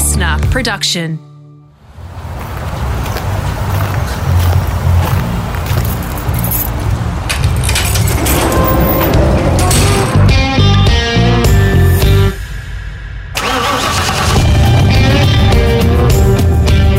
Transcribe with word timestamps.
LiSTNR 0.00 0.50
production. 0.50 1.18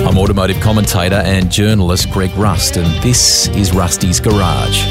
I'm 0.06 0.16
automotive 0.16 0.62
commentator 0.62 1.16
and 1.16 1.50
journalist 1.52 2.12
Greg 2.12 2.30
Rust, 2.38 2.78
and 2.78 2.86
this 3.02 3.48
is 3.48 3.74
Rusty's 3.74 4.20
Garage. 4.20 4.86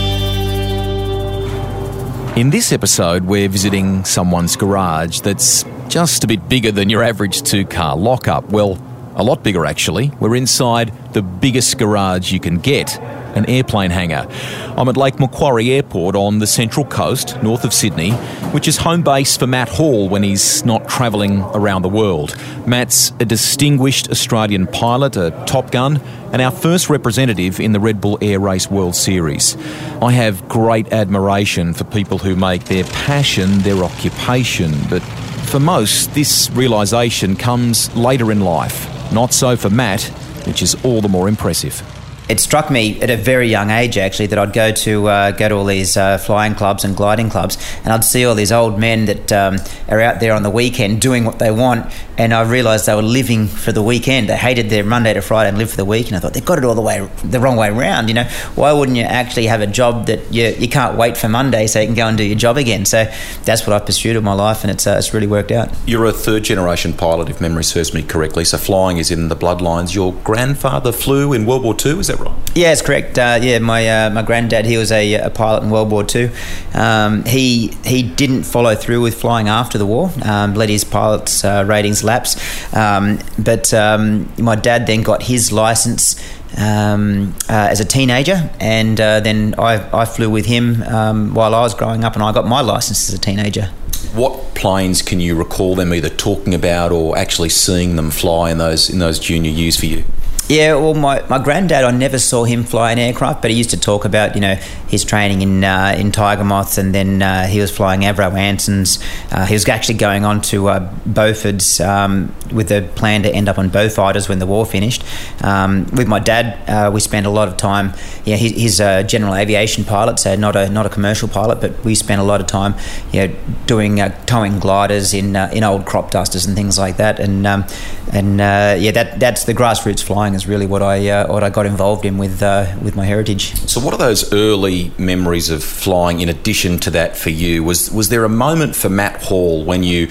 In 2.37 2.51
this 2.51 2.73
episode, 2.73 3.23
we're 3.23 3.49
visiting 3.49 4.05
someone's 4.05 4.57
garage 4.57 5.21
that's 5.21 5.65
just 5.91 6.23
a 6.23 6.29
bit 6.29 6.49
bigger 6.49 6.71
than 6.71 6.89
your 6.89 7.03
average 7.03 7.43
two 7.43 7.67
car 7.67 7.97
lockup. 7.97 8.45
Well, 8.51 8.79
a 9.17 9.25
lot 9.25 9.43
bigger 9.43 9.67
actually. 9.67 10.13
We're 10.21 10.37
inside 10.37 10.93
the 11.13 11.21
biggest 11.21 11.79
garage 11.79 12.31
you 12.31 12.39
can 12.39 12.59
get 12.59 12.97
an 13.35 13.45
airplane 13.47 13.91
hangar. 13.91 14.29
I'm 14.77 14.89
at 14.89 14.97
Lake 14.97 15.19
Macquarie 15.19 15.73
Airport 15.73 16.15
on 16.15 16.39
the 16.39 16.47
Central 16.47 16.87
Coast, 16.87 17.41
north 17.43 17.65
of 17.65 17.75
Sydney, 17.75 18.13
which 18.53 18.69
is 18.69 18.77
home 18.77 19.03
base 19.03 19.37
for 19.37 19.49
Matt 19.49 19.69
Hall 19.69 20.09
when 20.09 20.23
he's 20.23 20.65
not 20.65 20.89
travelling 20.89 21.41
around 21.55 21.83
the 21.83 21.89
world. 21.89 22.37
Matt's 22.67 23.13
a 23.19 23.25
distinguished 23.25 24.11
Australian 24.11 24.69
pilot, 24.69 25.17
a 25.17 25.31
Top 25.47 25.73
Gun, 25.73 26.01
and 26.33 26.41
our 26.41 26.53
first 26.53 26.89
representative 26.89 27.59
in 27.59 27.73
the 27.73 27.81
Red 27.81 28.01
Bull 28.01 28.17
Air 28.21 28.39
Race 28.39 28.71
World 28.71 28.95
Series. 28.95 29.57
I 30.01 30.13
have 30.13 30.49
great 30.49 30.93
admiration 30.93 31.75
for 31.75 31.83
people 31.83 32.19
who 32.19 32.37
make 32.37 32.65
their 32.65 32.85
passion 32.85 33.59
their 33.61 33.83
occupation, 33.83 34.73
but 34.89 35.03
for 35.51 35.59
most, 35.59 36.15
this 36.15 36.49
realisation 36.53 37.35
comes 37.35 37.95
later 37.97 38.31
in 38.31 38.41
life. 38.41 39.13
Not 39.13 39.35
so 39.35 39.57
for 39.57 39.69
Matt, 39.69 40.03
which 40.47 40.63
is 40.63 40.77
all 40.85 41.01
the 41.01 41.09
more 41.09 41.29
impressive 41.29 41.83
it 42.31 42.39
struck 42.39 42.71
me 42.71 43.01
at 43.01 43.11
a 43.11 43.17
very 43.17 43.49
young 43.49 43.71
age 43.71 43.99
actually 43.99 44.29
that 44.29 44.39
I'd 44.39 44.53
go 44.53 44.71
to 44.71 45.09
uh, 45.09 45.31
go 45.33 45.49
to 45.49 45.55
all 45.57 45.65
these 45.65 45.97
uh, 45.97 46.17
flying 46.17 46.55
clubs 46.55 46.85
and 46.85 46.97
gliding 46.97 47.29
clubs, 47.29 47.59
and 47.83 47.93
I'd 47.93 48.05
see 48.05 48.25
all 48.25 48.37
these 48.37 48.53
old 48.53 48.79
men 48.79 49.07
that 49.07 49.33
um, 49.33 49.59
are 49.89 50.01
out 50.01 50.21
there 50.21 50.33
on 50.33 50.45
the 50.45 50.51
weekend 50.51 51.01
doing 51.01 51.25
what 51.25 51.41
they 51.41 51.51
want, 51.51 51.93
and 52.17 52.33
I 52.33 52.43
realised 52.43 52.87
they 52.87 52.95
were 52.95 53.03
living 53.03 53.49
for 53.49 53.73
the 53.73 53.83
weekend. 53.83 54.29
They 54.29 54.37
hated 54.37 54.71
their 54.71 54.85
Monday 54.85 55.13
to 55.13 55.23
Friday 55.23 55.49
and 55.49 55.59
lived 55.59 55.73
for 55.73 55.77
the 55.77 55.85
week, 55.85 56.07
and 56.07 56.17
I 56.17 56.21
thought 56.21 56.33
they've 56.33 56.45
got 56.45 56.59
it 56.59 56.65
all 56.65 56.77
the 56.77 56.81
way 56.81 57.09
the 57.25 57.41
wrong 57.41 57.57
way 57.57 57.69
around. 57.69 58.07
You 58.07 58.15
know, 58.15 58.25
why 58.55 58.73
wouldn't 58.73 58.97
you 58.97 59.03
actually 59.03 59.47
have 59.47 59.61
a 59.61 59.67
job 59.67 60.07
that 60.07 60.33
you 60.33 60.55
you 60.57 60.69
can't 60.69 60.97
wait 60.97 61.17
for 61.17 61.29
Monday 61.29 61.67
so 61.67 61.81
you 61.81 61.87
can 61.87 61.97
go 61.97 62.07
and 62.07 62.17
do 62.17 62.25
your 62.25 62.39
job 62.39 62.57
again? 62.57 62.85
So 62.85 63.11
that's 63.43 63.67
what 63.67 63.75
I've 63.75 63.87
pursued 63.87 64.15
in 64.15 64.23
my 64.23 64.35
life, 64.35 64.63
and 64.63 64.71
it's 64.71 64.87
uh, 64.87 64.95
it's 64.99 65.13
really 65.13 65.27
worked 65.27 65.51
out. 65.51 65.69
You're 65.85 66.07
a 66.07 66.13
third 66.13 66.45
generation 66.45 66.93
pilot, 66.93 67.29
if 67.29 67.41
memory 67.41 67.65
serves 67.65 67.93
me 67.93 68.05
correctly. 68.05 68.45
So 68.45 68.57
flying 68.57 68.99
is 68.99 69.11
in 69.11 69.27
the 69.27 69.37
bloodlines. 69.37 69.97
Your 69.97 70.13
grandfather 70.23 70.93
flew 70.93 71.33
in 71.33 71.45
World 71.45 71.65
War 71.65 71.75
II, 71.75 71.99
is 71.99 72.07
that 72.07 72.20
right? 72.21 72.41
Yeah, 72.55 72.73
it's 72.73 72.83
correct. 72.83 73.19
Uh, 73.19 73.39
yeah, 73.41 73.59
my 73.61 73.89
uh, 73.89 74.11
my 74.11 74.23
granddad, 74.23 74.67
he 74.67 74.77
was 74.77 74.91
a, 74.91 75.15
a, 75.15 75.31
pilot 75.31 75.63
in 75.63 75.71
World 75.71 75.91
War 75.91 76.05
II. 76.13 76.31
Um, 76.75 77.25
he 77.25 77.69
he 77.85 78.03
didn't 78.03 78.43
follow 78.43 78.75
through 78.75 79.01
with 79.03 79.21
flying 79.21 79.49
after 79.49 79.79
the 79.79 79.87
war. 79.87 80.11
Um, 80.23 80.55
let 80.55 80.69
his 80.69 80.83
pilot's 80.83 81.45
uh, 81.45 81.65
ratings 81.67 82.03
lapse. 82.03 82.37
Um, 82.75 83.21
but 83.39 83.73
um, 83.73 84.33
my 84.37 84.57
dad 84.57 84.87
then 84.87 85.03
got 85.03 85.25
his 85.25 85.53
license. 85.53 86.21
Um, 86.59 87.37
uh, 87.49 87.69
as 87.71 87.79
a 87.79 87.85
teenager, 87.85 88.51
and 88.59 89.01
uh, 89.01 89.21
then 89.21 89.55
I, 89.57 90.01
I 90.01 90.05
flew 90.05 90.29
with 90.29 90.47
him 90.47 90.83
um, 90.83 91.33
while 91.33 91.55
I 91.55 91.61
was 91.61 91.77
growing 91.77 92.03
up, 92.03 92.15
and 92.15 92.25
I 92.25 92.33
got 92.33 92.45
my 92.45 92.61
license 92.61 93.09
as 93.09 93.15
a 93.15 93.21
teenager. 93.21 93.67
What 94.15 94.57
planes 94.57 95.01
can 95.01 95.21
you 95.21 95.37
recall 95.37 95.77
them 95.77 95.95
either 95.95 96.09
talking 96.09 96.53
about 96.53 96.91
or 96.91 97.17
actually 97.17 97.51
seeing 97.51 97.95
them 97.95 98.11
fly 98.11 98.51
in 98.51 98.59
those 98.59 98.91
in 98.91 98.99
those 98.99 99.21
junior 99.21 99.53
years 99.53 99.77
for 99.77 99.87
you? 99.87 100.03
Yeah, 100.51 100.75
well, 100.75 100.95
my, 100.95 101.25
my 101.29 101.39
granddad, 101.39 101.85
I 101.85 101.93
never 101.93 102.19
saw 102.19 102.43
him 102.43 102.65
fly 102.65 102.91
an 102.91 102.99
aircraft, 102.99 103.41
but 103.41 103.53
he 103.53 103.57
used 103.57 103.71
to 103.71 103.79
talk 103.79 104.05
about, 104.05 104.35
you 104.35 104.41
know, 104.41 104.57
his 104.89 105.05
training 105.05 105.43
in 105.43 105.63
uh, 105.63 105.95
in 105.97 106.11
Tiger 106.11 106.43
Moths, 106.43 106.77
and 106.77 106.93
then 106.93 107.23
uh, 107.23 107.47
he 107.47 107.61
was 107.61 107.71
flying 107.71 108.01
Avro 108.01 108.33
Ansons. 108.33 109.01
Uh, 109.31 109.47
he 109.47 109.55
was 109.55 109.69
actually 109.69 109.95
going 109.95 110.25
on 110.25 110.41
to 110.41 110.69
uh, 110.69 110.93
Beauforts 111.09 111.81
um, 111.87 112.35
with 112.53 112.69
the 112.69 112.83
plan 112.97 113.23
to 113.23 113.33
end 113.33 113.49
up 113.49 113.59
on 113.59 113.71
Beaufighters 113.71 114.29
when 114.29 114.41
the 114.41 114.47
war 114.47 114.67
finished. 114.67 115.05
Um, 115.45 115.87
with 115.93 116.09
my 116.09 116.19
dad, 116.19 116.69
uh, 116.69 116.91
we 116.91 116.99
spent 116.99 117.27
a 117.27 117.31
lot 117.31 117.47
of 117.47 117.57
time. 117.57 117.93
Yeah, 118.25 118.35
he, 118.35 118.49
he's 118.49 118.81
a 118.81 119.05
general 119.05 119.37
aviation 119.37 119.85
pilot, 119.85 120.19
so 120.19 120.35
not 120.35 120.57
a 120.57 120.69
not 120.69 120.85
a 120.85 120.89
commercial 120.89 121.29
pilot, 121.29 121.61
but 121.61 121.85
we 121.85 121.95
spent 121.95 122.21
a 122.21 122.25
lot 122.25 122.41
of 122.41 122.49
time, 122.49 122.75
you 123.13 123.29
know, 123.29 123.37
doing 123.67 124.01
uh, 124.01 124.21
towing 124.27 124.59
gliders 124.59 125.15
in 125.15 125.37
in 125.37 125.63
old 125.63 125.87
crop 125.87 126.11
dusters 126.11 126.45
and 126.45 126.57
things 126.57 126.77
like 126.77 126.97
that, 126.97 127.21
and 127.21 127.47
um, 127.47 127.65
and 128.13 128.41
yeah, 128.41 128.91
that 128.91 129.21
that's 129.21 129.45
the 129.45 129.55
grassroots 129.55 130.03
flying 130.03 130.40
is 130.41 130.49
really 130.49 130.67
what 130.67 130.83
I 130.83 131.09
uh, 131.09 131.33
what 131.33 131.45
I 131.45 131.51
got 131.51 131.67
involved 131.67 132.05
in 132.05 132.19
with 132.19 132.43
uh, 132.43 132.75
with 132.83 132.97
my 132.97 133.05
heritage. 133.05 133.55
So, 133.69 133.81
what 133.81 133.93
are 133.95 133.99
those 133.99 134.33
early 134.33 134.93
memories 134.99 135.51
of 135.51 135.63
flying? 135.63 136.21
In 136.21 136.29
addition 136.29 136.79
to 136.81 136.91
that, 136.93 137.17
for 137.17 137.31
you, 137.31 137.63
was 137.63 137.91
was 137.91 138.09
there 138.09 138.25
a 138.25 138.29
moment 138.29 138.75
for 138.75 138.89
Matt 138.89 139.23
Hall 139.23 139.65
when 139.65 139.83
you 139.83 140.09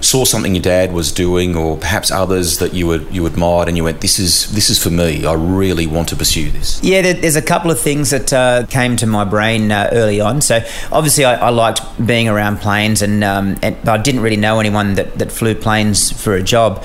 saw 0.00 0.24
something 0.24 0.54
your 0.54 0.62
dad 0.62 0.92
was 0.92 1.10
doing, 1.12 1.56
or 1.56 1.76
perhaps 1.76 2.10
others 2.10 2.58
that 2.58 2.72
you 2.72 2.86
would 2.86 3.06
you 3.14 3.26
admired, 3.26 3.68
and 3.68 3.76
you 3.76 3.84
went, 3.84 4.00
"This 4.00 4.18
is 4.18 4.50
this 4.52 4.70
is 4.70 4.82
for 4.82 4.90
me. 4.90 5.26
I 5.26 5.34
really 5.34 5.86
want 5.86 6.08
to 6.08 6.16
pursue 6.16 6.50
this." 6.50 6.82
Yeah, 6.82 7.02
there's 7.02 7.36
a 7.36 7.42
couple 7.42 7.70
of 7.70 7.78
things 7.78 8.10
that 8.10 8.32
uh, 8.32 8.66
came 8.66 8.96
to 8.96 9.06
my 9.06 9.24
brain 9.24 9.70
uh, 9.70 9.90
early 9.92 10.20
on. 10.20 10.40
So 10.40 10.60
obviously, 10.90 11.24
I, 11.24 11.34
I 11.34 11.50
liked 11.50 11.80
being 12.04 12.28
around 12.28 12.58
planes, 12.58 13.02
and, 13.02 13.22
um, 13.22 13.58
and 13.62 13.76
I 13.88 13.98
didn't 13.98 14.22
really 14.22 14.36
know 14.36 14.58
anyone 14.60 14.94
that, 14.94 15.18
that 15.18 15.30
flew 15.32 15.54
planes 15.54 16.10
for 16.10 16.34
a 16.34 16.42
job. 16.42 16.84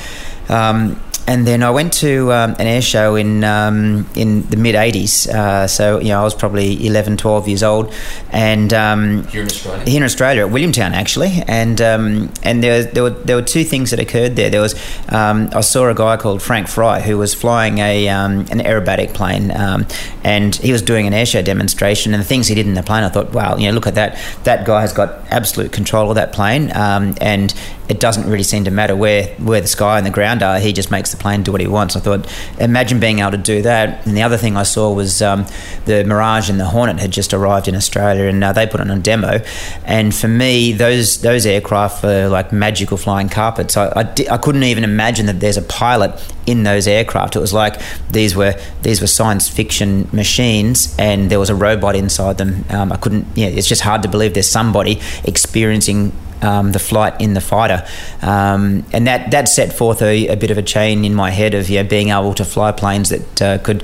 Um, 0.49 0.99
and 1.31 1.47
then 1.47 1.63
I 1.63 1.69
went 1.71 1.93
to 1.93 2.33
um, 2.33 2.55
an 2.59 2.67
air 2.67 2.81
show 2.81 3.15
in 3.15 3.45
um, 3.45 4.05
in 4.15 4.41
the 4.49 4.57
mid 4.57 4.75
'80s. 4.75 5.29
Uh, 5.29 5.65
so 5.65 5.99
you 5.99 6.09
know, 6.09 6.19
I 6.19 6.23
was 6.23 6.35
probably 6.35 6.85
11, 6.85 7.15
12 7.15 7.47
years 7.47 7.63
old, 7.63 7.93
and 8.31 8.73
um, 8.73 9.25
here 9.27 9.41
in 9.41 9.47
Australia, 9.47 9.85
here 9.85 9.97
in 9.97 10.03
Australia 10.03 10.45
at 10.45 10.51
Williamtown 10.51 10.91
actually, 10.91 11.41
and 11.47 11.79
um, 11.81 12.33
and 12.43 12.61
there, 12.61 12.83
there 12.83 13.03
were 13.03 13.11
there 13.11 13.37
were 13.37 13.41
two 13.41 13.63
things 13.63 13.91
that 13.91 13.99
occurred 13.99 14.35
there. 14.35 14.49
There 14.49 14.59
was 14.59 14.75
um, 15.07 15.49
I 15.53 15.61
saw 15.61 15.87
a 15.87 15.95
guy 15.95 16.17
called 16.17 16.41
Frank 16.41 16.67
Fry 16.67 16.99
who 16.99 17.17
was 17.17 17.33
flying 17.33 17.77
a 17.77 18.09
um, 18.09 18.41
an 18.51 18.59
aerobatic 18.59 19.13
plane, 19.13 19.51
and 19.51 20.53
he 20.57 20.73
was 20.73 20.81
doing 20.81 21.07
an 21.07 21.13
air 21.13 21.25
show 21.25 21.41
demonstration. 21.41 22.13
And 22.13 22.21
the 22.21 22.27
things 22.27 22.47
he 22.47 22.55
did 22.55 22.67
in 22.67 22.73
the 22.73 22.83
plane, 22.83 23.05
I 23.05 23.09
thought, 23.09 23.31
wow, 23.31 23.55
you 23.55 23.67
know, 23.67 23.73
look 23.73 23.87
at 23.87 23.95
that. 23.95 24.19
That 24.43 24.65
guy 24.65 24.81
has 24.81 24.91
got 24.91 25.25
absolute 25.31 25.71
control 25.71 26.09
of 26.09 26.15
that 26.15 26.33
plane, 26.33 26.71
and 26.71 27.53
it 27.87 27.99
doesn't 27.99 28.29
really 28.29 28.43
seem 28.43 28.63
to 28.65 28.71
matter 28.71 28.95
where 28.95 29.27
where 29.35 29.61
the 29.61 29.67
sky 29.67 29.97
and 29.97 30.05
the 30.05 30.11
ground 30.11 30.43
are. 30.43 30.59
He 30.59 30.73
just 30.73 30.91
makes 30.91 31.11
the 31.11 31.20
plane 31.21 31.43
do 31.43 31.51
what 31.51 31.61
he 31.61 31.67
wants. 31.67 31.95
I 31.95 31.99
thought, 31.99 32.27
imagine 32.59 32.99
being 32.99 33.19
able 33.19 33.31
to 33.31 33.37
do 33.37 33.61
that. 33.61 34.05
And 34.05 34.17
the 34.17 34.23
other 34.23 34.37
thing 34.37 34.57
I 34.57 34.63
saw 34.63 34.91
was 34.91 35.21
um, 35.21 35.45
the 35.85 36.03
Mirage 36.03 36.49
and 36.49 36.59
the 36.59 36.65
Hornet 36.65 36.99
had 36.99 37.11
just 37.11 37.33
arrived 37.33 37.67
in 37.67 37.75
Australia, 37.75 38.25
and 38.25 38.43
uh, 38.43 38.51
they 38.53 38.67
put 38.67 38.81
on 38.81 38.89
a 38.89 38.99
demo. 38.99 39.39
And 39.85 40.13
for 40.13 40.27
me, 40.27 40.73
those 40.73 41.21
those 41.21 41.45
aircraft 41.45 42.03
were 42.03 42.27
like 42.27 42.51
magical 42.51 42.97
flying 42.97 43.29
carpets. 43.29 43.77
I, 43.77 43.91
I, 43.95 44.03
di- 44.03 44.29
I 44.29 44.37
couldn't 44.37 44.63
even 44.63 44.83
imagine 44.83 45.27
that 45.27 45.39
there's 45.39 45.57
a 45.57 45.61
pilot 45.61 46.11
in 46.45 46.63
those 46.63 46.87
aircraft. 46.87 47.35
It 47.35 47.39
was 47.39 47.53
like 47.53 47.79
these 48.09 48.35
were 48.35 48.55
these 48.81 48.99
were 49.01 49.07
science 49.07 49.47
fiction 49.47 50.09
machines, 50.11 50.95
and 50.97 51.29
there 51.29 51.39
was 51.39 51.49
a 51.49 51.55
robot 51.55 51.95
inside 51.95 52.37
them. 52.37 52.65
Um, 52.69 52.91
I 52.91 52.97
couldn't. 52.97 53.27
Yeah, 53.35 53.47
it's 53.47 53.67
just 53.67 53.81
hard 53.81 54.01
to 54.03 54.09
believe 54.09 54.33
there's 54.33 54.49
somebody 54.49 54.99
experiencing 55.23 56.11
um, 56.41 56.71
the 56.71 56.79
flight 56.79 57.19
in 57.19 57.33
the 57.33 57.41
fighter, 57.41 57.85
um, 58.21 58.85
and 58.93 59.07
that 59.07 59.31
that 59.31 59.47
set 59.47 59.73
forth 59.73 60.01
a, 60.01 60.27
a, 60.27 60.35
bit 60.35 60.51
of 60.51 60.57
a 60.57 60.63
chain 60.63 61.05
in 61.05 61.13
my 61.13 61.29
head 61.29 61.53
of 61.53 61.69
yeah, 61.69 61.83
being 61.83 62.09
able 62.09 62.33
to 62.33 62.45
fly 62.45 62.71
planes 62.71 63.09
that 63.09 63.41
uh, 63.41 63.57
could 63.59 63.83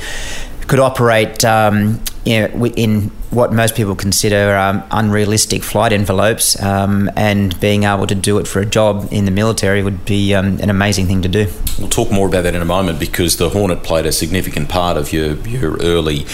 could 0.68 0.80
operate 0.80 1.44
um, 1.46 2.02
know, 2.26 2.66
in 2.66 3.12
what 3.30 3.52
most 3.52 3.76
people 3.76 3.96
consider 3.96 4.56
um, 4.56 4.84
unrealistic 4.92 5.64
flight 5.64 5.92
envelopes, 5.92 6.62
um, 6.62 7.10
and 7.16 7.60
being 7.60 7.84
able 7.84 8.08
to 8.08 8.16
do 8.16 8.38
it 8.40 8.48
for 8.48 8.60
a 8.60 8.66
job 8.66 9.08
in 9.12 9.26
the 9.26 9.32
military 9.32 9.84
would 9.84 10.06
be 10.06 10.34
um, 10.34 10.60
an 10.60 10.70
amazing 10.70 11.08
thing 11.08 11.22
to 11.22 11.28
do. 11.28 11.48
We'll 11.78 11.90
talk 11.90 12.12
more 12.12 12.28
about 12.28 12.44
that 12.44 12.56
in 12.56 12.62
a 12.62 12.66
moment 12.66 13.00
because 13.00 13.38
the 13.38 13.50
Hornet 13.50 13.84
played 13.84 14.06
a 14.06 14.12
significant 14.12 14.70
part 14.70 14.98
of 14.98 15.12
your, 15.12 15.36
your 15.48 15.78
early 15.82 16.26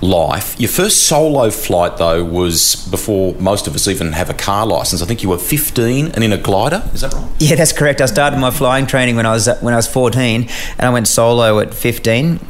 life. 0.00 0.58
Your 0.60 0.68
first 0.68 1.06
solo 1.06 1.50
flight, 1.50 1.96
though, 1.96 2.22
was 2.24 2.86
before 2.90 3.34
most 3.34 3.66
of 3.66 3.74
us 3.74 3.88
even 3.88 4.12
have 4.12 4.28
a 4.28 4.34
car 4.34 4.66
license. 4.66 5.02
I 5.02 5.06
think 5.06 5.22
you 5.22 5.30
were 5.30 5.38
15 5.38 6.08
and 6.08 6.22
in 6.22 6.32
a 6.32 6.38
glider. 6.38 6.82
Is 6.92 7.00
that 7.00 7.14
right? 7.14 7.30
Yeah, 7.38 7.56
that's 7.56 7.72
correct. 7.72 8.00
I 8.00 8.06
started 8.06 8.38
my 8.38 8.50
flying 8.50 8.86
training 8.86 9.16
when 9.16 9.26
I 9.26 9.32
was 9.32 9.48
when 9.60 9.74
I 9.74 9.78
was 9.78 9.88
14, 9.88 10.48
and 10.78 10.80
I 10.80 10.90
went 10.90 11.08
solo 11.08 11.58
at 11.60 11.74
15. 11.74 12.40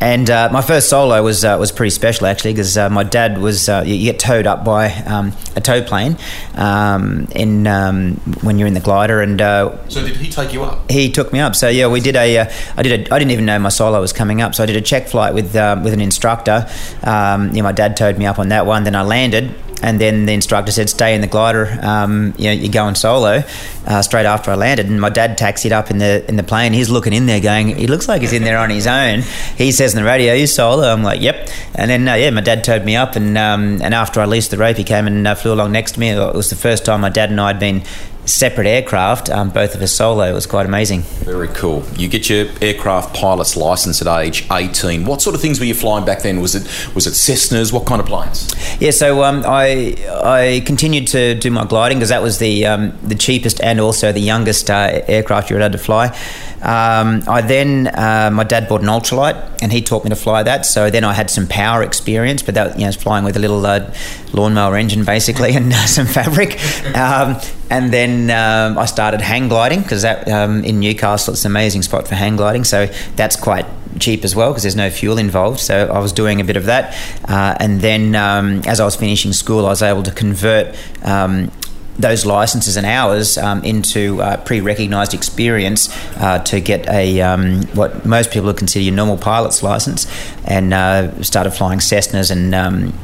And 0.00 0.30
uh, 0.30 0.48
my 0.52 0.62
first 0.62 0.88
solo 0.88 1.22
was 1.22 1.44
uh, 1.44 1.56
was 1.58 1.72
pretty 1.72 1.90
special 1.90 2.26
actually 2.26 2.52
because 2.52 2.76
uh, 2.78 2.88
my 2.88 3.02
dad 3.02 3.38
was 3.38 3.68
uh, 3.68 3.82
you 3.84 4.04
get 4.04 4.20
towed 4.20 4.46
up 4.46 4.64
by 4.64 4.92
um, 5.04 5.32
a 5.56 5.60
tow 5.60 5.82
plane 5.82 6.16
um, 6.54 7.26
in 7.34 7.66
um, 7.66 8.14
when 8.42 8.58
you're 8.58 8.68
in 8.68 8.74
the 8.74 8.80
glider 8.80 9.20
and 9.20 9.40
uh, 9.40 9.76
so 9.88 10.06
did 10.06 10.16
he 10.16 10.30
take 10.30 10.52
you 10.52 10.62
up? 10.62 10.88
He 10.90 11.10
took 11.10 11.32
me 11.32 11.40
up. 11.40 11.56
So 11.56 11.68
yeah, 11.68 11.88
we 11.88 12.00
did 12.00 12.14
a 12.14 12.38
uh, 12.38 12.52
I 12.76 12.82
did 12.82 13.08
a, 13.08 13.14
I 13.14 13.18
didn't 13.18 13.32
even 13.32 13.44
know 13.44 13.58
my 13.58 13.70
solo 13.70 14.00
was 14.00 14.12
coming 14.12 14.40
up. 14.40 14.54
So 14.54 14.62
I 14.62 14.66
did 14.66 14.76
a 14.76 14.80
check 14.80 15.08
flight 15.08 15.34
with 15.34 15.56
um, 15.56 15.82
with 15.82 15.92
an 15.92 16.00
instructor. 16.00 16.68
Um, 17.02 17.54
you 17.54 17.62
my 17.62 17.72
dad 17.72 17.96
towed 17.96 18.18
me 18.18 18.26
up 18.26 18.38
on 18.38 18.50
that 18.50 18.66
one. 18.66 18.84
Then 18.84 18.94
I 18.94 19.02
landed 19.02 19.54
and 19.82 20.00
then 20.00 20.26
the 20.26 20.32
instructor 20.32 20.72
said, 20.72 20.90
"Stay 20.90 21.14
in 21.14 21.20
the 21.20 21.26
glider. 21.26 21.78
Um, 21.82 22.34
you 22.36 22.44
know, 22.44 22.52
you're 22.52 22.72
going 22.72 22.94
solo." 22.94 23.42
Uh, 23.86 24.02
straight 24.02 24.26
after 24.26 24.50
I 24.50 24.54
landed, 24.54 24.86
and 24.86 25.00
my 25.00 25.08
dad 25.08 25.38
taxied 25.38 25.72
up 25.72 25.90
in 25.90 25.98
the 25.98 26.24
in 26.28 26.36
the 26.36 26.42
plane. 26.42 26.72
He's 26.72 26.90
looking 26.90 27.12
in 27.12 27.26
there, 27.26 27.40
going, 27.40 27.68
"He 27.76 27.86
looks 27.86 28.08
like 28.08 28.20
he's 28.20 28.32
in 28.32 28.44
there 28.44 28.58
on 28.58 28.70
his 28.70 28.86
own." 28.86 29.22
He 29.56 29.72
says 29.72 29.94
in 29.94 30.02
the 30.02 30.06
radio, 30.06 30.34
"You 30.34 30.46
solo?" 30.46 30.92
I'm 30.92 31.02
like, 31.02 31.20
"Yep." 31.20 31.48
And 31.74 31.90
then 31.90 32.08
uh, 32.08 32.14
yeah, 32.14 32.30
my 32.30 32.40
dad 32.40 32.64
towed 32.64 32.84
me 32.84 32.96
up, 32.96 33.16
and 33.16 33.38
um, 33.38 33.80
and 33.82 33.94
after 33.94 34.20
I 34.20 34.26
leased 34.26 34.50
the 34.50 34.58
rope, 34.58 34.76
he 34.76 34.84
came 34.84 35.06
and 35.06 35.26
uh, 35.26 35.34
flew 35.34 35.52
along 35.52 35.72
next 35.72 35.92
to 35.92 36.00
me. 36.00 36.10
It 36.10 36.34
was 36.34 36.50
the 36.50 36.56
first 36.56 36.84
time 36.84 37.00
my 37.00 37.08
dad 37.08 37.30
and 37.30 37.40
I 37.40 37.48
had 37.48 37.60
been 37.60 37.82
separate 38.28 38.66
aircraft, 38.66 39.30
um, 39.30 39.50
both 39.50 39.74
of 39.74 39.82
us 39.82 39.92
solo. 39.92 40.24
It 40.24 40.32
was 40.32 40.46
quite 40.46 40.66
amazing. 40.66 41.02
Very 41.24 41.48
cool. 41.48 41.84
You 41.96 42.08
get 42.08 42.28
your 42.28 42.46
aircraft 42.60 43.14
pilot's 43.14 43.56
license 43.56 44.00
at 44.00 44.20
age 44.20 44.46
18. 44.50 45.04
What 45.04 45.22
sort 45.22 45.34
of 45.34 45.40
things 45.40 45.58
were 45.58 45.66
you 45.66 45.74
flying 45.74 46.04
back 46.04 46.22
then? 46.22 46.40
Was 46.40 46.54
it 46.54 46.62
was 46.94 47.06
it 47.06 47.14
Cessnas? 47.14 47.72
What 47.72 47.86
kind 47.86 48.00
of 48.00 48.06
planes? 48.06 48.52
Yeah, 48.80 48.90
so 48.90 49.24
um, 49.24 49.42
I 49.46 49.96
I 50.22 50.62
continued 50.66 51.06
to 51.08 51.34
do 51.34 51.50
my 51.50 51.64
gliding 51.64 51.98
because 51.98 52.10
that 52.10 52.22
was 52.22 52.38
the 52.38 52.66
um, 52.66 52.96
the 53.02 53.14
cheapest 53.14 53.60
and 53.60 53.80
also 53.80 54.12
the 54.12 54.20
youngest 54.20 54.70
uh, 54.70 55.02
aircraft 55.08 55.50
you're 55.50 55.58
allowed 55.58 55.72
to 55.72 55.78
fly. 55.78 56.16
Um, 56.62 57.22
I 57.28 57.40
then 57.40 57.86
uh, 57.88 58.30
my 58.32 58.44
dad 58.44 58.68
bought 58.68 58.80
an 58.80 58.88
ultralight 58.88 59.62
and 59.62 59.72
he 59.72 59.82
taught 59.82 60.04
me 60.04 60.10
to 60.10 60.16
fly 60.16 60.42
that. 60.42 60.66
So 60.66 60.90
then 60.90 61.04
I 61.04 61.12
had 61.12 61.30
some 61.30 61.46
power 61.46 61.82
experience, 61.82 62.42
but 62.42 62.54
that 62.54 62.78
you 62.78 62.86
know, 62.86 62.92
flying 62.92 63.24
with 63.24 63.36
a 63.36 63.40
little 63.40 63.64
uh, 63.64 63.92
lawnmower 64.32 64.76
engine 64.76 65.04
basically 65.04 65.54
and 65.54 65.72
uh, 65.72 65.86
some 65.86 66.06
fabric. 66.06 66.58
Um, 66.96 67.36
and 67.70 67.92
then 67.92 68.30
um, 68.30 68.78
I 68.78 68.86
started 68.86 69.20
hang 69.20 69.48
gliding 69.48 69.82
because 69.82 70.02
that 70.02 70.28
um, 70.28 70.64
in 70.64 70.80
Newcastle 70.80 71.34
it's 71.34 71.44
an 71.44 71.52
amazing 71.52 71.82
spot 71.82 72.08
for 72.08 72.14
hang 72.14 72.36
gliding. 72.36 72.64
So 72.64 72.86
that's 73.16 73.36
quite 73.36 73.66
cheap 73.98 74.24
as 74.24 74.34
well 74.34 74.50
because 74.50 74.62
there's 74.62 74.76
no 74.76 74.90
fuel 74.90 75.18
involved. 75.18 75.60
So 75.60 75.88
I 75.88 75.98
was 75.98 76.12
doing 76.12 76.40
a 76.40 76.44
bit 76.44 76.56
of 76.56 76.66
that, 76.66 76.94
uh, 77.28 77.56
and 77.60 77.80
then 77.80 78.14
um, 78.14 78.62
as 78.66 78.80
I 78.80 78.84
was 78.84 78.96
finishing 78.96 79.32
school, 79.32 79.66
I 79.66 79.70
was 79.70 79.82
able 79.82 80.02
to 80.04 80.12
convert 80.12 80.76
um, 81.02 81.50
those 81.98 82.24
licenses 82.24 82.76
and 82.76 82.86
hours 82.86 83.36
um, 83.38 83.62
into 83.64 84.22
uh, 84.22 84.36
pre-recognised 84.38 85.14
experience 85.14 85.88
uh, 86.18 86.38
to 86.44 86.60
get 86.60 86.88
a 86.88 87.20
um, 87.20 87.62
what 87.74 88.06
most 88.06 88.30
people 88.30 88.46
would 88.46 88.56
consider 88.56 88.84
your 88.84 88.94
normal 88.94 89.18
pilot's 89.18 89.62
license, 89.62 90.06
and 90.44 90.72
uh, 90.72 91.22
started 91.22 91.50
flying 91.50 91.78
Cessnas 91.78 92.30
and. 92.30 92.54
Um, 92.54 92.94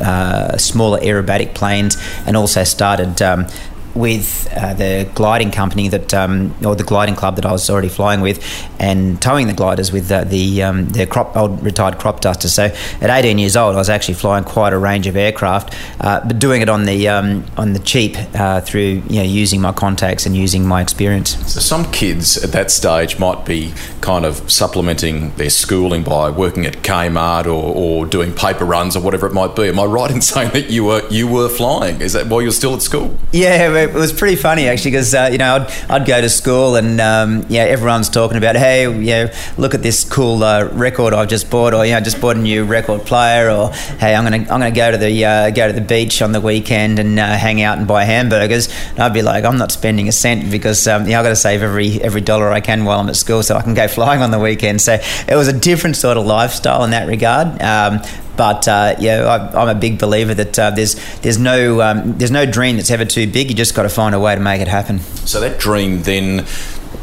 uh, 0.00 0.56
smaller 0.56 0.98
aerobatic 1.00 1.54
planes, 1.54 1.98
and 2.24 2.34
also 2.34 2.64
started 2.64 3.20
um, 3.20 3.46
with 3.94 4.48
uh, 4.56 4.74
the 4.74 5.08
gliding 5.14 5.50
company 5.50 5.88
that, 5.88 6.14
um, 6.14 6.54
or 6.64 6.74
the 6.74 6.84
gliding 6.84 7.16
club 7.16 7.36
that 7.36 7.46
I 7.46 7.52
was 7.52 7.68
already 7.68 7.88
flying 7.88 8.20
with, 8.20 8.40
and 8.78 9.20
towing 9.20 9.46
the 9.46 9.52
gliders 9.52 9.92
with 9.92 10.10
uh, 10.10 10.24
the 10.24 10.62
um, 10.62 10.88
the 10.90 11.06
crop 11.06 11.36
old 11.36 11.62
retired 11.62 11.98
crop 11.98 12.20
duster. 12.20 12.48
So 12.48 12.64
at 13.00 13.10
18 13.10 13.38
years 13.38 13.56
old, 13.56 13.74
I 13.74 13.78
was 13.78 13.90
actually 13.90 14.14
flying 14.14 14.44
quite 14.44 14.72
a 14.72 14.78
range 14.78 15.06
of 15.06 15.16
aircraft, 15.16 15.74
uh, 16.00 16.26
but 16.26 16.38
doing 16.38 16.62
it 16.62 16.68
on 16.68 16.84
the 16.84 17.08
um, 17.08 17.44
on 17.56 17.72
the 17.72 17.78
cheap 17.80 18.16
uh, 18.34 18.60
through 18.60 19.02
you 19.08 19.16
know 19.16 19.22
using 19.22 19.60
my 19.60 19.72
contacts 19.72 20.26
and 20.26 20.36
using 20.36 20.66
my 20.66 20.80
experience. 20.80 21.36
So 21.52 21.60
some 21.60 21.90
kids 21.90 22.36
at 22.42 22.52
that 22.52 22.70
stage 22.70 23.18
might 23.18 23.44
be 23.44 23.72
kind 24.00 24.24
of 24.24 24.50
supplementing 24.50 25.34
their 25.36 25.50
schooling 25.50 26.02
by 26.02 26.30
working 26.30 26.66
at 26.66 26.74
Kmart 26.76 27.46
or, 27.46 27.74
or 27.74 28.06
doing 28.06 28.32
paper 28.34 28.64
runs 28.64 28.96
or 28.96 29.02
whatever 29.02 29.26
it 29.26 29.32
might 29.32 29.56
be. 29.56 29.68
Am 29.68 29.78
I 29.78 29.84
right 29.84 30.10
in 30.10 30.20
saying 30.30 30.50
that 30.52 30.70
you 30.70 30.84
were 30.84 31.06
you 31.10 31.26
were 31.26 31.48
flying? 31.48 32.00
Is 32.00 32.12
that 32.12 32.26
while 32.26 32.42
you're 32.42 32.52
still 32.52 32.74
at 32.74 32.82
school? 32.82 33.18
Yeah 33.32 33.79
it 33.82 33.94
was 33.94 34.12
pretty 34.12 34.36
funny 34.36 34.68
actually 34.68 34.92
because 34.92 35.14
uh, 35.14 35.28
you 35.30 35.38
know 35.38 35.56
I'd, 35.56 35.90
I'd 35.90 36.06
go 36.06 36.20
to 36.20 36.28
school 36.28 36.76
and 36.76 37.00
um, 37.00 37.44
yeah 37.48 37.62
everyone's 37.62 38.08
talking 38.08 38.36
about 38.36 38.56
hey 38.56 38.86
know 38.86 39.30
look 39.56 39.74
at 39.74 39.82
this 39.82 40.04
cool 40.04 40.42
uh, 40.42 40.64
record 40.72 41.14
I've 41.14 41.28
just 41.28 41.50
bought 41.50 41.74
or 41.74 41.84
you 41.84 41.92
know 41.92 42.00
just 42.00 42.20
bought 42.20 42.36
a 42.36 42.40
new 42.40 42.64
record 42.64 43.04
player 43.04 43.50
or 43.50 43.72
hey 43.98 44.14
I'm 44.14 44.24
gonna 44.24 44.38
I'm 44.38 44.46
gonna 44.46 44.70
go 44.70 44.90
to 44.90 44.98
the 44.98 45.24
uh, 45.24 45.50
go 45.50 45.66
to 45.66 45.72
the 45.72 45.80
beach 45.80 46.22
on 46.22 46.32
the 46.32 46.40
weekend 46.40 46.98
and 46.98 47.18
uh, 47.18 47.36
hang 47.36 47.62
out 47.62 47.78
and 47.78 47.86
buy 47.86 48.04
hamburgers. 48.04 48.68
And 48.90 49.00
I'd 49.00 49.14
be 49.14 49.22
like 49.22 49.44
I'm 49.44 49.58
not 49.58 49.72
spending 49.72 50.08
a 50.08 50.12
cent 50.12 50.50
because 50.50 50.86
um, 50.86 51.04
you 51.04 51.12
know 51.12 51.18
I've 51.18 51.24
got 51.24 51.30
to 51.30 51.36
save 51.36 51.62
every 51.62 52.00
every 52.02 52.20
dollar 52.20 52.50
I 52.50 52.60
can 52.60 52.84
while 52.84 53.00
I'm 53.00 53.08
at 53.08 53.16
school 53.16 53.42
so 53.42 53.56
I 53.56 53.62
can 53.62 53.74
go 53.74 53.88
flying 54.00 54.22
on 54.22 54.30
the 54.30 54.38
weekend. 54.38 54.80
So 54.80 54.94
it 55.28 55.36
was 55.36 55.48
a 55.48 55.58
different 55.58 55.96
sort 55.96 56.16
of 56.16 56.26
lifestyle 56.26 56.84
in 56.84 56.90
that 56.90 57.08
regard. 57.08 57.60
Um, 57.60 58.00
but 58.40 58.66
uh, 58.68 58.96
yeah, 58.98 59.50
I, 59.54 59.62
am 59.62 59.68
a 59.68 59.78
big 59.78 59.98
believer 59.98 60.32
that 60.32 60.58
uh, 60.58 60.70
there's 60.70 60.94
there's 61.18 61.36
no 61.36 61.82
um, 61.82 62.16
there's 62.16 62.30
no 62.30 62.46
dream 62.46 62.76
that's 62.76 62.90
ever 62.90 63.04
too 63.04 63.30
big. 63.30 63.50
You 63.50 63.54
just 63.54 63.74
got 63.74 63.82
to 63.82 63.90
find 63.90 64.14
a 64.14 64.18
way 64.18 64.34
to 64.34 64.40
make 64.40 64.62
it 64.62 64.66
happen. 64.66 65.00
So 65.26 65.40
that 65.40 65.60
dream 65.60 66.04
then 66.04 66.46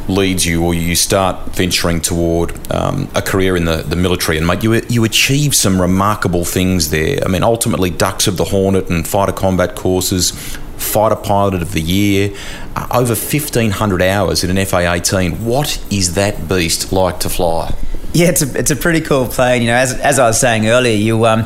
leads 0.08 0.48
you, 0.48 0.66
or 0.66 0.74
you 0.74 0.96
start 0.96 1.52
venturing 1.52 2.02
toward 2.02 2.58
um, 2.72 3.08
a 3.14 3.22
career 3.22 3.56
in 3.56 3.66
the, 3.66 3.84
the 3.84 3.96
military, 3.96 4.40
and 4.40 4.48
mate, 4.48 4.64
you 4.64 4.82
you 4.90 5.04
achieve 5.04 5.54
some 5.54 5.80
remarkable 5.80 6.44
things 6.44 6.90
there. 6.90 7.20
I 7.24 7.28
mean, 7.28 7.44
ultimately, 7.44 7.92
Dux 7.92 8.26
of 8.26 8.38
the 8.38 8.46
Hornet 8.46 8.90
and 8.90 9.08
fighter 9.08 9.32
combat 9.32 9.76
courses. 9.76 10.32
Fighter 10.78 11.16
Pilot 11.16 11.64
of 11.64 11.72
the 11.72 11.82
Year, 11.82 12.36
uh, 12.76 12.88
over 12.92 13.16
1,500 13.16 14.02
hours 14.02 14.44
in 14.44 14.56
an 14.56 14.64
FA 14.64 14.92
18. 14.94 15.44
What 15.44 15.84
is 15.92 16.14
that 16.14 16.48
beast 16.48 16.94
like 16.94 17.20
to 17.22 17.30
fly? 17.30 17.74
Yeah, 18.14 18.30
it's 18.30 18.42
a, 18.42 18.58
it's 18.58 18.72
a 18.72 18.76
pretty 18.76 19.02
cool 19.02 19.28
plane. 19.28 19.62
You 19.62 19.68
know, 19.68 19.76
as, 19.76 19.94
as 20.00 20.18
I 20.18 20.28
was 20.28 20.40
saying 20.40 20.68
earlier, 20.68 20.96
you 20.96 21.26
um, 21.26 21.46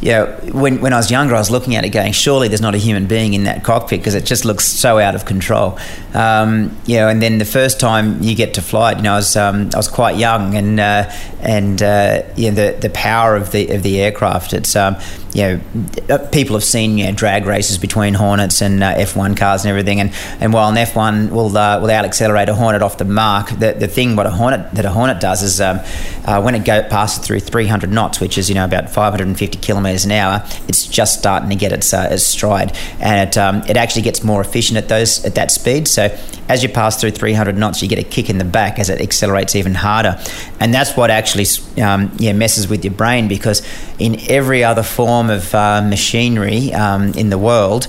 you 0.00 0.12
know, 0.12 0.26
when, 0.52 0.80
when 0.80 0.92
I 0.94 0.96
was 0.96 1.10
younger, 1.10 1.34
I 1.34 1.38
was 1.38 1.50
looking 1.50 1.76
at 1.76 1.84
it 1.84 1.90
going, 1.90 2.12
surely 2.12 2.48
there's 2.48 2.62
not 2.62 2.74
a 2.74 2.78
human 2.78 3.06
being 3.06 3.34
in 3.34 3.44
that 3.44 3.64
cockpit 3.64 4.00
because 4.00 4.14
it 4.14 4.24
just 4.24 4.46
looks 4.46 4.64
so 4.64 4.98
out 4.98 5.14
of 5.14 5.26
control. 5.26 5.78
Um, 6.14 6.76
you 6.86 6.96
know, 6.96 7.08
and 7.08 7.20
then 7.20 7.36
the 7.36 7.44
first 7.44 7.80
time 7.80 8.22
you 8.22 8.34
get 8.34 8.54
to 8.54 8.62
fly 8.62 8.92
it, 8.92 8.96
you 8.96 9.02
know, 9.02 9.12
I 9.12 9.16
was, 9.16 9.36
um, 9.36 9.70
I 9.74 9.76
was 9.76 9.88
quite 9.88 10.16
young 10.16 10.54
and, 10.54 10.80
uh, 10.80 11.10
and 11.40 11.82
uh, 11.82 12.22
you 12.34 12.50
know, 12.50 12.56
the, 12.56 12.78
the 12.80 12.90
power 12.90 13.36
of 13.36 13.52
the, 13.52 13.68
of 13.68 13.82
the 13.82 14.00
aircraft, 14.00 14.54
it's, 14.54 14.74
um, 14.74 14.96
you 15.32 15.42
know, 15.42 15.60
uh, 16.08 16.18
people 16.30 16.56
have 16.56 16.64
seen 16.64 16.98
you 16.98 17.04
know, 17.04 17.12
drag 17.12 17.46
races 17.46 17.78
between 17.78 18.14
Hornets 18.14 18.60
and 18.62 18.82
uh, 18.82 18.94
F1 18.94 19.36
cars 19.36 19.64
and 19.64 19.70
everything, 19.70 20.00
and, 20.00 20.12
and 20.40 20.52
while 20.52 20.68
an 20.68 20.74
F1 20.74 21.30
will 21.30 21.56
uh, 21.56 21.80
will 21.80 21.90
out 21.90 22.04
accelerate 22.04 22.48
a 22.48 22.54
Hornet 22.54 22.82
off 22.82 22.98
the 22.98 23.04
mark, 23.04 23.50
the, 23.50 23.72
the 23.72 23.86
thing 23.86 24.16
what 24.16 24.26
a 24.26 24.30
Hornet 24.30 24.72
that 24.72 24.84
a 24.84 24.90
Hornet 24.90 25.20
does 25.20 25.42
is 25.42 25.60
um, 25.60 25.80
uh, 26.24 26.42
when 26.42 26.54
it 26.54 26.64
go 26.64 26.82
passes 26.82 27.24
through 27.24 27.40
300 27.40 27.90
knots, 27.92 28.20
which 28.20 28.38
is 28.38 28.48
you 28.48 28.54
know 28.56 28.64
about 28.64 28.90
550 28.90 29.58
kilometres 29.58 30.04
an 30.04 30.12
hour, 30.12 30.44
it's 30.66 30.86
just 30.86 31.18
starting 31.18 31.48
to 31.50 31.56
get 31.56 31.72
its, 31.72 31.94
uh, 31.94 32.08
its 32.10 32.24
stride, 32.24 32.76
and 32.98 33.28
it 33.28 33.38
um, 33.38 33.62
it 33.68 33.76
actually 33.76 34.02
gets 34.02 34.24
more 34.24 34.40
efficient 34.40 34.78
at 34.78 34.88
those 34.88 35.24
at 35.24 35.36
that 35.36 35.52
speed. 35.52 35.86
So 35.86 36.16
as 36.48 36.64
you 36.64 36.68
pass 36.68 37.00
through 37.00 37.12
300 37.12 37.56
knots, 37.56 37.82
you 37.82 37.88
get 37.88 38.00
a 38.00 38.02
kick 38.02 38.28
in 38.30 38.38
the 38.38 38.44
back 38.44 38.80
as 38.80 38.90
it 38.90 39.00
accelerates 39.00 39.54
even 39.54 39.74
harder, 39.74 40.20
and 40.58 40.74
that's 40.74 40.96
what 40.96 41.10
actually 41.10 41.46
um, 41.80 42.10
yeah 42.18 42.32
messes 42.32 42.66
with 42.66 42.84
your 42.84 42.94
brain 42.94 43.28
because 43.28 43.62
in 44.00 44.18
every 44.28 44.64
other 44.64 44.82
form 44.82 45.19
of 45.28 45.54
uh, 45.54 45.82
machinery 45.82 46.72
um, 46.72 47.12
in 47.14 47.28
the 47.28 47.38
world, 47.38 47.88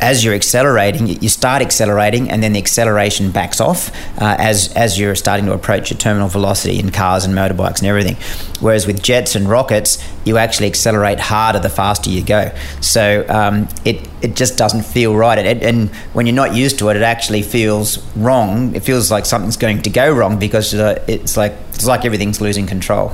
as 0.00 0.24
you're 0.24 0.34
accelerating, 0.34 1.06
you 1.06 1.28
start 1.28 1.60
accelerating, 1.62 2.30
and 2.30 2.42
then 2.42 2.52
the 2.52 2.58
acceleration 2.58 3.30
backs 3.30 3.60
off 3.60 3.90
uh, 4.20 4.36
as 4.38 4.72
as 4.74 4.98
you're 4.98 5.14
starting 5.14 5.46
to 5.46 5.52
approach 5.52 5.90
your 5.90 5.98
terminal 5.98 6.28
velocity 6.28 6.78
in 6.78 6.90
cars 6.90 7.24
and 7.24 7.34
motorbikes 7.34 7.78
and 7.78 7.86
everything. 7.88 8.16
Whereas 8.60 8.86
with 8.86 9.02
jets 9.02 9.34
and 9.34 9.48
rockets, 9.48 10.02
you 10.24 10.36
actually 10.38 10.68
accelerate 10.68 11.18
harder 11.18 11.58
the 11.58 11.68
faster 11.68 12.10
you 12.10 12.24
go. 12.24 12.54
So 12.80 13.26
um, 13.28 13.68
it 13.84 14.08
it 14.22 14.36
just 14.36 14.56
doesn't 14.56 14.82
feel 14.84 15.16
right. 15.16 15.38
It, 15.38 15.62
and 15.62 15.90
when 16.12 16.26
you're 16.26 16.34
not 16.34 16.54
used 16.54 16.78
to 16.78 16.88
it, 16.90 16.96
it 16.96 17.02
actually 17.02 17.42
feels 17.42 17.98
wrong. 18.14 18.74
It 18.74 18.84
feels 18.84 19.10
like 19.10 19.26
something's 19.26 19.56
going 19.56 19.82
to 19.82 19.90
go 19.90 20.12
wrong 20.12 20.38
because 20.38 20.74
uh, 20.74 21.04
it's 21.08 21.36
like 21.36 21.54
it's 21.70 21.86
like 21.86 22.04
everything's 22.04 22.40
losing 22.40 22.66
control. 22.66 23.12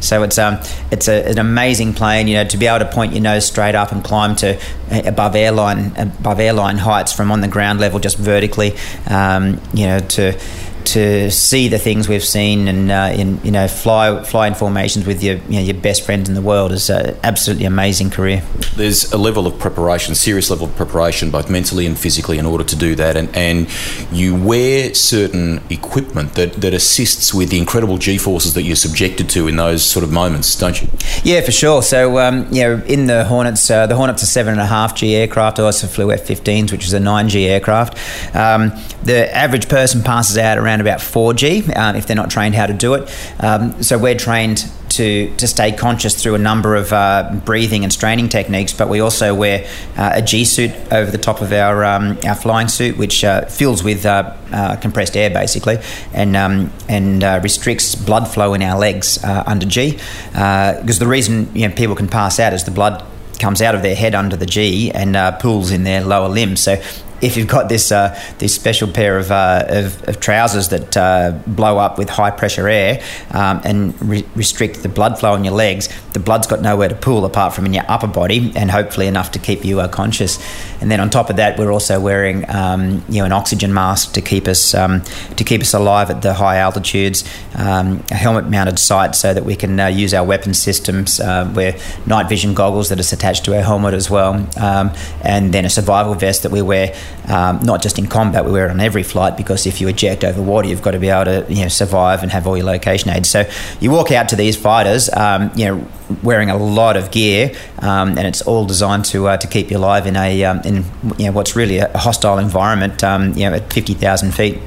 So 0.00 0.22
it's 0.22 0.38
um 0.38 0.58
it's 0.90 1.08
a, 1.08 1.28
an 1.28 1.38
amazing 1.38 1.94
plane. 1.94 2.28
You 2.28 2.36
know, 2.36 2.44
to 2.44 2.56
be 2.56 2.66
able 2.66 2.84
to 2.84 2.92
point 2.92 3.12
your 3.12 3.22
nose 3.22 3.46
straight 3.46 3.74
up 3.74 3.92
and 3.92 4.04
climb 4.04 4.36
to 4.36 4.56
uh, 4.90 5.02
above 5.04 5.36
airline 5.36 5.94
above 5.96 6.40
airline 6.40 6.78
heights 6.78 7.12
from 7.12 7.30
on 7.30 7.40
the 7.40 7.48
ground 7.48 7.80
level, 7.80 7.98
just 7.98 8.18
vertically. 8.18 8.74
Um, 9.08 9.60
you 9.72 9.86
know, 9.86 10.00
to 10.00 10.38
to 10.86 11.30
see 11.30 11.68
the 11.68 11.78
things 11.78 12.08
we've 12.08 12.24
seen 12.24 12.68
and 12.68 12.90
uh, 12.90 13.12
in 13.14 13.40
you 13.44 13.50
know 13.50 13.68
fly 13.68 14.22
fly 14.24 14.46
in 14.46 14.54
formations 14.54 15.06
with 15.06 15.22
your 15.22 15.36
you 15.48 15.56
know, 15.56 15.60
your 15.60 15.74
best 15.74 16.04
friends 16.04 16.28
in 16.28 16.34
the 16.34 16.42
world 16.42 16.72
is 16.72 16.90
an 16.90 17.16
absolutely 17.22 17.64
amazing 17.64 18.10
career. 18.10 18.42
There's 18.76 19.12
a 19.12 19.18
level 19.18 19.46
of 19.46 19.58
preparation, 19.58 20.14
serious 20.14 20.50
level 20.50 20.66
of 20.66 20.76
preparation, 20.76 21.30
both 21.30 21.50
mentally 21.50 21.86
and 21.86 21.98
physically, 21.98 22.38
in 22.38 22.46
order 22.46 22.64
to 22.64 22.76
do 22.76 22.94
that, 22.96 23.16
and 23.16 23.34
and 23.36 23.68
you 24.12 24.34
wear 24.34 24.94
certain 24.94 25.62
equipment 25.70 26.34
that, 26.34 26.54
that 26.54 26.74
assists 26.74 27.32
with 27.32 27.50
the 27.50 27.58
incredible 27.58 27.98
G 27.98 28.18
forces 28.18 28.54
that 28.54 28.62
you're 28.62 28.76
subjected 28.76 29.28
to 29.30 29.48
in 29.48 29.56
those 29.56 29.84
sort 29.84 30.04
of 30.04 30.12
moments, 30.12 30.56
don't 30.56 30.80
you? 30.80 30.88
Yeah, 31.22 31.40
for 31.40 31.52
sure. 31.52 31.82
So 31.82 32.18
um, 32.18 32.46
you 32.52 32.62
know, 32.62 32.82
in 32.86 33.06
the 33.06 33.24
Hornets, 33.24 33.70
uh, 33.70 33.86
the 33.86 33.96
Hornets 33.96 34.22
are 34.22 34.26
seven 34.26 34.52
and 34.52 34.60
a 34.60 34.66
half 34.66 34.94
G 34.94 35.14
aircraft. 35.14 35.58
I 35.58 35.64
also 35.64 35.86
flew 35.86 36.12
F-15s, 36.12 36.72
which 36.72 36.84
is 36.84 36.92
a 36.92 37.00
nine 37.00 37.28
G 37.28 37.46
aircraft. 37.46 37.94
Um, 38.34 38.72
the 39.02 39.34
average 39.34 39.68
person 39.68 40.02
passes 40.02 40.38
out 40.38 40.58
around 40.58 40.73
about 40.80 41.00
4G 41.00 41.76
um, 41.76 41.96
if 41.96 42.06
they're 42.06 42.16
not 42.16 42.30
trained 42.30 42.54
how 42.54 42.66
to 42.66 42.74
do 42.74 42.94
it. 42.94 43.10
Um, 43.40 43.82
so 43.82 43.98
we're 43.98 44.16
trained 44.16 44.70
to, 44.94 45.34
to 45.36 45.46
stay 45.48 45.72
conscious 45.72 46.20
through 46.20 46.34
a 46.34 46.38
number 46.38 46.76
of 46.76 46.92
uh, 46.92 47.40
breathing 47.44 47.82
and 47.82 47.92
straining 47.92 48.28
techniques, 48.28 48.72
but 48.72 48.88
we 48.88 49.00
also 49.00 49.34
wear 49.34 49.66
uh, 49.96 50.12
a 50.14 50.22
G 50.22 50.44
suit 50.44 50.70
over 50.92 51.10
the 51.10 51.18
top 51.18 51.40
of 51.40 51.52
our, 51.52 51.84
um, 51.84 52.18
our 52.24 52.34
flying 52.34 52.68
suit, 52.68 52.96
which 52.96 53.24
uh, 53.24 53.44
fills 53.46 53.82
with 53.82 54.06
uh, 54.06 54.34
uh, 54.52 54.76
compressed 54.76 55.16
air 55.16 55.30
basically 55.30 55.78
and, 56.12 56.36
um, 56.36 56.72
and 56.88 57.24
uh, 57.24 57.40
restricts 57.42 57.94
blood 57.94 58.26
flow 58.26 58.54
in 58.54 58.62
our 58.62 58.78
legs 58.78 59.22
under 59.24 59.66
G. 59.66 59.98
Because 60.32 60.98
the 60.98 61.06
reason 61.06 61.54
you 61.54 61.68
know, 61.68 61.74
people 61.74 61.96
can 61.96 62.08
pass 62.08 62.38
out 62.38 62.52
is 62.52 62.64
the 62.64 62.70
blood 62.70 63.04
comes 63.38 63.60
out 63.60 63.74
of 63.74 63.82
their 63.82 63.94
head 63.94 64.14
under 64.14 64.36
the 64.36 64.46
G 64.46 64.90
and 64.90 65.16
uh, 65.16 65.32
pulls 65.32 65.70
in 65.70 65.84
their 65.84 66.02
lower 66.02 66.28
limb. 66.28 66.56
So 66.56 66.80
if 67.20 67.36
you've 67.36 67.48
got 67.48 67.68
this 67.68 67.92
uh, 67.92 68.18
this 68.38 68.54
special 68.54 68.88
pair 68.88 69.18
of, 69.18 69.30
uh, 69.30 69.64
of, 69.68 70.08
of, 70.08 70.20
trousers 70.20 70.68
that 70.68 70.96
uh, 70.96 71.38
blow 71.46 71.78
up 71.78 71.98
with 71.98 72.08
high 72.08 72.30
pressure 72.30 72.68
air 72.68 73.02
um, 73.30 73.60
and 73.64 74.00
re- 74.02 74.24
restrict 74.34 74.82
the 74.82 74.88
blood 74.88 75.18
flow 75.18 75.34
in 75.34 75.44
your 75.44 75.54
legs, 75.54 75.88
the 76.12 76.20
blood's 76.20 76.46
got 76.46 76.60
nowhere 76.60 76.88
to 76.88 76.94
pool 76.94 77.24
apart 77.24 77.54
from 77.54 77.66
in 77.66 77.72
your 77.72 77.84
upper 77.88 78.06
body, 78.06 78.52
and 78.56 78.70
hopefully 78.70 79.06
enough 79.06 79.32
to 79.32 79.38
keep 79.38 79.64
you 79.64 79.80
uh, 79.80 79.88
conscious. 79.88 80.38
And 80.80 80.90
then 80.90 81.00
on 81.00 81.10
top 81.10 81.30
of 81.30 81.36
that, 81.36 81.58
we're 81.58 81.72
also 81.72 82.00
wearing 82.00 82.48
um, 82.50 83.04
you 83.08 83.18
know 83.20 83.24
an 83.24 83.32
oxygen 83.32 83.72
mask 83.72 84.12
to 84.14 84.20
keep 84.20 84.46
us 84.46 84.74
um, 84.74 85.02
to 85.36 85.44
keep 85.44 85.60
us 85.60 85.74
alive 85.74 86.10
at 86.10 86.22
the 86.22 86.34
high 86.34 86.58
altitudes, 86.58 87.24
um, 87.54 88.04
a 88.10 88.14
helmet 88.14 88.46
mounted 88.46 88.78
sight 88.78 89.14
so 89.14 89.32
that 89.32 89.44
we 89.44 89.56
can 89.56 89.78
uh, 89.80 89.86
use 89.86 90.12
our 90.12 90.24
weapon 90.24 90.54
systems. 90.54 91.20
Uh, 91.20 91.50
wear 91.54 91.78
night 92.06 92.28
vision 92.28 92.54
goggles 92.54 92.88
that 92.88 92.98
are 92.98 93.14
attached 93.14 93.44
to 93.44 93.54
our 93.54 93.62
helmet 93.62 93.94
as 93.94 94.10
well, 94.10 94.34
um, 94.56 94.92
and 95.22 95.52
then 95.52 95.64
a 95.64 95.70
survival 95.70 96.14
vest 96.14 96.42
that 96.42 96.52
we 96.52 96.62
wear 96.62 96.94
um, 97.28 97.60
not 97.62 97.82
just 97.82 97.98
in 97.98 98.06
combat, 98.06 98.44
we 98.44 98.52
wear 98.52 98.66
it 98.66 98.70
on 98.70 98.80
every 98.80 99.02
flight 99.02 99.36
because 99.36 99.66
if 99.66 99.80
you 99.80 99.88
eject 99.88 100.24
over 100.24 100.42
water, 100.42 100.68
you've 100.68 100.82
got 100.82 100.92
to 100.92 100.98
be 100.98 101.08
able 101.08 101.24
to 101.24 101.46
you 101.52 101.62
know 101.62 101.68
survive 101.68 102.22
and 102.22 102.30
have 102.32 102.46
all 102.46 102.56
your 102.56 102.66
location 102.66 103.10
aids. 103.10 103.30
So 103.30 103.48
you 103.80 103.90
walk 103.90 104.10
out 104.12 104.28
to 104.30 104.36
these 104.36 104.56
fighters, 104.56 105.08
um, 105.10 105.50
you 105.54 105.66
know, 105.66 105.86
wearing 106.22 106.50
a 106.50 106.56
lot 106.56 106.96
of 106.96 107.10
gear, 107.10 107.54
um, 107.78 108.10
and 108.10 108.26
it's 108.26 108.42
all 108.42 108.66
designed 108.66 109.04
to 109.06 109.28
uh, 109.28 109.36
to 109.38 109.46
keep 109.46 109.70
you 109.70 109.78
alive 109.78 110.06
in 110.06 110.16
a 110.16 110.44
um, 110.44 110.60
in 110.60 110.84
you 111.18 111.26
know 111.26 111.32
what's 111.32 111.56
really 111.56 111.78
a 111.78 111.96
hostile 111.96 112.38
environment, 112.38 113.02
um, 113.02 113.32
you 113.32 113.48
know, 113.48 113.54
at 113.54 113.72
fifty 113.72 113.94
thousand 113.94 114.32
feet. 114.32 114.58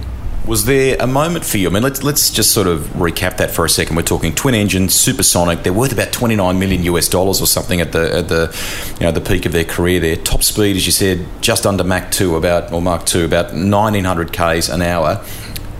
Was 0.47 0.63
there 0.63 0.95
a 0.97 1.07
moment 1.07 1.43
for 1.43 1.57
you? 1.57 1.67
I 1.67 1.73
mean, 1.73 1.83
let's 1.83 2.03
let's 2.03 2.29
just 2.29 2.53
sort 2.53 2.67
of 2.67 2.79
recap 2.93 3.35
that 3.35 3.51
for 3.51 3.65
a 3.65 3.69
second. 3.69 3.97
We're 3.97 4.03
talking 4.03 4.33
twin 4.33 4.55
engine, 4.55 4.87
supersonic. 4.87 5.63
They're 5.63 5.73
worth 5.73 5.91
about 5.91 6.13
twenty 6.13 6.37
nine 6.37 6.57
million 6.57 6.83
US 6.83 7.09
dollars 7.09 7.41
or 7.41 7.47
something 7.47 7.81
at 7.81 7.91
the 7.91 8.15
at 8.15 8.29
the 8.29 8.55
you 8.97 9.05
know 9.05 9.11
the 9.11 9.19
peak 9.19 9.45
of 9.45 9.51
their 9.51 9.65
career. 9.65 9.99
There, 9.99 10.15
top 10.15 10.43
speed, 10.43 10.77
as 10.77 10.85
you 10.85 10.93
said, 10.93 11.25
just 11.41 11.65
under 11.65 11.83
Mach 11.83 12.11
two, 12.11 12.37
about 12.37 12.71
or 12.71 12.81
Mach 12.81 13.05
two, 13.05 13.25
about 13.25 13.55
nineteen 13.55 14.05
hundred 14.05 14.31
k's 14.31 14.69
an 14.69 14.81
hour. 14.81 15.21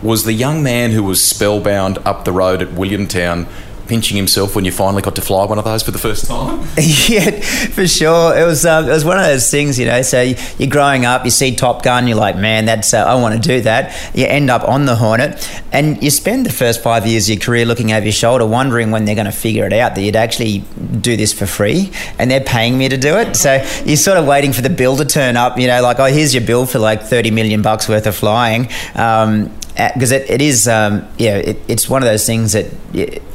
Was 0.02 0.24
the 0.24 0.34
young 0.34 0.62
man 0.62 0.90
who 0.90 1.02
was 1.02 1.24
spellbound 1.24 1.96
up 2.04 2.26
the 2.26 2.32
road 2.32 2.60
at 2.60 2.68
Williamtown 2.68 3.48
pinching 3.88 4.16
himself 4.16 4.54
when 4.54 4.64
you 4.64 4.70
finally 4.70 5.02
got 5.02 5.16
to 5.16 5.22
fly 5.22 5.44
one 5.44 5.58
of 5.58 5.64
those 5.64 5.82
for 5.82 5.90
the 5.90 5.98
first 5.98 6.26
time? 6.26 6.60
yeah, 6.78 7.30
for 7.40 7.86
sure. 7.86 8.38
It 8.38 8.44
was 8.44 8.64
um, 8.64 8.84
it 8.84 8.92
was 8.92 9.04
one 9.04 9.18
of 9.18 9.24
those 9.24 9.50
things, 9.50 9.78
you 9.78 9.86
know. 9.86 10.02
So 10.02 10.22
you're 10.58 10.70
growing 10.70 11.04
up, 11.04 11.24
you 11.24 11.30
see 11.30 11.54
Top 11.54 11.82
Gun, 11.82 12.06
you're 12.06 12.16
like, 12.16 12.36
man, 12.36 12.66
that's 12.66 12.94
uh, 12.94 13.04
I 13.04 13.14
want 13.16 13.34
to 13.34 13.40
do 13.40 13.60
that. 13.62 14.14
You 14.14 14.26
end 14.26 14.50
up 14.50 14.62
on 14.68 14.84
the 14.84 14.96
Hornet, 14.96 15.50
and 15.72 16.00
you 16.02 16.10
spend 16.10 16.46
the 16.46 16.52
first 16.52 16.82
five 16.82 17.06
years 17.06 17.28
of 17.28 17.36
your 17.36 17.44
career 17.44 17.64
looking 17.64 17.92
over 17.92 18.04
your 18.04 18.12
shoulder, 18.12 18.46
wondering 18.46 18.90
when 18.90 19.04
they're 19.04 19.14
going 19.14 19.26
to 19.26 19.32
figure 19.32 19.66
it 19.66 19.72
out 19.72 19.94
that 19.94 20.02
you'd 20.02 20.16
actually 20.16 20.58
do 21.00 21.16
this 21.16 21.32
for 21.32 21.46
free, 21.46 21.90
and 22.18 22.30
they're 22.30 22.40
paying 22.40 22.78
me 22.78 22.88
to 22.88 22.96
do 22.96 23.16
it. 23.16 23.34
So 23.34 23.64
you're 23.84 23.96
sort 23.96 24.18
of 24.18 24.26
waiting 24.26 24.52
for 24.52 24.62
the 24.62 24.70
bill 24.70 24.96
to 24.96 25.04
turn 25.04 25.36
up, 25.36 25.58
you 25.58 25.66
know, 25.66 25.82
like, 25.82 25.98
oh, 25.98 26.04
here's 26.04 26.34
your 26.34 26.44
bill 26.44 26.66
for 26.66 26.78
like 26.78 27.02
thirty 27.02 27.30
million 27.30 27.62
bucks 27.62 27.88
worth 27.88 28.06
of 28.06 28.14
flying. 28.14 28.68
Um, 28.94 29.50
because 29.94 30.10
it, 30.10 30.28
it 30.28 30.42
is 30.42 30.66
um, 30.66 31.06
yeah 31.18 31.36
it, 31.36 31.56
it's 31.68 31.88
one 31.88 32.02
of 32.02 32.08
those 32.08 32.26
things 32.26 32.52
that 32.52 32.66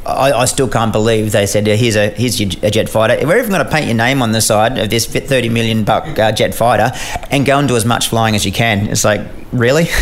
I, 0.04 0.32
I, 0.32 0.44
still 0.44 0.68
can't 0.68 0.92
believe 0.92 1.32
they 1.32 1.46
said 1.46 1.66
here's 1.66 1.96
a 1.96 2.10
here's 2.10 2.38
your, 2.38 2.50
a 2.62 2.70
jet 2.70 2.90
fighter. 2.90 3.26
We're 3.26 3.38
even 3.38 3.50
going 3.50 3.64
to 3.64 3.70
paint 3.70 3.86
your 3.86 3.94
name 3.96 4.20
on 4.20 4.32
the 4.32 4.42
side 4.42 4.76
of 4.76 4.90
this 4.90 5.06
30 5.06 5.48
million 5.48 5.84
buck 5.84 6.18
uh, 6.18 6.32
jet 6.32 6.54
fighter 6.54 6.92
and 7.30 7.46
go 7.46 7.58
and 7.58 7.66
do 7.66 7.76
as 7.76 7.86
much 7.86 8.08
flying 8.08 8.34
as 8.34 8.44
you 8.44 8.52
can. 8.52 8.88
It's 8.88 9.04
like 9.04 9.22
really? 9.52 9.86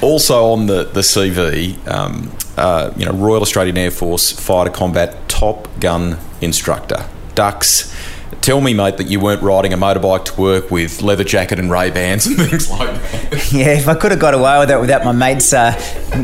Also 0.00 0.52
on 0.52 0.66
the 0.66 0.84
the 0.84 1.00
CV 1.00 1.76
um, 1.88 2.30
uh, 2.56 2.92
you 2.96 3.04
know 3.04 3.12
Royal 3.12 3.42
Australian 3.42 3.76
Air 3.76 3.90
Force 3.90 4.30
fighter 4.30 4.70
combat 4.70 5.28
top 5.28 5.68
gun 5.80 6.18
instructor. 6.40 7.04
Dux 7.34 7.92
tell 8.48 8.62
me, 8.62 8.72
mate, 8.72 8.96
that 8.96 9.10
you 9.10 9.20
weren't 9.20 9.42
riding 9.42 9.74
a 9.74 9.76
motorbike 9.76 10.24
to 10.24 10.40
work 10.40 10.70
with 10.70 11.02
leather 11.02 11.22
jacket 11.22 11.58
and 11.58 11.70
Ray 11.70 11.90
Bans 11.90 12.26
and 12.26 12.34
things 12.48 12.70
like 12.70 12.88
that. 12.88 13.52
Yeah, 13.52 13.74
if 13.74 13.88
I 13.88 13.94
could 13.94 14.10
have 14.10 14.20
got 14.20 14.32
away 14.32 14.58
with 14.58 14.68
that 14.68 14.80
without 14.80 15.04
my 15.04 15.12
mates 15.12 15.52
uh, 15.52 15.72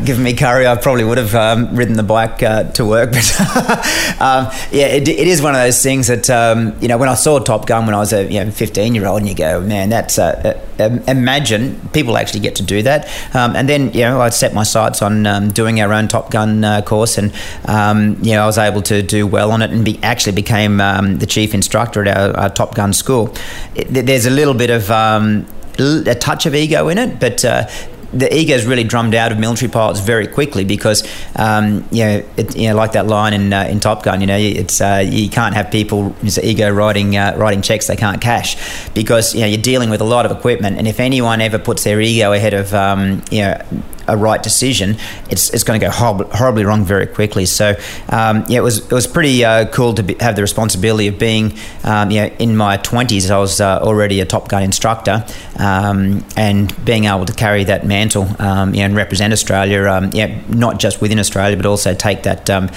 giving 0.03 0.23
me 0.23 0.33
curry, 0.33 0.65
I 0.65 0.75
probably 0.75 1.03
would 1.03 1.19
have 1.19 1.35
um, 1.35 1.75
ridden 1.75 1.95
the 1.95 2.01
bike 2.03 2.41
uh, 2.41 2.63
to 2.71 2.85
work. 2.85 3.13
But 3.15 4.21
um, 4.21 4.51
yeah, 4.71 4.87
it, 4.87 5.07
it 5.07 5.27
is 5.27 5.41
one 5.41 5.53
of 5.53 5.61
those 5.61 5.81
things 5.83 6.07
that 6.07 6.29
um, 6.29 6.75
you 6.81 6.87
know 6.87 6.97
when 6.97 7.09
I 7.09 7.13
saw 7.13 7.37
Top 7.39 7.67
Gun 7.67 7.85
when 7.85 7.93
I 7.93 7.99
was 7.99 8.11
a 8.11 8.23
you 8.23 8.43
know 8.43 8.49
15 8.49 8.95
year 8.95 9.05
old, 9.05 9.19
and 9.19 9.29
you 9.29 9.35
go, 9.35 9.61
man, 9.61 9.89
that's 9.89 10.17
uh, 10.17 10.59
uh, 10.79 10.99
imagine 11.07 11.79
people 11.93 12.17
actually 12.17 12.39
get 12.39 12.55
to 12.55 12.63
do 12.63 12.81
that. 12.81 13.05
Um, 13.35 13.55
and 13.55 13.69
then 13.69 13.93
you 13.93 14.01
know 14.01 14.19
I 14.19 14.29
set 14.29 14.53
my 14.53 14.63
sights 14.63 15.01
on 15.01 15.27
um, 15.27 15.51
doing 15.51 15.79
our 15.79 15.93
own 15.93 16.07
Top 16.07 16.31
Gun 16.31 16.63
uh, 16.63 16.81
course, 16.81 17.17
and 17.17 17.33
um, 17.65 18.17
you 18.21 18.33
know 18.33 18.43
I 18.43 18.45
was 18.47 18.57
able 18.57 18.81
to 18.83 19.03
do 19.03 19.27
well 19.27 19.51
on 19.51 19.61
it, 19.61 19.69
and 19.69 19.85
be, 19.85 19.99
actually 20.01 20.33
became 20.33 20.77
the 20.77 21.27
chief 21.29 21.53
instructor 21.53 22.01
at 22.01 22.07
our, 22.07 22.14
our 22.15 22.49
Top 22.49 22.75
Gun 22.75 22.93
school. 22.93 23.33
It, 23.75 24.05
there's 24.05 24.25
a 24.25 24.31
little 24.31 24.53
bit 24.53 24.69
of 24.69 24.89
um, 24.91 25.45
a 25.79 26.15
touch 26.15 26.45
of 26.45 26.55
ego 26.55 26.87
in 26.89 26.97
it, 26.97 27.19
but 27.19 27.43
uh, 27.43 27.67
the 28.15 28.33
ego 28.33 28.55
is 28.55 28.65
really 28.65 28.83
drummed 28.83 29.13
out 29.13 29.31
of 29.31 29.39
military 29.39 29.69
pilots 29.69 29.99
very 29.99 30.27
quickly 30.27 30.63
because 30.63 31.03
um, 31.35 31.85
you 31.91 32.03
know 32.03 32.25
it, 32.37 32.55
you 32.55 32.69
know 32.69 32.75
like 32.75 32.93
that 32.93 33.07
line 33.07 33.33
in 33.33 33.51
uh, 33.51 33.63
in 33.63 33.79
Top 33.79 34.03
Gun 34.03 34.21
you 34.21 34.27
know 34.27 34.37
it's 34.37 34.79
uh, 34.79 35.03
you 35.05 35.29
can't 35.29 35.53
have 35.53 35.69
people 35.69 36.15
ego 36.41 36.69
writing 36.69 37.17
uh, 37.17 37.35
writing 37.37 37.61
checks 37.61 37.87
they 37.87 37.95
can't 37.95 38.21
cash 38.21 38.89
because 38.91 39.35
you 39.35 39.41
know 39.41 39.47
you're 39.47 39.61
dealing 39.61 39.89
with 39.89 40.01
a 40.01 40.05
lot 40.05 40.25
of 40.25 40.31
equipment 40.31 40.77
and 40.77 40.87
if 40.87 40.99
anyone 40.99 41.41
ever 41.41 41.59
puts 41.59 41.83
their 41.83 41.99
ego 41.99 42.31
ahead 42.31 42.53
of 42.53 42.73
um, 42.73 43.21
you 43.31 43.41
know 43.41 43.61
a 44.07 44.17
right 44.17 44.41
decision, 44.41 44.97
it's, 45.29 45.49
it's 45.51 45.63
going 45.63 45.79
to 45.79 45.85
go 45.85 45.91
horribly, 45.91 46.27
horribly 46.31 46.65
wrong 46.65 46.83
very 46.83 47.07
quickly. 47.07 47.45
So 47.45 47.75
um, 48.09 48.45
yeah, 48.47 48.59
it 48.59 48.63
was 48.63 48.79
it 48.79 48.91
was 48.91 49.07
pretty 49.07 49.43
uh, 49.43 49.67
cool 49.69 49.93
to 49.93 50.03
be, 50.03 50.15
have 50.19 50.35
the 50.35 50.41
responsibility 50.41 51.07
of 51.07 51.17
being 51.19 51.57
um, 51.83 52.11
you 52.11 52.21
know 52.21 52.27
in 52.39 52.55
my 52.55 52.77
twenties. 52.77 53.31
I 53.31 53.37
was 53.37 53.61
uh, 53.61 53.79
already 53.79 54.19
a 54.21 54.25
Top 54.25 54.47
Gun 54.49 54.63
instructor, 54.63 55.25
um, 55.57 56.25
and 56.35 56.85
being 56.85 57.05
able 57.05 57.25
to 57.25 57.33
carry 57.33 57.63
that 57.65 57.85
mantle 57.85 58.27
um, 58.39 58.73
you 58.73 58.79
know, 58.79 58.85
and 58.85 58.95
represent 58.95 59.33
Australia, 59.33 59.83
um, 59.89 60.11
yeah, 60.13 60.41
not 60.49 60.79
just 60.79 61.01
within 61.01 61.19
Australia, 61.19 61.57
but 61.57 61.65
also 61.65 61.93
take 61.93 62.23
that 62.23 62.49
um, 62.49 62.69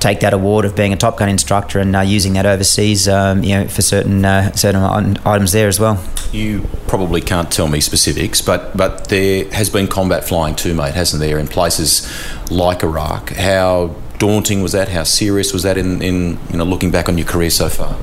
take 0.00 0.20
that 0.20 0.34
award 0.34 0.64
of 0.64 0.76
being 0.76 0.92
a 0.92 0.96
Top 0.96 1.18
Gun 1.18 1.28
instructor 1.28 1.78
and 1.78 1.94
uh, 1.96 2.00
using 2.00 2.34
that 2.34 2.46
overseas, 2.46 3.06
you 3.06 3.12
know, 3.12 3.66
for 3.68 3.82
certain 3.82 4.24
uh, 4.24 4.52
certain 4.52 4.82
items 5.24 5.52
there 5.52 5.68
as 5.68 5.80
well. 5.80 6.02
You 6.32 6.68
probably 6.88 7.20
can't 7.20 7.50
tell 7.50 7.68
me 7.68 7.80
specifics, 7.80 8.40
but 8.40 8.76
but 8.76 9.08
there 9.08 9.48
has 9.52 9.70
been 9.70 9.86
combat 9.86 10.24
flying 10.24 10.54
too 10.54 10.73
hasn't 10.80 11.20
there, 11.20 11.38
in 11.38 11.48
places 11.48 12.10
like 12.50 12.82
Iraq? 12.82 13.30
How 13.30 13.94
daunting 14.18 14.62
was 14.62 14.72
that? 14.72 14.88
How 14.88 15.04
serious 15.04 15.52
was 15.52 15.62
that 15.62 15.76
in, 15.76 16.02
in 16.02 16.38
you 16.50 16.56
know 16.56 16.64
looking 16.64 16.90
back 16.90 17.08
on 17.08 17.18
your 17.18 17.26
career 17.26 17.50
so 17.50 17.68
far? 17.68 17.96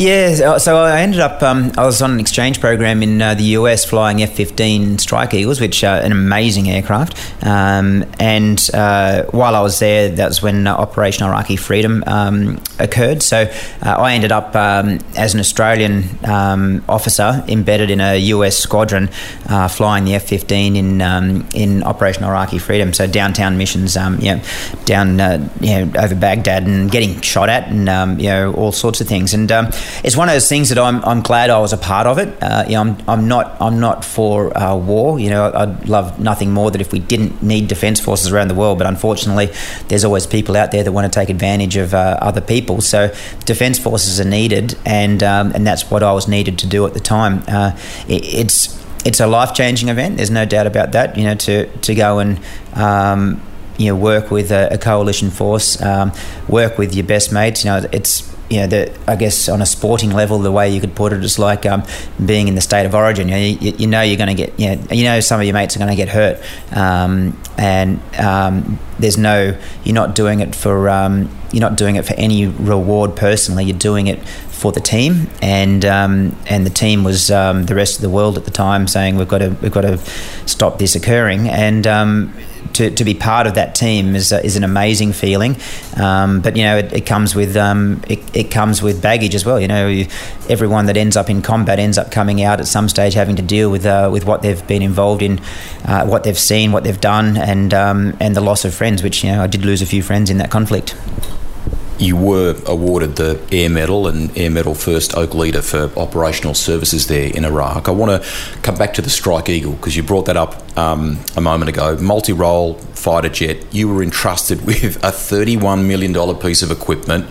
Yeah, 0.00 0.56
so 0.56 0.78
I 0.78 1.02
ended 1.02 1.20
up 1.20 1.42
um, 1.42 1.72
I 1.76 1.84
was 1.84 2.00
on 2.00 2.12
an 2.12 2.20
exchange 2.20 2.58
program 2.58 3.02
in 3.02 3.20
uh, 3.20 3.34
the 3.34 3.42
US 3.58 3.84
flying 3.84 4.22
F-15 4.22 4.98
Strike 4.98 5.34
Eagles, 5.34 5.60
which 5.60 5.84
are 5.84 5.98
an 5.98 6.10
amazing 6.10 6.70
aircraft. 6.70 7.18
Um, 7.44 8.06
and 8.18 8.70
uh, 8.72 9.24
while 9.24 9.54
I 9.54 9.60
was 9.60 9.78
there, 9.78 10.08
that 10.08 10.26
was 10.26 10.40
when 10.40 10.66
uh, 10.66 10.74
Operation 10.74 11.26
Iraqi 11.26 11.56
Freedom 11.56 12.02
um, 12.06 12.62
occurred. 12.78 13.22
So 13.22 13.42
uh, 13.82 13.90
I 13.90 14.14
ended 14.14 14.32
up 14.32 14.56
um, 14.56 15.00
as 15.18 15.34
an 15.34 15.40
Australian 15.40 16.04
um, 16.24 16.82
officer 16.88 17.44
embedded 17.46 17.90
in 17.90 18.00
a 18.00 18.16
US 18.16 18.56
squadron 18.56 19.10
uh, 19.50 19.68
flying 19.68 20.06
the 20.06 20.14
F-15 20.14 20.76
in 20.76 21.02
um, 21.02 21.46
in 21.52 21.82
Operation 21.82 22.24
Iraqi 22.24 22.56
Freedom. 22.56 22.94
So 22.94 23.06
downtown 23.06 23.58
missions, 23.58 23.96
know, 24.36 24.42
down 24.86 25.20
uh, 25.20 25.46
you 25.60 25.84
know, 25.84 26.00
over 26.00 26.14
Baghdad 26.14 26.66
and 26.66 26.90
getting 26.90 27.20
shot 27.20 27.50
at 27.50 27.68
and 27.68 28.18
you 28.18 28.30
know 28.30 28.54
all 28.54 28.72
sorts 28.72 29.02
of 29.02 29.06
things. 29.06 29.34
And 29.34 29.52
it's 30.04 30.16
one 30.16 30.28
of 30.28 30.34
those 30.34 30.48
things 30.48 30.68
that 30.70 30.78
I'm, 30.78 31.04
I'm 31.04 31.22
glad 31.22 31.50
I 31.50 31.58
was 31.58 31.72
a 31.72 31.78
part 31.78 32.06
of 32.06 32.18
it. 32.18 32.36
Uh, 32.42 32.64
you 32.66 32.72
know, 32.72 32.82
I'm, 32.82 33.08
I'm 33.08 33.28
not 33.28 33.60
I'm 33.60 33.80
not 33.80 34.04
for 34.04 34.56
uh, 34.56 34.76
war. 34.76 35.18
You 35.18 35.30
know, 35.30 35.52
I'd 35.52 35.88
love 35.88 36.18
nothing 36.18 36.52
more 36.52 36.70
that 36.70 36.80
if 36.80 36.92
we 36.92 36.98
didn't 36.98 37.42
need 37.42 37.68
defence 37.68 38.00
forces 38.00 38.32
around 38.32 38.48
the 38.48 38.54
world. 38.54 38.78
But 38.78 38.86
unfortunately, 38.86 39.50
there's 39.88 40.04
always 40.04 40.26
people 40.26 40.56
out 40.56 40.72
there 40.72 40.82
that 40.82 40.92
want 40.92 41.10
to 41.12 41.18
take 41.18 41.28
advantage 41.28 41.76
of 41.76 41.94
uh, 41.94 42.18
other 42.20 42.40
people. 42.40 42.80
So 42.80 43.14
defence 43.44 43.78
forces 43.78 44.20
are 44.20 44.28
needed, 44.28 44.76
and 44.84 45.22
um, 45.22 45.52
and 45.54 45.66
that's 45.66 45.90
what 45.90 46.02
I 46.02 46.12
was 46.12 46.28
needed 46.28 46.58
to 46.60 46.66
do 46.66 46.86
at 46.86 46.94
the 46.94 47.00
time. 47.00 47.42
Uh, 47.46 47.76
it, 48.08 48.24
it's 48.24 48.80
it's 49.04 49.20
a 49.20 49.26
life 49.26 49.54
changing 49.54 49.88
event. 49.88 50.16
There's 50.16 50.30
no 50.30 50.44
doubt 50.44 50.66
about 50.66 50.92
that. 50.92 51.16
You 51.16 51.24
know, 51.24 51.34
to 51.34 51.66
to 51.66 51.94
go 51.94 52.18
and 52.18 52.40
um, 52.74 53.40
you 53.78 53.86
know 53.86 53.96
work 53.96 54.30
with 54.30 54.50
a, 54.50 54.68
a 54.72 54.78
coalition 54.78 55.30
force, 55.30 55.80
um, 55.82 56.12
work 56.48 56.78
with 56.78 56.94
your 56.94 57.06
best 57.06 57.32
mates. 57.32 57.64
You 57.64 57.70
know, 57.70 57.88
it's 57.92 58.30
you 58.50 58.58
know, 58.58 58.66
the, 58.66 58.98
I 59.06 59.16
guess 59.16 59.48
on 59.48 59.62
a 59.62 59.66
sporting 59.66 60.10
level, 60.10 60.40
the 60.40 60.50
way 60.50 60.68
you 60.68 60.80
could 60.80 60.94
put 60.94 61.12
it 61.12 61.22
is 61.24 61.38
like 61.38 61.64
um, 61.64 61.84
being 62.24 62.48
in 62.48 62.56
the 62.56 62.60
state 62.60 62.84
of 62.84 62.94
origin. 62.94 63.28
You 63.28 63.34
know, 63.34 63.40
you, 63.40 63.72
you 63.78 63.86
know 63.86 64.02
you're 64.02 64.16
going 64.16 64.34
to 64.36 64.46
get, 64.46 64.58
you 64.58 64.74
know, 64.74 64.82
you 64.90 65.04
know 65.04 65.20
some 65.20 65.40
of 65.40 65.46
your 65.46 65.54
mates 65.54 65.76
are 65.76 65.78
going 65.78 65.90
to 65.90 65.96
get 65.96 66.08
hurt, 66.08 66.42
um, 66.76 67.40
and 67.56 68.00
um, 68.18 68.78
there's 69.00 69.18
no, 69.18 69.58
you're 69.84 69.94
not 69.94 70.14
doing 70.14 70.40
it 70.40 70.54
for, 70.54 70.88
um, 70.88 71.30
you're 71.52 71.60
not 71.60 71.76
doing 71.76 71.96
it 71.96 72.04
for 72.04 72.14
any 72.14 72.46
reward 72.46 73.16
personally. 73.16 73.64
You're 73.64 73.78
doing 73.78 74.06
it 74.06 74.20
for 74.60 74.72
the 74.72 74.80
team, 74.80 75.30
and 75.40 75.84
um, 75.86 76.36
and 76.46 76.66
the 76.66 76.70
team 76.70 77.02
was 77.02 77.30
um, 77.30 77.64
the 77.64 77.74
rest 77.74 77.96
of 77.96 78.02
the 78.02 78.10
world 78.10 78.36
at 78.36 78.44
the 78.44 78.50
time 78.50 78.86
saying 78.86 79.16
we've 79.16 79.26
got 79.26 79.38
to 79.38 79.56
we've 79.62 79.72
got 79.72 79.82
to 79.82 79.96
stop 80.46 80.78
this 80.78 80.94
occurring, 80.94 81.48
and 81.48 81.86
um, 81.86 82.34
to, 82.74 82.90
to 82.90 83.04
be 83.04 83.14
part 83.14 83.46
of 83.46 83.54
that 83.54 83.74
team 83.74 84.14
is, 84.14 84.32
is 84.32 84.56
an 84.56 84.64
amazing 84.64 85.12
feeling. 85.12 85.56
Um, 85.96 86.40
but 86.40 86.56
you 86.56 86.62
know, 86.62 86.78
it, 86.78 86.92
it 86.92 87.06
comes 87.06 87.34
with 87.34 87.56
um, 87.56 88.02
it, 88.08 88.20
it, 88.34 88.50
comes 88.50 88.82
with 88.82 89.02
baggage 89.02 89.34
as 89.34 89.44
well. 89.44 89.60
You 89.60 89.68
know, 89.68 90.04
everyone 90.48 90.86
that 90.86 90.96
ends 90.96 91.16
up 91.16 91.30
in 91.30 91.42
combat 91.42 91.78
ends 91.78 91.98
up 91.98 92.10
coming 92.10 92.42
out 92.42 92.60
at 92.60 92.66
some 92.66 92.88
stage 92.88 93.14
having 93.14 93.36
to 93.36 93.42
deal 93.42 93.70
with 93.70 93.86
uh, 93.86 94.08
with 94.12 94.24
what 94.24 94.42
they've 94.42 94.64
been 94.66 94.82
involved 94.82 95.22
in, 95.22 95.40
uh, 95.84 96.06
what 96.06 96.24
they've 96.24 96.38
seen, 96.38 96.72
what 96.72 96.84
they've 96.84 97.00
done, 97.00 97.36
and 97.36 97.74
um, 97.74 98.16
and 98.20 98.36
the 98.36 98.40
loss 98.40 98.64
of 98.64 98.74
friends. 98.74 98.89
Which 98.98 99.22
you 99.22 99.30
know, 99.30 99.42
I 99.42 99.46
did 99.46 99.64
lose 99.64 99.82
a 99.82 99.86
few 99.86 100.02
friends 100.02 100.30
in 100.30 100.38
that 100.38 100.50
conflict 100.50 100.96
you 102.00 102.16
were 102.16 102.56
awarded 102.66 103.16
the 103.16 103.40
Air 103.52 103.68
Medal 103.68 104.08
and 104.08 104.36
Air 104.36 104.50
Medal 104.50 104.74
First 104.74 105.14
Oak 105.16 105.34
Leader 105.34 105.60
for 105.60 105.90
operational 105.98 106.54
services 106.54 107.06
there 107.08 107.30
in 107.30 107.44
Iraq. 107.44 107.88
I 107.88 107.92
want 107.92 108.22
to 108.22 108.28
come 108.62 108.76
back 108.76 108.94
to 108.94 109.02
the 109.02 109.10
Strike 109.10 109.50
Eagle 109.50 109.72
because 109.72 109.96
you 109.96 110.02
brought 110.02 110.24
that 110.24 110.36
up 110.36 110.78
um, 110.78 111.18
a 111.36 111.40
moment 111.42 111.68
ago. 111.68 111.96
Multi 111.98 112.32
role 112.32 112.74
fighter 112.74 113.28
jet, 113.28 113.72
you 113.72 113.88
were 113.88 114.02
entrusted 114.02 114.62
with 114.66 114.96
a 115.04 115.10
$31 115.10 115.86
million 115.86 116.36
piece 116.38 116.62
of 116.62 116.70
equipment. 116.70 117.26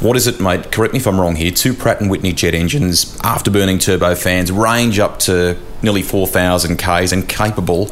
What 0.00 0.16
is 0.16 0.26
it, 0.26 0.40
mate? 0.40 0.72
Correct 0.72 0.92
me 0.92 0.98
if 0.98 1.06
I'm 1.06 1.20
wrong 1.20 1.36
here. 1.36 1.52
Two 1.52 1.72
Pratt 1.72 2.00
and 2.00 2.10
Whitney 2.10 2.32
jet 2.32 2.54
engines, 2.54 3.16
afterburning 3.18 3.76
turbofans, 3.76 4.50
range 4.56 4.98
up 4.98 5.20
to 5.20 5.56
nearly 5.80 6.02
4,000 6.02 6.76
Ks 6.76 7.12
and 7.12 7.28
capable 7.28 7.88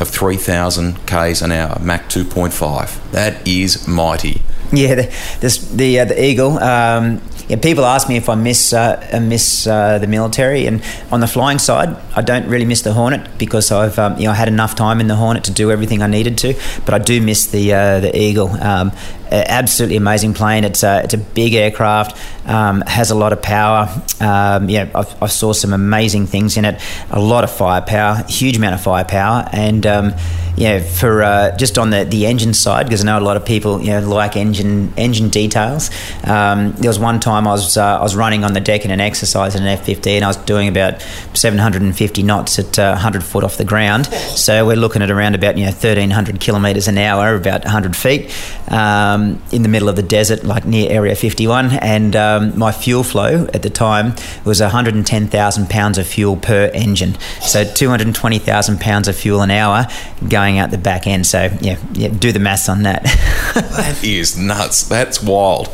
of 0.00 0.08
3,000 0.08 1.06
Ks 1.06 1.42
an 1.42 1.52
hour, 1.52 1.78
Mach 1.80 2.02
2.5. 2.02 3.12
That 3.12 3.46
is 3.46 3.86
mighty. 3.86 4.42
Yeah, 4.72 4.94
the 4.94 5.14
this, 5.40 5.58
the, 5.58 6.00
uh, 6.00 6.04
the 6.04 6.24
Eagle. 6.24 6.58
Um, 6.58 7.20
yeah, 7.50 7.56
people 7.56 7.84
ask 7.84 8.08
me 8.08 8.16
if 8.16 8.28
I 8.28 8.36
miss 8.36 8.72
uh, 8.72 9.04
uh, 9.12 9.18
miss 9.18 9.66
uh, 9.66 9.98
the 9.98 10.06
military, 10.06 10.66
and 10.66 10.80
on 11.10 11.18
the 11.18 11.26
flying 11.26 11.58
side, 11.58 11.96
I 12.14 12.22
don't 12.22 12.46
really 12.46 12.64
miss 12.64 12.82
the 12.82 12.92
Hornet 12.92 13.38
because 13.38 13.72
I've 13.72 13.98
um, 13.98 14.16
you 14.18 14.26
know 14.26 14.32
had 14.32 14.46
enough 14.46 14.76
time 14.76 15.00
in 15.00 15.08
the 15.08 15.16
Hornet 15.16 15.42
to 15.44 15.50
do 15.50 15.72
everything 15.72 16.00
I 16.00 16.06
needed 16.06 16.38
to. 16.38 16.54
But 16.84 16.94
I 16.94 16.98
do 16.98 17.20
miss 17.20 17.46
the 17.48 17.74
uh, 17.74 17.98
the 17.98 18.16
Eagle. 18.16 18.50
Um, 18.50 18.92
absolutely 19.30 19.96
amazing 19.96 20.34
plane. 20.34 20.64
It's 20.64 20.82
a, 20.82 21.02
it's 21.04 21.14
a 21.14 21.18
big 21.18 21.54
aircraft, 21.54 22.18
um, 22.48 22.82
has 22.82 23.10
a 23.10 23.14
lot 23.14 23.32
of 23.32 23.42
power. 23.42 23.88
Um, 24.20 24.68
yeah, 24.68 24.90
I 24.94 25.26
saw 25.26 25.52
some 25.52 25.72
amazing 25.72 26.26
things 26.26 26.56
in 26.56 26.64
it. 26.64 26.80
A 27.10 27.20
lot 27.20 27.44
of 27.44 27.50
firepower, 27.50 28.24
huge 28.28 28.56
amount 28.56 28.74
of 28.74 28.82
firepower, 28.82 29.48
and 29.52 29.86
um, 29.86 30.14
yeah, 30.56 30.80
for 30.80 31.22
uh, 31.22 31.56
just 31.56 31.78
on 31.78 31.90
the, 31.90 32.04
the 32.04 32.26
engine 32.26 32.54
side, 32.54 32.86
because 32.86 33.02
I 33.02 33.04
know 33.04 33.18
a 33.18 33.20
lot 33.20 33.36
of 33.36 33.44
people 33.44 33.80
you 33.80 33.90
know 33.90 34.00
like 34.00 34.36
engine 34.36 34.92
engine 34.96 35.28
details. 35.28 35.90
Um, 36.24 36.72
there 36.72 36.90
was 36.90 36.98
one 36.98 37.20
time 37.20 37.46
I 37.46 37.52
was 37.52 37.76
uh, 37.76 37.98
I 37.98 38.02
was 38.02 38.16
running 38.16 38.44
on 38.44 38.52
the 38.52 38.60
deck 38.60 38.84
in 38.84 38.90
an 38.90 39.00
exercise 39.00 39.54
in 39.54 39.62
an 39.62 39.68
F 39.68 39.84
fifteen. 39.84 40.22
I 40.22 40.26
was 40.26 40.36
doing 40.36 40.68
about 40.68 41.00
750 41.34 42.22
knots 42.22 42.58
at 42.58 42.78
uh, 42.78 42.92
100 42.92 43.22
foot 43.22 43.44
off 43.44 43.56
the 43.56 43.64
ground. 43.64 44.06
So 44.06 44.66
we're 44.66 44.76
looking 44.76 45.02
at 45.02 45.10
around 45.10 45.34
about 45.34 45.56
you 45.56 45.64
know 45.64 45.70
1300 45.70 46.40
kilometres 46.40 46.88
an 46.88 46.98
hour, 46.98 47.34
about 47.34 47.64
100 47.64 47.96
feet. 47.96 48.30
Um, 48.68 49.19
um, 49.20 49.42
in 49.52 49.62
the 49.62 49.68
middle 49.68 49.88
of 49.88 49.96
the 49.96 50.02
desert, 50.02 50.44
like 50.44 50.64
near 50.64 50.90
Area 50.90 51.14
51, 51.14 51.72
and 51.80 52.16
um, 52.16 52.58
my 52.58 52.72
fuel 52.72 53.02
flow 53.02 53.46
at 53.54 53.62
the 53.62 53.70
time 53.70 54.14
was 54.44 54.60
110,000 54.60 55.70
pounds 55.70 55.98
of 55.98 56.06
fuel 56.06 56.36
per 56.36 56.70
engine. 56.74 57.16
So 57.40 57.64
220,000 57.64 58.80
pounds 58.80 59.08
of 59.08 59.16
fuel 59.16 59.42
an 59.42 59.50
hour 59.50 59.86
going 60.28 60.58
out 60.58 60.70
the 60.70 60.78
back 60.78 61.06
end. 61.06 61.26
So 61.26 61.50
yeah, 61.60 61.78
yeah 61.92 62.08
do 62.08 62.32
the 62.32 62.38
maths 62.38 62.68
on 62.68 62.82
that. 62.82 63.02
that 63.54 64.02
is 64.02 64.36
nuts. 64.36 64.88
That's 64.88 65.22
wild. 65.22 65.68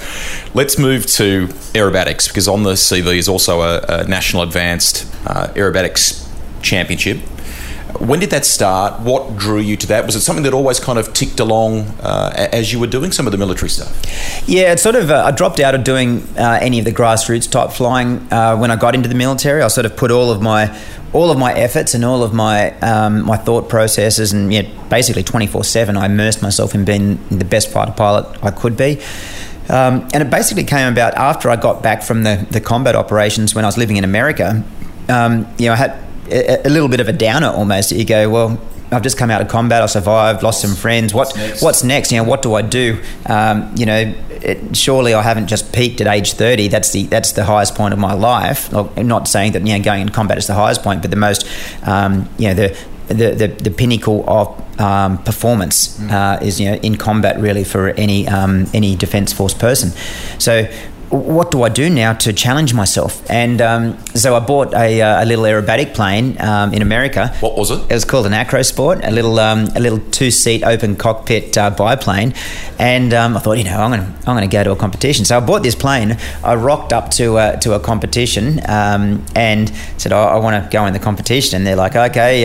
Let's 0.54 0.78
move 0.78 1.06
to 1.06 1.48
aerobatics 1.74 2.28
because 2.28 2.48
on 2.48 2.62
the 2.62 2.72
CV 2.72 3.16
is 3.16 3.28
also 3.28 3.62
a, 3.62 3.84
a 3.88 4.04
national 4.08 4.42
advanced 4.42 5.06
uh, 5.26 5.48
aerobatics 5.48 6.22
championship 6.62 7.18
when 7.98 8.20
did 8.20 8.30
that 8.30 8.44
start? 8.44 9.00
What 9.00 9.36
drew 9.36 9.58
you 9.58 9.76
to 9.76 9.86
that? 9.88 10.06
Was 10.06 10.16
it 10.16 10.20
something 10.20 10.44
that 10.44 10.54
always 10.54 10.80
kind 10.80 10.98
of 10.98 11.12
ticked 11.12 11.40
along 11.40 11.80
uh, 12.00 12.48
as 12.52 12.72
you 12.72 12.80
were 12.80 12.86
doing 12.86 13.12
some 13.12 13.26
of 13.26 13.32
the 13.32 13.38
military 13.38 13.68
stuff? 13.68 13.92
Yeah, 14.48 14.72
it 14.72 14.80
sort 14.80 14.94
of. 14.94 15.10
Uh, 15.10 15.24
I 15.24 15.30
dropped 15.30 15.60
out 15.60 15.74
of 15.74 15.84
doing 15.84 16.22
uh, 16.36 16.58
any 16.60 16.78
of 16.78 16.84
the 16.84 16.92
grassroots 16.92 17.50
type 17.50 17.70
flying 17.70 18.32
uh, 18.32 18.56
when 18.56 18.70
I 18.70 18.76
got 18.76 18.94
into 18.94 19.08
the 19.08 19.14
military. 19.14 19.62
I 19.62 19.68
sort 19.68 19.86
of 19.86 19.96
put 19.96 20.10
all 20.10 20.30
of 20.30 20.40
my 20.42 20.76
all 21.12 21.30
of 21.30 21.38
my 21.38 21.52
efforts 21.54 21.94
and 21.94 22.04
all 22.04 22.22
of 22.22 22.34
my 22.34 22.72
um, 22.80 23.24
my 23.24 23.36
thought 23.36 23.68
processes 23.68 24.32
and 24.32 24.52
yeah, 24.52 24.62
basically 24.88 25.22
twenty 25.22 25.46
four 25.46 25.64
seven. 25.64 25.96
I 25.96 26.06
immersed 26.06 26.42
myself 26.42 26.74
in 26.74 26.84
being 26.84 27.18
the 27.28 27.44
best 27.44 27.70
fighter 27.70 27.92
pilot 27.92 28.26
I 28.42 28.50
could 28.50 28.76
be. 28.76 29.00
Um, 29.68 30.08
and 30.14 30.22
it 30.22 30.30
basically 30.30 30.64
came 30.64 30.92
about 30.92 31.14
after 31.14 31.50
I 31.50 31.56
got 31.56 31.82
back 31.82 32.02
from 32.02 32.22
the, 32.22 32.46
the 32.50 32.60
combat 32.60 32.94
operations 32.94 33.52
when 33.52 33.64
I 33.64 33.68
was 33.68 33.76
living 33.76 33.96
in 33.96 34.04
America. 34.04 34.62
Um, 35.08 35.52
you 35.58 35.66
know, 35.66 35.72
I 35.72 35.76
had 35.76 36.05
a, 36.30 36.66
a 36.66 36.70
little 36.70 36.88
bit 36.88 37.00
of 37.00 37.08
a 37.08 37.12
downer 37.12 37.48
almost. 37.48 37.92
You 37.92 38.04
go, 38.04 38.28
well, 38.30 38.60
I've 38.92 39.02
just 39.02 39.18
come 39.18 39.30
out 39.30 39.40
of 39.40 39.48
combat. 39.48 39.82
I 39.82 39.86
survived, 39.86 40.42
lost 40.42 40.60
some 40.60 40.74
friends. 40.74 41.12
What 41.12 41.26
what's 41.26 41.36
next? 41.36 41.62
What's 41.62 41.84
next? 41.84 42.12
You 42.12 42.18
know, 42.18 42.24
what 42.24 42.42
do 42.42 42.54
I 42.54 42.62
do? 42.62 43.02
Um, 43.26 43.72
you 43.76 43.86
know, 43.86 44.14
it, 44.30 44.76
surely 44.76 45.12
I 45.12 45.22
haven't 45.22 45.48
just 45.48 45.72
peaked 45.72 46.00
at 46.00 46.06
age 46.06 46.34
thirty. 46.34 46.68
That's 46.68 46.92
the 46.92 47.04
that's 47.04 47.32
the 47.32 47.44
highest 47.44 47.74
point 47.74 47.92
of 47.92 47.98
my 47.98 48.12
life. 48.12 48.72
I'm 48.74 49.08
not 49.08 49.26
saying 49.28 49.52
that 49.52 49.66
you 49.66 49.76
know 49.76 49.82
going 49.82 50.02
in 50.02 50.10
combat 50.10 50.38
is 50.38 50.46
the 50.46 50.54
highest 50.54 50.82
point, 50.82 51.02
but 51.02 51.10
the 51.10 51.16
most 51.16 51.46
um, 51.86 52.28
you 52.38 52.48
know 52.48 52.54
the 52.54 52.78
the, 53.08 53.30
the, 53.34 53.48
the 53.48 53.70
pinnacle 53.70 54.28
of 54.28 54.80
um, 54.80 55.22
performance 55.22 55.98
mm. 55.98 56.10
uh, 56.10 56.44
is 56.44 56.60
you 56.60 56.70
know 56.70 56.76
in 56.76 56.96
combat 56.96 57.38
really 57.40 57.64
for 57.64 57.90
any 57.90 58.28
um, 58.28 58.66
any 58.72 58.94
defence 58.94 59.32
force 59.32 59.54
person. 59.54 59.90
So 60.38 60.68
what 61.10 61.50
do 61.50 61.62
I 61.62 61.68
do 61.68 61.88
now 61.88 62.12
to 62.14 62.32
challenge 62.32 62.74
myself? 62.74 63.28
And 63.30 63.60
um, 63.60 64.04
so 64.14 64.34
I 64.36 64.40
bought 64.40 64.74
a, 64.74 65.00
uh, 65.00 65.24
a 65.24 65.26
little 65.26 65.44
aerobatic 65.44 65.94
plane 65.94 66.40
um, 66.40 66.72
in 66.72 66.82
America. 66.82 67.34
What 67.40 67.56
was 67.56 67.70
it? 67.70 67.80
It 67.90 67.94
was 67.94 68.04
called 68.04 68.26
an 68.26 68.32
Acrosport, 68.32 69.00
a 69.06 69.10
little 69.10 69.38
um, 69.38 69.68
a 69.76 69.80
little 69.80 69.98
two 70.10 70.30
seat 70.30 70.64
open 70.64 70.96
cockpit 70.96 71.56
uh, 71.56 71.70
biplane. 71.70 72.34
And 72.78 73.14
um, 73.14 73.36
I 73.36 73.40
thought, 73.40 73.58
you 73.58 73.64
know, 73.64 73.78
I'm 73.78 73.90
going 73.90 74.00
to 74.00 74.28
I'm 74.28 74.36
going 74.36 74.48
to 74.48 74.52
go 74.52 74.64
to 74.64 74.72
a 74.72 74.76
competition. 74.76 75.24
So 75.24 75.36
I 75.36 75.40
bought 75.40 75.62
this 75.62 75.74
plane. 75.74 76.18
I 76.42 76.54
rocked 76.54 76.92
up 76.92 77.10
to 77.12 77.38
uh, 77.38 77.56
to 77.60 77.74
a 77.74 77.80
competition 77.80 78.60
um, 78.68 79.24
and 79.34 79.70
said, 79.98 80.12
oh, 80.12 80.18
I 80.18 80.36
want 80.36 80.62
to 80.62 80.70
go 80.70 80.86
in 80.86 80.92
the 80.92 80.98
competition. 80.98 81.56
And 81.56 81.66
they're 81.66 81.76
like, 81.76 81.94
okay. 81.94 82.44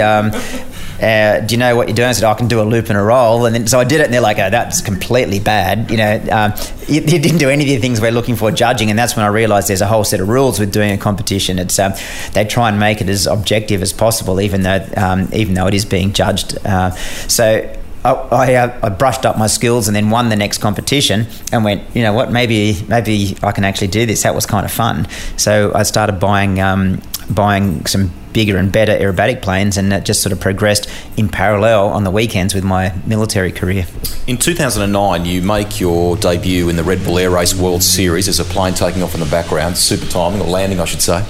Uh, 1.01 1.39
do 1.39 1.55
you 1.55 1.59
know 1.59 1.75
what 1.75 1.87
you're 1.87 1.95
doing? 1.95 2.09
I 2.09 2.11
said, 2.11 2.25
I 2.25 2.33
can 2.35 2.47
do 2.47 2.61
a 2.61 2.63
loop 2.63 2.89
and 2.89 2.97
a 2.97 3.01
roll. 3.01 3.45
And 3.45 3.55
then, 3.55 3.67
so 3.67 3.79
I 3.79 3.83
did 3.83 4.01
it, 4.01 4.05
and 4.05 4.13
they're 4.13 4.21
like, 4.21 4.37
oh, 4.37 4.49
that's 4.49 4.81
completely 4.81 5.39
bad. 5.39 5.89
You 5.89 5.97
know, 5.97 6.23
um, 6.31 6.53
you, 6.87 7.01
you, 7.01 7.19
didn't 7.19 7.39
do 7.39 7.49
any 7.49 7.63
of 7.63 7.69
the 7.69 7.77
things 7.77 7.99
we're 7.99 8.11
looking 8.11 8.35
for 8.35 8.51
judging. 8.51 8.89
And 8.89 8.99
that's 8.99 9.15
when 9.15 9.25
I 9.25 9.29
realized 9.29 9.67
there's 9.67 9.81
a 9.81 9.87
whole 9.87 10.03
set 10.03 10.19
of 10.19 10.29
rules 10.29 10.59
with 10.59 10.71
doing 10.71 10.91
a 10.91 10.97
competition. 10.97 11.57
It's 11.59 11.79
um, 11.79 11.93
They 12.33 12.45
try 12.45 12.69
and 12.69 12.79
make 12.79 13.01
it 13.01 13.09
as 13.09 13.25
objective 13.25 13.81
as 13.81 13.93
possible, 13.93 14.39
even 14.39 14.61
though, 14.61 14.85
um, 14.95 15.27
even 15.33 15.55
though 15.55 15.67
it 15.67 15.73
is 15.73 15.85
being 15.85 16.13
judged. 16.13 16.57
Uh, 16.65 16.91
so 16.91 17.75
I, 18.03 18.11
I, 18.11 18.53
uh, 18.55 18.79
I, 18.83 18.89
brushed 18.89 19.25
up 19.25 19.37
my 19.37 19.47
skills 19.47 19.87
and 19.87 19.95
then 19.95 20.09
won 20.09 20.29
the 20.29 20.35
next 20.35 20.57
competition 20.57 21.27
and 21.51 21.63
went, 21.63 21.83
you 21.95 22.01
know 22.01 22.13
what, 22.13 22.31
maybe 22.31 22.81
maybe 22.87 23.37
I 23.43 23.51
can 23.51 23.63
actually 23.63 23.89
do 23.89 24.05
this. 24.05 24.23
That 24.23 24.33
was 24.33 24.45
kind 24.45 24.65
of 24.65 24.71
fun. 24.71 25.07
So 25.37 25.71
I 25.75 25.83
started 25.83 26.19
buying 26.19 26.59
um, 26.59 27.01
buying 27.29 27.85
some 27.85 28.11
bigger 28.33 28.57
and 28.57 28.71
better 28.71 28.93
aerobatic 28.93 29.41
planes, 29.41 29.77
and 29.77 29.91
that 29.91 30.05
just 30.05 30.21
sort 30.21 30.31
of 30.31 30.39
progressed 30.39 30.89
in 31.17 31.29
parallel 31.29 31.87
on 31.87 32.03
the 32.03 32.11
weekends 32.11 32.53
with 32.53 32.63
my 32.63 32.93
military 33.05 33.51
career. 33.51 33.85
In 34.27 34.37
2009, 34.37 35.25
you 35.25 35.41
make 35.41 35.79
your 35.79 36.15
debut 36.15 36.69
in 36.69 36.75
the 36.75 36.83
Red 36.83 37.03
Bull 37.03 37.17
Air 37.19 37.29
Race 37.29 37.53
World 37.53 37.83
Series 37.83 38.27
as 38.27 38.39
a 38.39 38.45
plane 38.45 38.73
taking 38.73 39.03
off 39.03 39.13
in 39.13 39.19
the 39.19 39.25
background, 39.25 39.77
super 39.77 40.05
timing 40.05 40.41
or 40.41 40.47
landing, 40.47 40.79
I 40.79 40.85
should 40.85 41.01
say. 41.01 41.25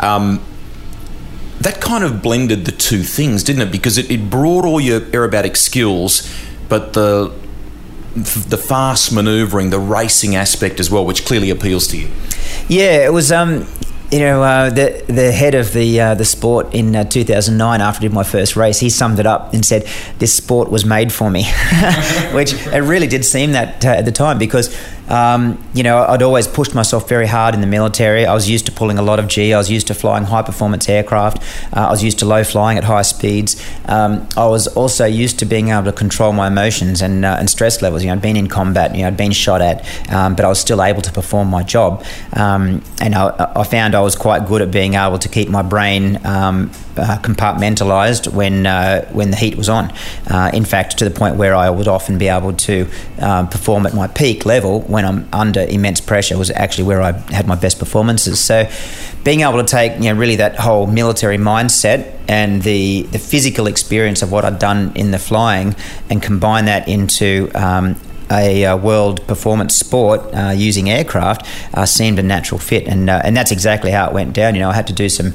Um, 0.00 0.44
that 1.60 1.80
kind 1.80 2.04
of 2.04 2.22
blended 2.22 2.66
the 2.66 2.72
two 2.72 3.02
things, 3.02 3.42
didn't 3.42 3.62
it? 3.62 3.72
Because 3.72 3.96
it, 3.96 4.10
it 4.10 4.28
brought 4.28 4.64
all 4.64 4.80
your 4.80 5.00
aerobatic 5.00 5.56
skills, 5.56 6.30
but 6.68 6.92
the 6.92 7.32
the 8.14 8.56
fast 8.56 9.12
manoeuvring, 9.12 9.70
the 9.70 9.78
racing 9.80 10.36
aspect 10.36 10.78
as 10.78 10.88
well, 10.88 11.04
which 11.04 11.24
clearly 11.24 11.50
appeals 11.50 11.88
to 11.88 11.98
you. 11.98 12.08
Yeah, 12.68 13.04
it 13.04 13.12
was. 13.12 13.32
Um, 13.32 13.66
you 14.10 14.18
know, 14.20 14.42
uh, 14.42 14.70
the 14.70 15.04
the 15.08 15.32
head 15.32 15.54
of 15.54 15.72
the 15.72 16.00
uh, 16.00 16.14
the 16.14 16.24
sport 16.24 16.74
in 16.74 16.94
uh, 16.94 17.04
2009, 17.04 17.80
after 17.80 17.98
I 17.98 18.02
did 18.02 18.12
my 18.12 18.22
first 18.22 18.54
race, 18.54 18.78
he 18.78 18.90
summed 18.90 19.18
it 19.18 19.26
up 19.26 19.52
and 19.54 19.64
said, 19.64 19.88
"This 20.18 20.34
sport 20.34 20.70
was 20.70 20.84
made 20.84 21.12
for 21.12 21.30
me," 21.30 21.44
which 22.32 22.52
it 22.52 22.82
really 22.82 23.06
did 23.06 23.24
seem 23.24 23.52
that 23.52 23.84
uh, 23.84 23.88
at 23.88 24.04
the 24.04 24.12
time 24.12 24.38
because 24.38 24.74
um, 25.08 25.62
you 25.74 25.82
know, 25.82 26.04
I'd 26.04 26.22
always 26.22 26.46
pushed 26.46 26.74
myself 26.74 27.08
very 27.08 27.26
hard 27.26 27.54
in 27.54 27.60
the 27.60 27.66
military. 27.66 28.26
I 28.26 28.34
was 28.34 28.48
used 28.48 28.66
to 28.66 28.72
pulling 28.72 28.98
a 28.98 29.02
lot 29.02 29.18
of 29.18 29.28
G. 29.28 29.52
I 29.52 29.58
was 29.58 29.70
used 29.70 29.86
to 29.88 29.94
flying 29.94 30.24
high 30.24 30.42
performance 30.42 30.88
aircraft. 30.88 31.42
Uh, 31.76 31.88
I 31.88 31.90
was 31.90 32.02
used 32.02 32.18
to 32.20 32.26
low 32.26 32.44
flying 32.44 32.78
at 32.78 32.84
high 32.84 33.02
speeds. 33.02 33.62
Um, 33.86 34.26
I 34.36 34.46
was 34.46 34.66
also 34.68 35.04
used 35.04 35.38
to 35.40 35.44
being 35.44 35.68
able 35.68 35.84
to 35.84 35.92
control 35.92 36.32
my 36.32 36.46
emotions 36.46 37.02
and, 37.02 37.24
uh, 37.24 37.36
and 37.38 37.50
stress 37.50 37.82
levels. 37.82 38.02
You 38.02 38.08
know, 38.08 38.14
I'd 38.14 38.22
been 38.22 38.36
in 38.36 38.48
combat. 38.48 38.94
You 38.94 39.02
know, 39.02 39.08
I'd 39.08 39.16
been 39.16 39.32
shot 39.32 39.60
at, 39.60 39.84
um, 40.12 40.34
but 40.34 40.44
I 40.44 40.48
was 40.48 40.58
still 40.58 40.82
able 40.82 41.02
to 41.02 41.12
perform 41.12 41.48
my 41.48 41.62
job. 41.62 42.04
Um, 42.32 42.82
and 43.00 43.14
I, 43.14 43.52
I, 43.56 43.64
found 43.64 43.94
I 43.94 44.00
was 44.00 44.16
quite 44.16 44.46
good 44.46 44.62
at 44.62 44.70
being 44.70 44.94
able 44.94 45.18
to 45.18 45.28
keep 45.28 45.48
my 45.48 45.62
brain 45.62 46.24
um, 46.24 46.70
uh, 46.96 47.18
compartmentalized 47.18 48.32
when 48.32 48.66
uh, 48.66 49.04
when 49.12 49.30
the 49.30 49.36
heat 49.36 49.56
was 49.56 49.68
on. 49.68 49.92
Uh, 50.28 50.50
in 50.52 50.64
fact, 50.64 50.98
to 50.98 51.04
the 51.04 51.10
point 51.10 51.36
where 51.36 51.54
I 51.54 51.70
would 51.70 51.88
often 51.88 52.18
be 52.18 52.28
able 52.28 52.52
to 52.52 52.88
um, 53.20 53.48
perform 53.48 53.86
at 53.86 53.94
my 53.94 54.06
peak 54.06 54.46
level 54.46 54.80
when 54.82 55.04
I'm 55.04 55.28
under 55.32 55.62
immense 55.62 56.00
pressure 56.00 56.38
was 56.38 56.50
actually 56.50 56.84
where 56.84 57.02
I 57.02 57.12
had 57.32 57.46
my 57.46 57.56
best 57.56 57.78
performances. 57.78 58.40
So, 58.40 58.68
being 59.24 59.40
able 59.40 59.58
to 59.58 59.64
take 59.64 59.94
you 59.94 60.12
know 60.12 60.18
really 60.18 60.36
that 60.36 60.56
whole 60.56 60.86
military 60.86 61.38
mindset 61.38 62.18
and 62.28 62.62
the 62.62 63.02
the 63.02 63.18
physical 63.18 63.66
experience 63.66 64.22
of 64.22 64.32
what 64.32 64.44
I'd 64.44 64.58
done 64.58 64.92
in 64.94 65.10
the 65.10 65.18
flying 65.18 65.74
and 66.10 66.22
combine 66.22 66.66
that 66.66 66.88
into 66.88 67.50
um, 67.54 67.96
a 68.30 68.64
uh, 68.64 68.76
world 68.76 69.26
performance 69.26 69.74
sport 69.74 70.20
uh, 70.34 70.52
using 70.54 70.90
aircraft 70.90 71.46
uh, 71.74 71.86
seemed 71.86 72.18
a 72.18 72.22
natural 72.22 72.58
fit, 72.58 72.86
and 72.86 73.10
uh, 73.10 73.20
and 73.24 73.36
that's 73.36 73.50
exactly 73.50 73.90
how 73.90 74.06
it 74.08 74.12
went 74.12 74.32
down. 74.32 74.54
You 74.54 74.60
know, 74.60 74.70
I 74.70 74.74
had 74.74 74.86
to 74.88 74.92
do 74.92 75.08
some 75.08 75.34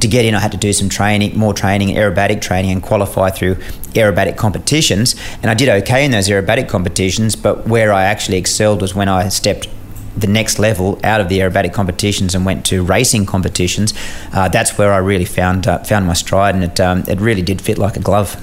to 0.00 0.08
get 0.08 0.24
in, 0.24 0.34
I 0.34 0.40
had 0.40 0.52
to 0.52 0.58
do 0.58 0.72
some 0.72 0.88
training, 0.88 1.38
more 1.38 1.54
training, 1.54 1.96
aerobatic 1.96 2.40
training, 2.40 2.70
and 2.70 2.82
qualify 2.82 3.30
through 3.30 3.56
aerobatic 3.94 4.36
competitions. 4.36 5.14
And 5.42 5.50
I 5.50 5.54
did 5.54 5.68
okay 5.82 6.04
in 6.04 6.10
those 6.10 6.28
aerobatic 6.28 6.68
competitions, 6.68 7.36
but 7.36 7.66
where 7.66 7.92
I 7.92 8.04
actually 8.04 8.38
excelled 8.38 8.80
was 8.80 8.94
when 8.94 9.08
I 9.08 9.28
stepped 9.28 9.68
the 10.16 10.26
next 10.26 10.58
level 10.58 10.98
out 11.04 11.20
of 11.20 11.28
the 11.28 11.38
aerobatic 11.38 11.72
competitions 11.72 12.34
and 12.34 12.44
went 12.44 12.66
to 12.66 12.82
racing 12.82 13.26
competitions. 13.26 13.94
Uh, 14.32 14.48
that's 14.48 14.76
where 14.76 14.92
I 14.92 14.98
really 14.98 15.24
found 15.24 15.66
uh, 15.66 15.78
found 15.84 16.06
my 16.06 16.14
stride, 16.14 16.54
and 16.54 16.64
it 16.64 16.80
um, 16.80 17.04
it 17.06 17.20
really 17.20 17.42
did 17.42 17.60
fit 17.60 17.78
like 17.78 17.96
a 17.96 18.00
glove. 18.00 18.36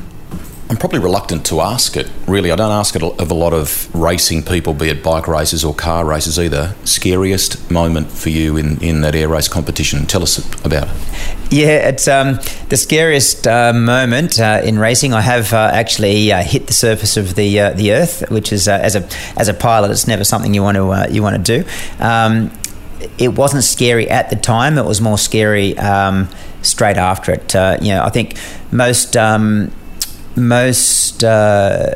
I'm 0.70 0.76
probably 0.76 1.00
reluctant 1.00 1.46
to 1.46 1.62
ask 1.62 1.96
it. 1.96 2.12
Really, 2.28 2.52
I 2.52 2.58
don't 2.58 2.72
ask 2.72 2.94
it 2.94 3.02
of 3.02 3.32
a 3.32 3.34
lot 3.34 3.54
of 3.54 3.94
racing 3.96 4.44
people, 4.44 4.74
be 4.74 4.90
it 4.90 5.02
bike 5.02 5.26
races 5.26 5.64
or 5.64 5.74
car 5.74 6.04
races 6.04 6.38
either. 6.38 6.76
Scariest 6.84 7.72
moment 7.72 8.12
for 8.12 8.30
you 8.30 8.58
in, 8.58 8.82
in 8.84 9.00
that 9.02 9.16
air 9.16 9.30
race 9.30 9.48
competition? 9.48 10.06
Tell 10.06 10.24
us 10.24 10.38
about 10.66 10.90
it. 10.90 11.54
Yeah, 11.54 11.88
it's 11.88 12.10
um, 12.10 12.40
the 12.68 12.76
scariest 12.76 13.48
uh, 13.48 13.72
moment 13.72 14.42
uh, 14.42 14.62
in 14.62 14.78
racing. 14.78 15.14
I 15.14 15.22
have 15.22 15.54
uh, 15.54 15.70
actually 15.72 16.34
uh, 16.34 16.44
hit 16.44 16.68
the 16.68 16.74
surface 16.74 17.16
of 17.16 17.36
the 17.36 17.60
uh, 17.62 17.72
the 17.72 17.94
Earth, 17.94 18.30
which 18.30 18.52
is 18.52 18.68
uh, 18.68 18.74
as 18.74 18.98
a 18.98 19.08
as 19.38 19.48
a 19.48 19.54
pilot, 19.54 19.92
it's 19.92 20.08
never 20.08 20.26
something 20.26 20.54
you 20.54 20.64
want 20.64 20.76
to 20.76 21.14
you 21.14 21.24
want 21.24 21.46
to 21.46 21.62
do. 21.64 21.70
Um, 22.04 22.52
it 23.18 23.30
wasn't 23.30 23.64
scary 23.64 24.10
at 24.10 24.30
the 24.30 24.36
time. 24.36 24.78
It 24.78 24.86
was 24.86 25.00
more 25.00 25.18
scary 25.18 25.78
um, 25.78 26.28
straight 26.62 26.98
after 26.98 27.32
it. 27.32 27.54
you 27.82 27.92
know, 27.94 28.04
I 28.04 28.10
think 28.10 28.36
most 28.72 29.16
um, 29.16 29.72
most 30.38 31.24
uh, 31.24 31.96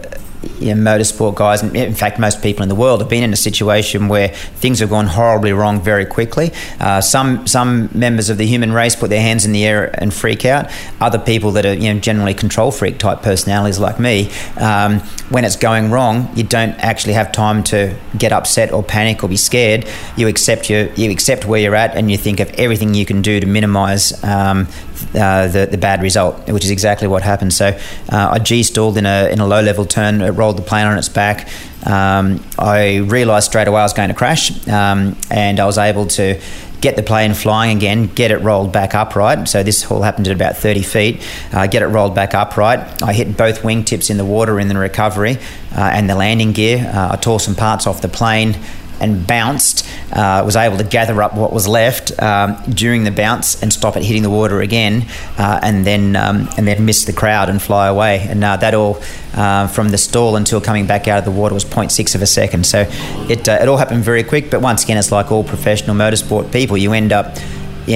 you 0.59 0.73
know, 0.73 0.91
motorsport 0.91 1.35
guys, 1.35 1.61
and 1.61 1.75
in 1.75 1.93
fact, 1.93 2.19
most 2.19 2.41
people 2.41 2.63
in 2.63 2.69
the 2.69 2.75
world 2.75 2.99
have 3.01 3.09
been 3.09 3.23
in 3.23 3.33
a 3.33 3.37
situation 3.37 4.07
where 4.07 4.29
things 4.29 4.79
have 4.79 4.89
gone 4.89 5.07
horribly 5.07 5.53
wrong 5.53 5.81
very 5.81 6.05
quickly. 6.05 6.51
Uh, 6.79 7.01
some 7.01 7.45
some 7.45 7.89
members 7.93 8.29
of 8.29 8.37
the 8.37 8.45
human 8.45 8.71
race 8.71 8.95
put 8.95 9.09
their 9.09 9.21
hands 9.21 9.45
in 9.45 9.51
the 9.51 9.65
air 9.65 9.91
and 10.01 10.13
freak 10.13 10.45
out. 10.45 10.71
Other 10.99 11.19
people 11.19 11.51
that 11.51 11.65
are 11.65 11.73
you 11.73 11.93
know 11.93 11.99
generally 11.99 12.33
control 12.33 12.71
freak 12.71 12.97
type 12.97 13.21
personalities 13.21 13.79
like 13.79 13.99
me, 13.99 14.31
um, 14.57 14.99
when 15.29 15.45
it's 15.45 15.55
going 15.55 15.91
wrong, 15.91 16.29
you 16.35 16.43
don't 16.43 16.73
actually 16.79 17.13
have 17.13 17.31
time 17.31 17.63
to 17.65 17.95
get 18.17 18.31
upset 18.31 18.71
or 18.71 18.83
panic 18.83 19.23
or 19.23 19.29
be 19.29 19.37
scared. 19.37 19.87
You 20.17 20.27
accept 20.27 20.69
your 20.69 20.91
you 20.93 21.11
accept 21.11 21.45
where 21.45 21.59
you're 21.59 21.75
at, 21.75 21.95
and 21.95 22.09
you 22.09 22.17
think 22.17 22.39
of 22.39 22.49
everything 22.51 22.93
you 22.93 23.05
can 23.05 23.21
do 23.21 23.39
to 23.39 23.45
minimise 23.45 24.23
um, 24.23 24.67
uh, 25.15 25.47
the, 25.47 25.67
the 25.69 25.77
bad 25.77 26.01
result, 26.01 26.47
which 26.49 26.63
is 26.63 26.71
exactly 26.71 27.07
what 27.07 27.23
happened. 27.23 27.53
So 27.53 27.77
uh, 28.11 28.29
I 28.31 28.39
G 28.39 28.63
stalled 28.63 28.97
in 28.97 29.05
a, 29.05 29.29
in 29.31 29.39
a 29.39 29.47
low 29.47 29.61
level 29.61 29.85
turn, 29.85 30.21
it 30.21 30.31
rolled 30.31 30.57
the 30.57 30.61
plane 30.63 30.85
on 30.85 30.97
its 30.97 31.09
back. 31.09 31.49
Um, 31.85 32.43
I 32.59 32.97
realised 32.97 33.47
straight 33.47 33.67
away 33.67 33.81
I 33.81 33.83
was 33.83 33.93
going 33.93 34.09
to 34.09 34.15
crash, 34.15 34.67
um, 34.67 35.17
and 35.29 35.59
I 35.59 35.65
was 35.65 35.77
able 35.77 36.07
to 36.07 36.39
get 36.81 36.95
the 36.95 37.03
plane 37.03 37.33
flying 37.33 37.77
again, 37.77 38.07
get 38.07 38.31
it 38.31 38.37
rolled 38.37 38.71
back 38.71 38.95
upright. 38.95 39.47
So 39.47 39.61
this 39.61 39.89
all 39.89 40.01
happened 40.01 40.27
at 40.27 40.35
about 40.35 40.57
30 40.57 40.81
feet. 40.81 41.27
Uh, 41.53 41.67
get 41.67 41.83
it 41.83 41.87
rolled 41.87 42.15
back 42.15 42.33
upright. 42.33 43.01
I 43.03 43.13
hit 43.13 43.37
both 43.37 43.61
wingtips 43.61 44.09
in 44.09 44.17
the 44.17 44.25
water 44.25 44.59
in 44.59 44.67
the 44.67 44.77
recovery 44.77 45.37
uh, 45.75 45.91
and 45.93 46.09
the 46.09 46.15
landing 46.15 46.51
gear. 46.53 46.91
Uh, 46.91 47.13
I 47.13 47.15
tore 47.17 47.39
some 47.39 47.55
parts 47.55 47.85
off 47.85 48.01
the 48.01 48.09
plane 48.09 48.57
and 49.01 49.25
bounced, 49.25 49.85
uh, 50.13 50.43
was 50.45 50.55
able 50.55 50.77
to 50.77 50.83
gather 50.83 51.21
up 51.21 51.35
what 51.35 51.51
was 51.51 51.67
left 51.67 52.17
um, 52.21 52.61
during 52.69 53.03
the 53.03 53.11
bounce 53.11 53.61
and 53.61 53.73
stop 53.73 53.97
it 53.97 54.03
hitting 54.03 54.23
the 54.23 54.29
water 54.29 54.61
again, 54.61 55.05
uh, 55.37 55.59
and 55.61 55.85
then 55.85 56.15
um, 56.15 56.47
and 56.57 56.67
then 56.67 56.85
miss 56.85 57.05
the 57.05 57.13
crowd 57.13 57.49
and 57.49 57.61
fly 57.61 57.87
away. 57.87 58.19
And 58.29 58.43
uh, 58.43 58.57
that 58.57 58.73
all 58.73 59.01
uh, 59.33 59.67
from 59.67 59.89
the 59.89 59.97
stall 59.97 60.35
until 60.35 60.61
coming 60.61 60.85
back 60.85 61.07
out 61.07 61.19
of 61.19 61.25
the 61.25 61.31
water 61.31 61.53
was 61.53 61.65
0.6 61.65 62.15
of 62.15 62.21
a 62.21 62.27
second. 62.27 62.65
So 62.65 62.81
it 63.29 63.49
uh, 63.49 63.59
it 63.61 63.67
all 63.67 63.77
happened 63.77 64.03
very 64.03 64.23
quick. 64.23 64.51
But 64.51 64.61
once 64.61 64.83
again, 64.83 64.97
it's 64.97 65.11
like 65.11 65.31
all 65.31 65.43
professional 65.43 65.95
motorsport 65.95 66.51
people. 66.51 66.77
You 66.77 66.93
end 66.93 67.11
up. 67.11 67.35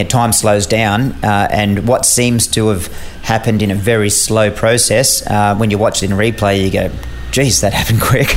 Time 0.09 0.33
slows 0.33 0.67
down, 0.67 1.13
uh, 1.23 1.47
and 1.51 1.87
what 1.87 2.05
seems 2.05 2.47
to 2.47 2.67
have 2.67 2.87
happened 3.21 3.61
in 3.61 3.71
a 3.71 3.75
very 3.75 4.09
slow 4.09 4.51
process, 4.51 5.23
when 5.57 5.71
you 5.71 5.77
watch 5.77 6.03
it 6.03 6.11
in 6.11 6.17
replay, 6.17 6.65
you 6.65 6.69
go, 6.69 6.91
geez, 7.31 7.61
that 7.61 7.71
happened 7.71 8.01
quick. 8.01 8.35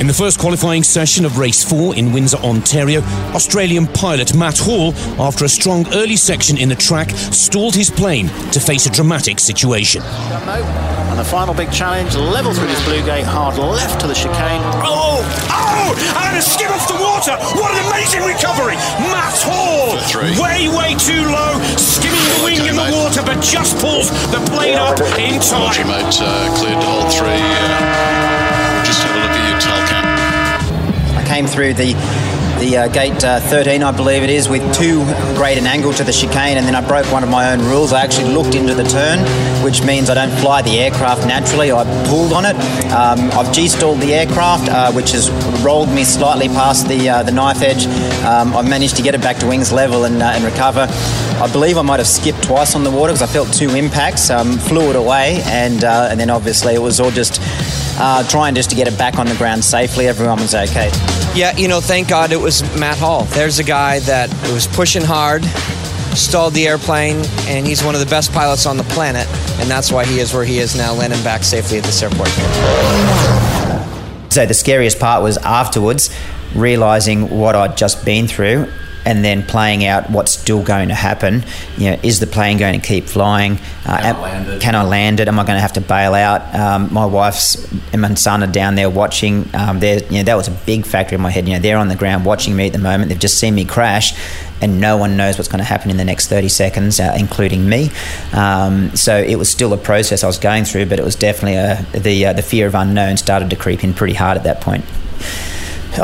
In 0.00 0.06
the 0.06 0.14
first 0.14 0.38
qualifying 0.38 0.84
session 0.84 1.24
of 1.24 1.38
race 1.38 1.64
four 1.64 1.96
in 1.96 2.12
Windsor, 2.12 2.36
Ontario, 2.38 3.02
Australian 3.34 3.88
pilot 3.88 4.32
Matt 4.32 4.56
Hall, 4.56 4.94
after 5.18 5.44
a 5.44 5.48
strong 5.48 5.92
early 5.92 6.14
section 6.14 6.56
in 6.56 6.68
the 6.68 6.76
track, 6.76 7.10
stalled 7.10 7.74
his 7.74 7.90
plane 7.90 8.28
to 8.52 8.60
face 8.60 8.86
a 8.86 8.90
dramatic 8.90 9.40
situation. 9.40 10.00
And 10.02 11.18
the 11.18 11.24
final 11.24 11.52
big 11.52 11.72
challenge, 11.72 12.14
level 12.14 12.54
through 12.54 12.68
this 12.68 12.84
blue 12.84 13.02
gate, 13.04 13.24
hard 13.26 13.58
left 13.58 14.00
to 14.02 14.06
the 14.06 14.14
chicane. 14.14 14.62
Oh! 14.86 15.18
Oh! 15.50 15.90
And 16.30 16.38
a 16.38 16.42
skim 16.42 16.70
off 16.70 16.86
the 16.86 16.94
water! 16.94 17.34
What 17.58 17.74
an 17.74 17.82
amazing 17.90 18.22
recovery! 18.22 18.76
Matt 19.10 19.34
Hall! 19.42 19.98
Way, 20.38 20.70
way 20.70 20.94
too 20.94 21.26
low, 21.26 21.58
skimming 21.74 22.22
the 22.22 22.40
wing 22.44 22.70
in 22.70 22.76
the 22.76 22.86
mate. 22.86 22.94
water, 22.94 23.22
but 23.26 23.42
just 23.42 23.76
pulls 23.82 24.10
the 24.30 24.38
plane 24.54 24.78
up 24.78 25.00
in 25.18 25.40
time. 25.42 25.88
Mate, 25.90 26.22
uh, 26.22 26.54
cleared 26.54 26.84
hold 26.84 27.12
three. 27.12 27.34
Uh 27.34 28.58
just 28.88 29.02
have 29.02 29.16
a 29.16 29.20
look 29.20 29.37
came 31.28 31.46
through 31.46 31.74
the 31.74 31.94
the 32.58 32.76
uh, 32.76 32.88
gate 32.88 33.22
uh, 33.22 33.38
13, 33.38 33.82
I 33.82 33.92
believe 33.92 34.22
it 34.22 34.30
is, 34.30 34.48
with 34.48 34.62
too 34.74 35.04
great 35.36 35.58
an 35.58 35.66
angle 35.66 35.92
to 35.92 36.02
the 36.02 36.12
chicane, 36.12 36.58
and 36.58 36.66
then 36.66 36.74
I 36.74 36.86
broke 36.86 37.06
one 37.12 37.22
of 37.22 37.28
my 37.28 37.52
own 37.52 37.60
rules. 37.60 37.92
I 37.92 38.02
actually 38.02 38.32
looked 38.32 38.54
into 38.54 38.74
the 38.74 38.82
turn, 38.82 39.20
which 39.62 39.84
means 39.84 40.10
I 40.10 40.14
don't 40.14 40.36
fly 40.40 40.62
the 40.62 40.78
aircraft 40.78 41.26
naturally. 41.26 41.70
I 41.70 41.84
pulled 42.08 42.32
on 42.32 42.44
it. 42.44 42.56
Um, 42.92 43.30
I've 43.38 43.52
G-stalled 43.52 44.00
the 44.00 44.12
aircraft, 44.12 44.68
uh, 44.68 44.92
which 44.92 45.12
has 45.12 45.30
rolled 45.62 45.88
me 45.90 46.02
slightly 46.02 46.48
past 46.48 46.88
the 46.88 47.08
uh, 47.08 47.22
the 47.22 47.32
knife 47.32 47.62
edge. 47.62 47.86
Um, 48.24 48.56
I've 48.56 48.68
managed 48.68 48.96
to 48.96 49.02
get 49.02 49.14
it 49.14 49.20
back 49.20 49.36
to 49.38 49.46
wings 49.46 49.72
level 49.72 50.04
and, 50.04 50.20
uh, 50.20 50.32
and 50.34 50.44
recover. 50.44 50.88
I 50.90 51.48
believe 51.52 51.78
I 51.78 51.82
might 51.82 52.00
have 52.00 52.08
skipped 52.08 52.42
twice 52.42 52.74
on 52.74 52.82
the 52.82 52.90
water 52.90 53.12
because 53.12 53.22
I 53.22 53.32
felt 53.32 53.52
two 53.52 53.70
impacts, 53.76 54.30
um, 54.30 54.58
flew 54.58 54.90
it 54.90 54.96
away, 54.96 55.42
and 55.46 55.84
uh, 55.84 56.08
and 56.10 56.18
then 56.18 56.30
obviously 56.30 56.74
it 56.74 56.82
was 56.82 56.98
all 56.98 57.12
just 57.12 57.40
trying 58.28 58.56
just 58.56 58.70
to 58.70 58.76
get 58.76 58.88
it 58.88 58.98
back 58.98 59.18
on 59.18 59.26
the 59.26 59.36
ground 59.36 59.62
safely. 59.62 60.08
Everyone 60.08 60.40
was 60.40 60.54
okay. 60.54 60.90
Yeah, 61.34 61.56
you 61.56 61.68
know, 61.68 61.80
thank 61.80 62.08
God 62.08 62.32
it 62.32 62.40
was 62.40 62.62
Matt 62.78 62.98
Hall. 62.98 63.24
There's 63.24 63.58
a 63.58 63.64
guy 63.64 64.00
that 64.00 64.30
was 64.52 64.66
pushing 64.66 65.02
hard, 65.04 65.44
stalled 66.16 66.54
the 66.54 66.66
airplane, 66.66 67.24
and 67.46 67.66
he's 67.66 67.84
one 67.84 67.94
of 67.94 68.00
the 68.00 68.06
best 68.06 68.32
pilots 68.32 68.66
on 68.66 68.76
the 68.76 68.82
planet, 68.84 69.26
and 69.60 69.70
that's 69.70 69.92
why 69.92 70.04
he 70.04 70.18
is 70.18 70.34
where 70.34 70.44
he 70.44 70.58
is 70.58 70.74
now, 70.76 70.92
landing 70.94 71.22
back 71.22 71.44
safely 71.44 71.78
at 71.78 71.84
this 71.84 72.02
airport. 72.02 72.28
So 74.32 74.46
the 74.46 74.54
scariest 74.54 74.98
part 74.98 75.22
was 75.22 75.36
afterwards, 75.38 76.10
realizing 76.54 77.30
what 77.30 77.54
I'd 77.54 77.76
just 77.76 78.04
been 78.04 78.26
through 78.26 78.70
and 79.04 79.24
then 79.24 79.42
playing 79.42 79.84
out 79.84 80.10
what's 80.10 80.32
still 80.32 80.62
going 80.62 80.88
to 80.88 80.94
happen. 80.94 81.44
You 81.76 81.90
know, 81.90 82.00
is 82.02 82.20
the 82.20 82.26
plane 82.26 82.58
going 82.58 82.78
to 82.78 82.86
keep 82.86 83.04
flying? 83.04 83.58
Uh, 83.86 83.98
can, 83.98 84.16
I 84.16 84.20
land 84.20 84.48
it? 84.48 84.60
can 84.60 84.74
I 84.74 84.82
land 84.82 85.20
it? 85.20 85.28
Am 85.28 85.38
I 85.38 85.44
going 85.44 85.56
to 85.56 85.60
have 85.60 85.72
to 85.74 85.80
bail 85.80 86.14
out? 86.14 86.54
Um, 86.54 86.92
my 86.92 87.06
wife's 87.06 87.70
and 87.92 88.02
my 88.02 88.14
son 88.14 88.42
are 88.42 88.50
down 88.50 88.74
there 88.74 88.90
watching. 88.90 89.48
Um, 89.54 89.82
you 89.82 90.00
know, 90.10 90.22
that 90.22 90.36
was 90.36 90.48
a 90.48 90.58
big 90.66 90.84
factor 90.84 91.14
in 91.14 91.20
my 91.20 91.30
head. 91.30 91.48
You 91.48 91.54
know, 91.54 91.60
they're 91.60 91.78
on 91.78 91.88
the 91.88 91.96
ground 91.96 92.24
watching 92.24 92.54
me 92.54 92.66
at 92.66 92.72
the 92.72 92.78
moment. 92.78 93.08
They've 93.08 93.18
just 93.18 93.38
seen 93.38 93.54
me 93.54 93.64
crash, 93.64 94.14
and 94.60 94.80
no 94.80 94.96
one 94.96 95.16
knows 95.16 95.38
what's 95.38 95.48
going 95.48 95.60
to 95.60 95.64
happen 95.64 95.90
in 95.90 95.96
the 95.96 96.04
next 96.04 96.28
30 96.28 96.48
seconds, 96.48 97.00
uh, 97.00 97.14
including 97.18 97.68
me. 97.68 97.90
Um, 98.32 98.94
so 98.96 99.16
it 99.16 99.36
was 99.36 99.48
still 99.48 99.72
a 99.72 99.78
process 99.78 100.24
I 100.24 100.26
was 100.26 100.38
going 100.38 100.64
through, 100.64 100.86
but 100.86 100.98
it 100.98 101.04
was 101.04 101.16
definitely 101.16 101.56
a, 101.56 101.98
the 101.98 102.26
uh, 102.26 102.32
the 102.32 102.42
fear 102.42 102.66
of 102.66 102.74
unknown 102.74 103.16
started 103.16 103.50
to 103.50 103.56
creep 103.56 103.84
in 103.84 103.94
pretty 103.94 104.14
hard 104.14 104.36
at 104.36 104.44
that 104.44 104.60
point. 104.60 104.84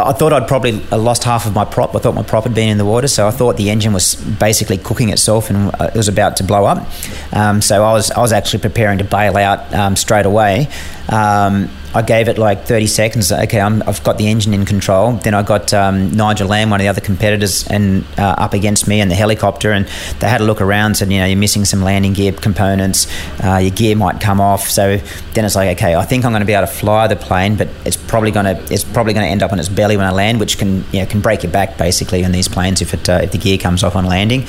I 0.02 0.12
thought 0.12 0.32
I'd 0.32 0.48
probably 0.48 0.72
lost 0.90 1.24
half 1.24 1.46
of 1.46 1.54
my 1.54 1.64
prop. 1.64 1.94
I 1.94 1.98
thought 1.98 2.14
my 2.14 2.22
prop 2.22 2.44
had 2.44 2.54
been 2.54 2.68
in 2.68 2.78
the 2.78 2.84
water, 2.84 3.08
so 3.08 3.26
I 3.26 3.30
thought 3.30 3.56
the 3.56 3.70
engine 3.70 3.92
was 3.92 4.14
basically 4.14 4.78
cooking 4.78 5.10
itself 5.10 5.50
and 5.50 5.74
uh, 5.74 5.90
it 5.94 5.96
was 5.96 6.08
about 6.08 6.36
to 6.38 6.44
blow 6.44 6.64
up. 6.64 6.86
Um, 7.32 7.60
so 7.60 7.84
I 7.84 7.92
was 7.92 8.10
I 8.10 8.20
was 8.20 8.32
actually 8.32 8.60
preparing 8.60 8.98
to 8.98 9.04
bail 9.04 9.36
out 9.36 9.72
um, 9.74 9.96
straight 9.96 10.26
away. 10.26 10.68
Um, 11.08 11.70
I 11.94 12.02
gave 12.02 12.28
it 12.28 12.38
like 12.38 12.64
30 12.64 12.88
seconds. 12.88 13.30
Okay, 13.30 13.60
i 13.60 13.70
have 13.70 14.02
got 14.02 14.18
the 14.18 14.26
engine 14.26 14.52
in 14.52 14.64
control. 14.64 15.12
Then 15.12 15.32
I 15.32 15.42
got 15.42 15.72
um, 15.72 16.10
Nigel 16.10 16.48
Lamb, 16.48 16.70
one 16.70 16.80
of 16.80 16.84
the 16.84 16.88
other 16.88 17.00
competitors, 17.00 17.66
and 17.68 18.04
uh, 18.18 18.34
up 18.36 18.52
against 18.52 18.88
me 18.88 19.00
and 19.00 19.08
the 19.08 19.14
helicopter, 19.14 19.70
and 19.70 19.86
they 20.18 20.28
had 20.28 20.40
a 20.40 20.44
look 20.44 20.60
around. 20.60 20.84
And 20.86 20.96
said, 20.96 21.12
you 21.12 21.18
know, 21.18 21.26
you're 21.26 21.38
missing 21.38 21.64
some 21.64 21.82
landing 21.82 22.12
gear 22.12 22.32
components. 22.32 23.06
Uh, 23.42 23.58
your 23.58 23.70
gear 23.70 23.94
might 23.94 24.20
come 24.20 24.40
off. 24.40 24.68
So 24.68 24.96
then 25.34 25.44
it's 25.44 25.54
like, 25.54 25.76
okay, 25.78 25.94
I 25.94 26.04
think 26.04 26.24
I'm 26.24 26.32
going 26.32 26.40
to 26.40 26.46
be 26.46 26.52
able 26.52 26.66
to 26.66 26.72
fly 26.72 27.06
the 27.06 27.16
plane, 27.16 27.56
but 27.56 27.68
it's 27.84 27.96
probably 27.96 28.32
going 28.32 28.46
to 28.46 28.72
it's 28.74 28.84
probably 28.84 29.12
going 29.12 29.26
to 29.26 29.30
end 29.30 29.44
up 29.44 29.52
on 29.52 29.60
its 29.60 29.68
belly 29.68 29.96
when 29.96 30.06
I 30.06 30.10
land, 30.10 30.40
which 30.40 30.58
can 30.58 30.84
you 30.92 31.00
know, 31.00 31.06
can 31.06 31.20
break 31.20 31.44
your 31.44 31.52
back 31.52 31.78
basically 31.78 32.24
on 32.24 32.32
these 32.32 32.48
planes 32.48 32.82
if 32.82 32.92
it 32.92 33.08
uh, 33.08 33.20
if 33.22 33.30
the 33.30 33.38
gear 33.38 33.58
comes 33.58 33.84
off 33.84 33.94
on 33.94 34.04
landing. 34.06 34.46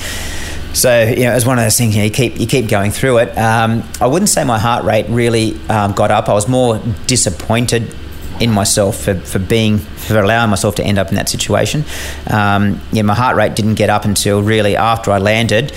So 0.76 1.04
you 1.04 1.24
know, 1.24 1.32
it 1.32 1.34
was 1.34 1.46
one 1.46 1.58
of 1.58 1.64
those 1.64 1.78
things. 1.78 1.94
You, 1.94 2.02
know, 2.02 2.04
you 2.04 2.10
keep 2.10 2.38
you 2.38 2.46
keep 2.46 2.68
going 2.68 2.90
through 2.90 3.18
it. 3.18 3.36
Um, 3.38 3.82
I 3.98 4.06
wouldn't 4.06 4.28
say 4.28 4.44
my 4.44 4.58
heart 4.58 4.84
rate 4.84 5.06
really 5.08 5.58
um, 5.70 5.92
got 5.92 6.10
up. 6.10 6.28
I 6.28 6.34
was 6.34 6.48
more 6.48 6.78
disappointed 7.06 7.94
in 8.40 8.50
myself 8.50 9.00
for, 9.00 9.14
for 9.14 9.38
being 9.38 9.78
for 9.78 10.20
allowing 10.20 10.50
myself 10.50 10.74
to 10.74 10.84
end 10.84 10.98
up 10.98 11.08
in 11.08 11.14
that 11.14 11.30
situation. 11.30 11.82
Um, 12.26 12.78
yeah, 12.92 13.02
my 13.02 13.14
heart 13.14 13.36
rate 13.36 13.56
didn't 13.56 13.76
get 13.76 13.88
up 13.88 14.04
until 14.04 14.42
really 14.42 14.76
after 14.76 15.10
I 15.10 15.16
landed, 15.16 15.72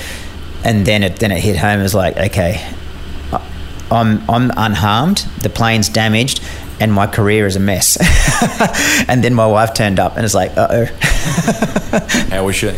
and 0.66 0.86
then 0.86 1.04
it 1.04 1.16
then 1.16 1.32
it 1.32 1.42
hit 1.42 1.56
home. 1.56 1.80
It 1.80 1.84
was 1.84 1.96
like, 1.96 2.18
okay, 2.18 2.62
I'm 3.90 4.30
I'm 4.30 4.52
unharmed. 4.58 5.20
The 5.44 5.50
plane's 5.50 5.88
damaged, 5.88 6.44
and 6.80 6.94
my 6.94 7.08
career 7.08 7.46
is 7.46 7.56
a 7.56 7.60
mess. 7.60 7.98
and 9.10 9.24
then 9.24 9.34
my 9.34 9.48
wife 9.48 9.74
turned 9.74 10.00
up, 10.00 10.16
and 10.16 10.26
it's 10.26 10.34
like, 10.34 10.56
uh 10.58 10.68
oh. 10.70 10.86
How 12.30 12.46
was 12.46 12.56
she? 12.56 12.72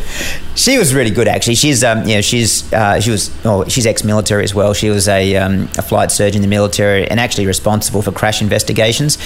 She 0.55 0.77
was 0.77 0.93
really 0.93 1.11
good, 1.11 1.27
actually. 1.27 1.55
She's, 1.55 1.83
um, 1.83 2.07
you 2.07 2.15
know, 2.15 2.21
she's 2.21 2.71
uh, 2.73 2.99
she 2.99 3.11
was, 3.11 3.31
oh, 3.45 3.65
she's 3.65 3.85
ex-military 3.85 4.43
as 4.43 4.53
well. 4.53 4.73
She 4.73 4.89
was 4.89 5.07
a, 5.07 5.35
um, 5.37 5.63
a 5.77 5.81
flight 5.81 6.11
surgeon 6.11 6.37
in 6.37 6.41
the 6.41 6.47
military 6.47 7.07
and 7.07 7.19
actually 7.19 7.45
responsible 7.45 8.01
for 8.01 8.11
crash 8.11 8.41
investigations. 8.41 9.17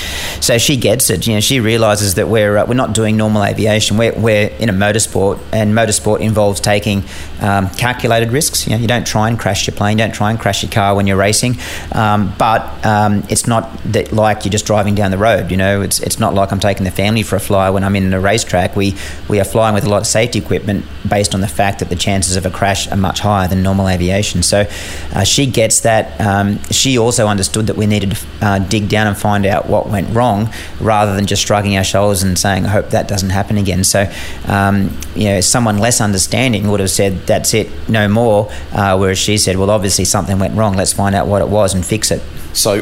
So 0.43 0.57
she 0.57 0.77
gets 0.77 1.09
it. 1.09 1.25
You 1.27 1.35
know, 1.35 1.39
she 1.39 1.59
realizes 1.59 2.15
that 2.15 2.27
we're 2.27 2.57
uh, 2.57 2.65
we're 2.65 2.75
not 2.75 2.93
doing 2.93 3.17
normal 3.17 3.43
aviation. 3.43 3.97
We're, 3.97 4.13
we're 4.13 4.47
in 4.47 4.69
a 4.69 4.73
motorsport, 4.73 5.39
and 5.51 5.73
motorsport 5.73 6.19
involves 6.19 6.59
taking 6.59 7.03
um, 7.41 7.69
calculated 7.69 8.31
risks. 8.31 8.67
You 8.67 8.75
know, 8.75 8.81
you 8.81 8.87
don't 8.87 9.05
try 9.05 9.29
and 9.29 9.39
crash 9.39 9.67
your 9.67 9.75
plane, 9.75 9.97
you 9.97 10.03
don't 10.03 10.13
try 10.13 10.29
and 10.29 10.39
crash 10.39 10.63
your 10.63 10.71
car 10.71 10.95
when 10.95 11.07
you're 11.07 11.17
racing. 11.17 11.57
Um, 11.91 12.33
but 12.37 12.85
um, 12.85 13.23
it's 13.29 13.47
not 13.47 13.77
that 13.85 14.13
like 14.13 14.45
you're 14.45 14.51
driving 14.65 14.95
down 14.95 15.11
the 15.11 15.17
road. 15.17 15.51
You 15.51 15.57
know, 15.57 15.81
it's 15.81 15.99
it's 15.99 16.19
not 16.19 16.33
like 16.33 16.51
I'm 16.51 16.59
taking 16.59 16.83
the 16.83 16.91
family 16.91 17.23
for 17.23 17.35
a 17.35 17.39
fly 17.39 17.69
when 17.69 17.83
I'm 17.83 17.95
in 17.95 18.13
a 18.13 18.19
racetrack. 18.19 18.75
We 18.75 18.95
we 19.29 19.39
are 19.39 19.45
flying 19.45 19.73
with 19.73 19.85
a 19.85 19.89
lot 19.89 20.01
of 20.01 20.07
safety 20.07 20.39
equipment 20.39 20.85
based 21.07 21.33
on 21.33 21.41
the 21.41 21.47
fact 21.47 21.79
that 21.79 21.89
the 21.89 21.95
chances 21.95 22.35
of 22.35 22.45
a 22.45 22.51
crash 22.51 22.91
are 22.91 22.97
much 22.97 23.19
higher 23.19 23.47
than 23.47 23.63
normal 23.63 23.87
aviation. 23.87 24.43
So 24.43 24.67
uh, 25.13 25.23
she 25.23 25.45
gets 25.45 25.81
that. 25.81 26.19
Um, 26.19 26.59
she 26.71 26.97
also 26.97 27.27
understood 27.27 27.67
that 27.67 27.77
we 27.77 27.85
needed 27.85 28.11
to 28.11 28.27
uh, 28.41 28.59
dig 28.59 28.89
down 28.89 29.07
and 29.07 29.17
find 29.17 29.45
out 29.45 29.67
what 29.67 29.87
went 29.89 30.09
wrong 30.15 30.49
rather 30.79 31.15
than 31.15 31.25
just 31.25 31.45
shrugging 31.45 31.77
our 31.77 31.83
shoulders 31.83 32.23
and 32.23 32.37
saying, 32.37 32.65
I 32.65 32.69
hope 32.69 32.89
that 32.89 33.07
doesn't 33.07 33.29
happen 33.29 33.57
again. 33.57 33.83
So, 33.83 34.11
um, 34.47 34.95
you 35.15 35.25
know, 35.25 35.41
someone 35.41 35.77
less 35.77 36.01
understanding 36.01 36.69
would 36.69 36.79
have 36.79 36.89
said, 36.89 37.25
that's 37.27 37.53
it, 37.53 37.69
no 37.89 38.07
more. 38.07 38.51
Uh, 38.71 38.97
whereas 38.97 39.17
she 39.17 39.37
said, 39.37 39.57
well, 39.57 39.69
obviously 39.69 40.05
something 40.05 40.39
went 40.39 40.55
wrong. 40.55 40.75
Let's 40.75 40.93
find 40.93 41.15
out 41.15 41.27
what 41.27 41.41
it 41.41 41.49
was 41.49 41.73
and 41.73 41.85
fix 41.85 42.11
it. 42.11 42.21
So, 42.53 42.81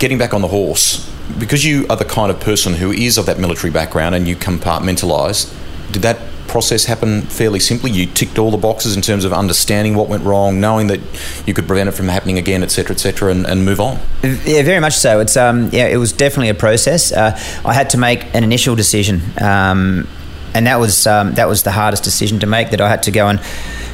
getting 0.00 0.18
back 0.18 0.34
on 0.34 0.40
the 0.40 0.48
horse, 0.48 1.08
because 1.38 1.64
you 1.64 1.86
are 1.88 1.96
the 1.96 2.04
kind 2.04 2.32
of 2.32 2.40
person 2.40 2.74
who 2.74 2.90
is 2.90 3.16
of 3.18 3.26
that 3.26 3.38
military 3.38 3.70
background 3.70 4.14
and 4.16 4.26
you 4.26 4.34
compartmentalise, 4.34 5.54
did 5.92 6.02
that 6.02 6.18
process 6.48 6.86
happen 6.86 7.22
fairly 7.22 7.60
simply? 7.60 7.92
You 7.92 8.06
ticked 8.06 8.38
all 8.38 8.50
the 8.50 8.56
boxes 8.56 8.96
in 8.96 9.02
terms 9.02 9.24
of 9.24 9.32
understanding 9.32 9.94
what 9.94 10.08
went 10.08 10.24
wrong, 10.24 10.58
knowing 10.58 10.88
that 10.88 11.00
you 11.46 11.54
could 11.54 11.66
prevent 11.68 11.88
it 11.88 11.92
from 11.92 12.08
happening 12.08 12.38
again, 12.38 12.62
etc., 12.62 12.94
etc., 12.94 13.30
and, 13.30 13.46
and 13.46 13.64
move 13.64 13.78
on. 13.78 14.00
Yeah, 14.22 14.62
very 14.62 14.80
much 14.80 14.96
so. 14.96 15.20
It's 15.20 15.36
um, 15.36 15.68
yeah, 15.72 15.86
it 15.86 15.98
was 15.98 16.12
definitely 16.12 16.48
a 16.48 16.54
process. 16.54 17.12
Uh, 17.12 17.38
I 17.64 17.72
had 17.72 17.90
to 17.90 17.98
make 17.98 18.34
an 18.34 18.42
initial 18.42 18.74
decision, 18.74 19.20
um, 19.40 20.08
and 20.54 20.66
that 20.66 20.80
was 20.80 21.06
um, 21.06 21.34
that 21.34 21.46
was 21.46 21.62
the 21.62 21.70
hardest 21.70 22.02
decision 22.02 22.40
to 22.40 22.46
make. 22.46 22.70
That 22.70 22.80
I 22.80 22.88
had 22.88 23.04
to 23.04 23.12
go 23.12 23.28
and 23.28 23.40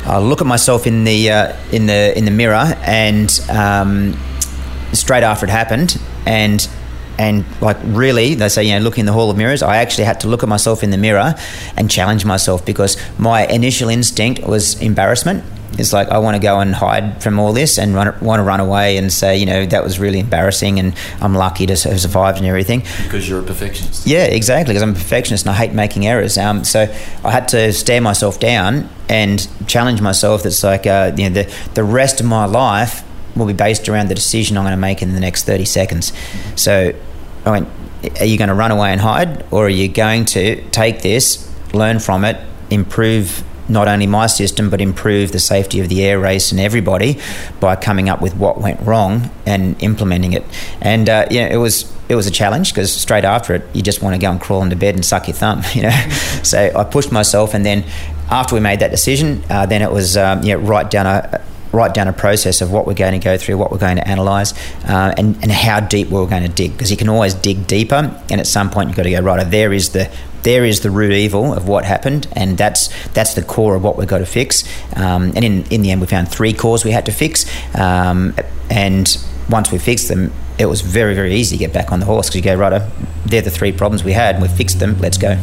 uh, 0.07 0.21
look 0.21 0.41
at 0.41 0.47
myself 0.47 0.87
in 0.87 1.05
the 1.05 1.31
uh, 1.31 1.57
in 1.73 1.87
the 1.87 2.17
in 2.17 2.25
the 2.25 2.31
mirror, 2.31 2.75
and 2.87 3.29
um, 3.51 4.17
straight 4.97 5.23
after 5.23 5.47
it 5.47 5.51
happened, 5.51 6.01
and 6.27 6.67
and 7.19 7.45
like 7.63 7.79
really 7.83 8.35
they 8.35 8.49
say 8.49 8.63
you 8.63 8.73
know 8.73 8.79
look 8.79 8.99
in 8.99 9.07
the 9.07 9.13
hall 9.13 9.31
of 9.31 9.39
mirrors 9.39 9.63
i 9.63 9.79
actually 9.79 10.05
had 10.05 10.21
to 10.21 10.29
look 10.29 10.43
at 10.43 10.51
myself 10.51 10.83
in 10.83 10.91
the 10.91 10.99
mirror 10.99 11.35
and 11.75 11.91
challenge 11.91 12.27
myself 12.27 12.63
because 12.67 12.99
my 13.19 13.47
initial 13.47 13.89
instinct 13.89 14.47
was 14.47 14.79
embarrassment 14.83 15.43
it's 15.79 15.93
like 15.93 16.09
I 16.09 16.19
want 16.19 16.37
to 16.37 16.43
go 16.43 16.61
and 16.61 16.75
hide 16.75 17.23
from 17.23 17.39
all 17.39 17.53
this 17.53 17.79
and 17.79 17.95
run, 17.95 18.19
want 18.21 18.41
to 18.41 18.45
run 18.45 18.61
away 18.61 18.97
and 18.97 19.13
say, 19.13 19.37
you 19.37 19.47
know, 19.47 19.67
that 19.67 19.85
was 19.85 19.99
really 19.99 20.21
embarrassing 20.21 20.79
and 20.79 20.95
I'm 21.21 21.35
lucky 21.35 21.67
to 21.67 21.73
have 21.89 22.01
survived 22.01 22.39
and 22.39 22.47
everything. 22.47 22.81
Because 23.03 23.29
you're 23.29 23.41
a 23.41 23.43
perfectionist. 23.43 24.07
Yeah, 24.07 24.25
exactly. 24.25 24.73
Because 24.73 24.83
I'm 24.83 24.91
a 24.91 24.95
perfectionist 24.95 25.45
and 25.45 25.55
I 25.55 25.59
hate 25.59 25.73
making 25.73 26.07
errors. 26.07 26.39
Um, 26.39 26.65
so 26.65 26.83
I 27.25 27.31
had 27.31 27.49
to 27.49 27.73
stare 27.73 28.01
myself 28.01 28.41
down 28.41 28.89
and 29.09 29.47
challenge 29.67 30.01
myself. 30.01 30.45
That's 30.45 30.65
like, 30.65 30.87
uh, 30.87 31.13
you 31.17 31.29
know, 31.29 31.43
the 31.43 31.55
the 31.75 31.85
rest 31.85 32.21
of 32.21 32.27
my 32.27 32.47
life 32.47 33.03
will 33.37 33.47
be 33.47 33.53
based 33.53 33.89
around 33.89 34.09
the 34.09 34.15
decision 34.15 34.57
I'm 34.57 34.65
going 34.65 34.73
to 34.73 34.77
make 34.77 35.03
in 35.03 35.13
the 35.13 35.21
next 35.21 35.45
30 35.45 35.65
seconds. 35.65 36.13
So 36.57 36.95
I 37.45 37.51
went, 37.51 37.69
are 38.21 38.27
you 38.27 38.39
going 38.39 38.49
to 38.49 38.55
run 38.55 38.71
away 38.71 38.93
and 38.93 39.01
hide, 39.01 39.45
or 39.53 39.67
are 39.67 39.71
you 39.71 39.89
going 39.89 40.25
to 40.27 40.63
take 40.71 41.03
this, 41.03 41.53
learn 41.73 41.99
from 41.99 42.25
it, 42.25 42.39
improve 42.71 43.45
not 43.69 43.89
only 43.89 44.07
my 44.07 44.27
system 44.27 44.71
but 44.71 44.81
improve 44.81 45.33
the 45.33 45.41
safety 45.41 45.81
of 45.81 45.89
the 45.89 46.05
air 46.05 46.21
race 46.21 46.53
and 46.53 46.61
everybody 46.61 47.19
by 47.59 47.75
coming 47.75 48.09
up 48.09 48.23
with 48.23 48.37
what 48.37 48.61
went 48.61 48.81
wrong 48.81 49.31
and 49.45 49.81
implementing 49.83 50.33
it. 50.33 50.45
And 50.81 51.09
uh, 51.09 51.27
yeah, 51.31 51.49
it 51.49 51.57
was 51.57 51.93
it 52.09 52.15
was 52.15 52.27
a 52.27 52.31
challenge 52.31 52.73
because 52.73 52.93
straight 52.93 53.25
after 53.25 53.55
it, 53.55 53.65
you 53.75 53.83
just 53.83 54.03
want 54.03 54.15
to 54.15 54.21
go 54.21 54.31
and 54.31 54.41
crawl 54.41 54.63
into 54.63 54.77
bed 54.77 54.95
and 54.95 55.05
suck 55.05 55.27
your 55.27 55.35
thumb, 55.35 55.63
you 55.75 55.83
know. 55.83 56.09
so 56.43 56.71
I 56.77 56.85
pushed 56.85 57.11
myself, 57.11 57.55
and 57.55 57.67
then 57.67 57.85
after 58.31 58.55
we 58.55 58.61
made 58.61 58.81
that 58.81 58.91
decision, 58.91 59.43
uh, 59.51 59.67
then 59.67 59.83
it 59.83 59.91
was 59.91 60.17
um, 60.17 60.43
write 60.43 60.91
down 60.91 61.07
a 61.07 61.45
write 61.77 61.95
down 61.95 62.09
a 62.09 62.13
process 62.13 62.61
of 62.61 62.73
what 62.73 62.87
we're 62.87 62.95
going 62.95 63.13
to 63.13 63.25
go 63.25 63.37
through, 63.37 63.59
what 63.59 63.71
we're 63.71 63.79
going 63.79 63.97
to 63.97 64.11
analyse, 64.11 64.53
uh, 64.89 65.15
and, 65.17 65.37
and 65.43 65.53
how 65.53 65.79
deep 65.79 66.09
we're 66.09 66.27
going 66.27 66.43
to 66.43 66.49
dig. 66.49 66.73
Because 66.73 66.91
you 66.91 66.97
can 66.97 67.09
always 67.09 67.35
dig 67.35 67.67
deeper, 67.67 68.21
and 68.31 68.41
at 68.41 68.47
some 68.47 68.71
point 68.71 68.89
you've 68.89 68.97
got 68.97 69.05
to 69.05 69.11
go 69.11 69.21
right. 69.21 69.49
There 69.49 69.73
is 69.73 69.91
the 69.91 70.11
there 70.43 70.65
is 70.65 70.81
the 70.81 70.91
root 70.91 71.13
evil 71.13 71.53
of 71.53 71.67
what 71.67 71.85
happened, 71.85 72.29
and 72.33 72.57
that's 72.57 72.89
that's 73.09 73.35
the 73.35 73.43
core 73.43 73.75
of 73.75 73.83
what 73.83 73.97
we've 73.97 74.09
got 74.09 74.19
to 74.19 74.27
fix. 74.27 74.65
Um, 74.97 75.33
and 75.35 75.45
in 75.45 75.65
in 75.67 75.83
the 75.83 75.91
end, 75.91 76.01
we 76.01 76.07
found 76.07 76.29
three 76.29 76.53
cores 76.53 76.85
we 76.85 76.93
had 76.93 77.07
to 77.07 77.13
fix, 77.13 77.47
um, 77.75 78.35
and 78.71 79.19
once 79.51 79.71
we 79.71 79.79
fixed 79.79 80.09
them, 80.09 80.33
it 80.59 80.67
was 80.67 80.81
very 80.81 81.15
very 81.15 81.35
easy 81.35 81.57
to 81.57 81.61
get 81.65 81.73
back 81.73 81.93
on 81.93 82.01
the 82.01 82.07
horse 82.07 82.29
because 82.29 82.37
you 82.37 82.43
go 82.43 82.55
right. 82.55 82.83
They're 83.27 83.43
the 83.43 83.51
three 83.51 83.73
problems 83.73 84.05
we 84.05 84.13
had, 84.13 84.37
and 84.37 84.43
we 84.43 84.49
fixed 84.49 84.79
them. 84.79 84.99
Let's 85.01 85.19
go. 85.19 85.37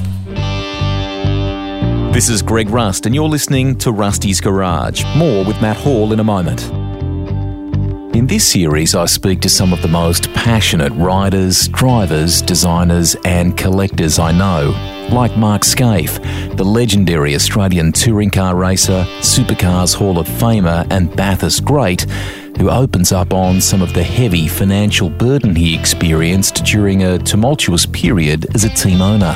This 2.14 2.30
is 2.30 2.44
Greg 2.44 2.70
Rust, 2.70 3.08
and 3.08 3.16
you're 3.16 3.28
listening 3.28 3.76
to 3.80 3.92
Rusty's 3.92 4.40
Garage. 4.40 5.04
More 5.18 5.44
with 5.44 5.60
Matt 5.64 5.78
Hall 5.78 6.14
in 6.14 6.20
a 6.20 6.24
moment. 6.24 6.70
In 8.16 8.28
this 8.28 8.48
series, 8.48 8.94
I 8.94 9.06
speak 9.06 9.42
to 9.42 9.50
some 9.50 9.74
of 9.74 9.82
the 9.82 9.88
most 9.88 10.32
passionate 10.34 10.94
riders, 10.94 11.68
drivers, 11.70 12.44
designers, 12.44 13.16
and 13.26 13.58
collectors 13.58 14.20
I 14.20 14.32
know, 14.32 14.76
like 15.12 15.36
Mark 15.38 15.64
Skaife, 15.64 16.56
the 16.56 16.64
legendary 16.64 17.34
Australian 17.34 17.92
touring 17.92 18.30
car 18.30 18.56
racer, 18.56 19.08
Supercars 19.22 19.96
Hall 19.96 20.20
of 20.20 20.28
Famer, 20.28 20.86
and 20.92 21.14
Bathurst 21.16 21.66
great, 21.66 22.02
who 22.60 22.70
opens 22.70 23.12
up 23.12 23.34
on 23.34 23.60
some 23.60 23.82
of 23.82 23.96
the 23.96 24.04
heavy 24.04 24.48
financial 24.48 25.10
burden 25.10 25.56
he 25.56 25.76
experienced 25.76 26.64
during 26.64 27.02
a 27.02 27.18
tumultuous 27.18 27.88
period 27.88 28.46
as 28.54 28.64
a 28.66 28.70
team 28.70 29.02
owner. 29.02 29.36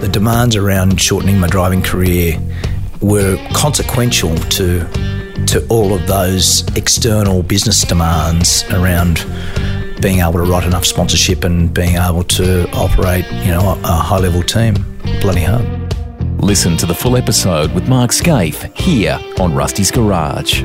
The 0.00 0.08
demands 0.10 0.56
around 0.56 1.00
shortening 1.00 1.38
my 1.38 1.46
driving 1.46 1.82
career 1.82 2.40
were 3.00 3.36
consequential 3.52 4.34
to 4.36 4.86
to 5.46 5.66
all 5.68 5.92
of 5.94 6.06
those 6.06 6.66
external 6.76 7.42
business 7.42 7.82
demands 7.82 8.64
around 8.70 9.24
being 10.00 10.20
able 10.20 10.34
to 10.34 10.42
write 10.42 10.64
enough 10.64 10.84
sponsorship 10.84 11.44
and 11.44 11.72
being 11.74 11.96
able 11.96 12.24
to 12.24 12.70
operate, 12.70 13.30
you 13.32 13.50
know, 13.50 13.78
a 13.84 13.92
high 13.92 14.18
level 14.18 14.42
team. 14.42 14.74
Bloody 15.20 15.42
hard. 15.42 15.66
Listen 16.42 16.76
to 16.78 16.86
the 16.86 16.94
full 16.94 17.16
episode 17.16 17.72
with 17.72 17.88
Mark 17.88 18.10
Skaife 18.10 18.74
here 18.76 19.18
on 19.38 19.54
Rusty's 19.54 19.90
Garage. 19.90 20.62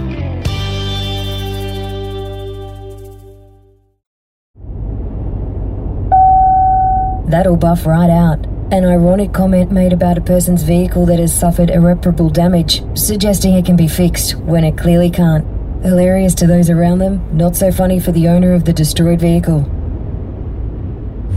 That'll 7.30 7.58
buff 7.58 7.86
right 7.86 8.10
out. 8.10 8.55
An 8.72 8.84
ironic 8.84 9.32
comment 9.32 9.72
made 9.72 9.94
about 9.94 10.18
a 10.18 10.22
person's 10.22 10.64
vehicle 10.64 11.06
that 11.06 11.20
has 11.20 11.32
suffered 11.32 11.70
irreparable 11.70 12.32
damage, 12.32 12.82
suggesting 12.98 13.54
it 13.54 13.64
can 13.64 13.76
be 13.76 13.88
fixed 13.88 14.34
when 14.38 14.64
it 14.64 14.76
clearly 14.76 15.12
can't. 15.12 15.46
Hilarious 15.84 16.34
to 16.34 16.48
those 16.48 16.68
around 16.72 16.98
them, 16.98 17.24
not 17.32 17.56
so 17.56 17.72
funny 17.72 18.00
for 18.00 18.12
the 18.12 18.28
owner 18.28 18.54
of 18.54 18.66
the 18.66 18.74
destroyed 18.74 19.20
vehicle. 19.20 19.70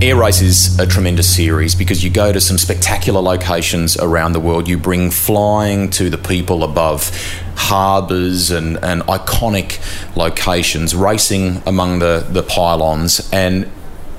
Air 0.00 0.16
Race 0.16 0.40
is 0.40 0.78
a 0.78 0.86
tremendous 0.86 1.34
series 1.34 1.74
because 1.74 2.02
you 2.02 2.08
go 2.08 2.32
to 2.32 2.40
some 2.40 2.56
spectacular 2.56 3.20
locations 3.20 3.98
around 3.98 4.32
the 4.32 4.40
world. 4.40 4.66
You 4.66 4.78
bring 4.78 5.10
flying 5.10 5.90
to 5.90 6.08
the 6.08 6.16
people 6.16 6.64
above 6.64 7.10
harbours 7.56 8.50
and, 8.50 8.82
and 8.82 9.02
iconic 9.02 9.78
locations, 10.16 10.96
racing 10.96 11.62
among 11.66 11.98
the, 11.98 12.26
the 12.30 12.42
pylons, 12.42 13.28
and 13.34 13.70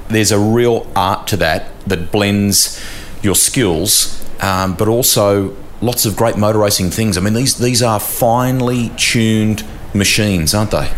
there's 0.10 0.32
a 0.32 0.40
real 0.40 0.86
art 0.96 1.26
to 1.28 1.38
that 1.38 1.72
that 1.88 2.12
blends 2.12 2.80
your 3.22 3.36
skills, 3.36 4.26
um, 4.42 4.76
but 4.76 4.88
also 4.88 5.56
lots 5.82 6.06
of 6.06 6.16
great 6.16 6.38
motor 6.38 6.60
racing 6.60 6.92
things. 6.92 7.18
I 7.18 7.22
mean, 7.22 7.34
these 7.34 7.58
these 7.58 7.82
are 7.82 8.00
finely 8.00 8.92
tuned 8.98 9.66
machines, 9.94 10.54
aren't 10.54 10.72
they? 10.72 10.92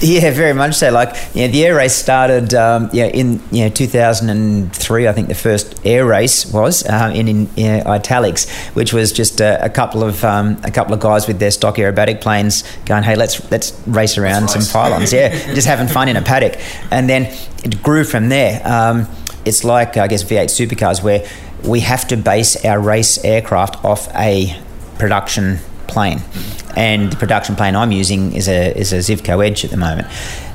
Yeah, 0.00 0.30
very 0.30 0.52
much 0.52 0.76
so. 0.76 0.92
Like, 0.92 1.16
yeah, 1.34 1.48
the 1.48 1.66
air 1.66 1.74
race 1.74 1.94
started, 1.94 2.54
um, 2.54 2.88
yeah, 2.92 3.06
in 3.06 3.40
you 3.50 3.64
know 3.64 3.68
2003. 3.68 5.08
I 5.08 5.12
think 5.12 5.26
the 5.26 5.34
first 5.34 5.84
air 5.84 6.06
race 6.06 6.46
was 6.52 6.86
uh, 6.86 7.10
in, 7.12 7.26
in 7.26 7.48
you 7.56 7.66
know, 7.66 7.82
italics, 7.86 8.48
which 8.74 8.92
was 8.92 9.10
just 9.10 9.40
a, 9.40 9.64
a 9.64 9.68
couple 9.68 10.04
of 10.04 10.24
um, 10.24 10.60
a 10.62 10.70
couple 10.70 10.94
of 10.94 11.00
guys 11.00 11.26
with 11.26 11.40
their 11.40 11.50
stock 11.50 11.76
aerobatic 11.76 12.20
planes 12.20 12.62
going, 12.84 13.02
"Hey, 13.02 13.16
let's 13.16 13.50
let's 13.50 13.72
race 13.88 14.16
around 14.18 14.42
let's 14.42 14.52
some 14.52 14.60
race. 14.60 14.72
pylons." 14.72 15.12
Yeah, 15.12 15.30
just 15.54 15.66
having 15.66 15.88
fun 15.88 16.08
in 16.08 16.16
a 16.16 16.22
paddock, 16.22 16.60
and 16.92 17.08
then 17.08 17.24
it 17.64 17.82
grew 17.82 18.04
from 18.04 18.28
there. 18.28 18.62
Um, 18.64 19.08
it's 19.44 19.64
like 19.64 19.96
I 19.96 20.06
guess 20.06 20.22
V8 20.22 20.44
supercars 20.44 21.02
where 21.02 21.26
we 21.64 21.80
have 21.80 22.06
to 22.08 22.16
base 22.16 22.64
our 22.64 22.80
race 22.80 23.22
aircraft 23.24 23.84
off 23.84 24.08
a 24.14 24.58
production 24.98 25.58
plane, 25.86 26.20
and 26.76 27.12
the 27.12 27.16
production 27.16 27.56
plane 27.56 27.76
I'm 27.76 27.92
using 27.92 28.32
is 28.32 28.48
a 28.48 28.76
is 28.78 28.92
a 28.92 28.98
Zivko 28.98 29.46
Edge 29.46 29.64
at 29.64 29.70
the 29.70 29.76
moment. 29.76 30.08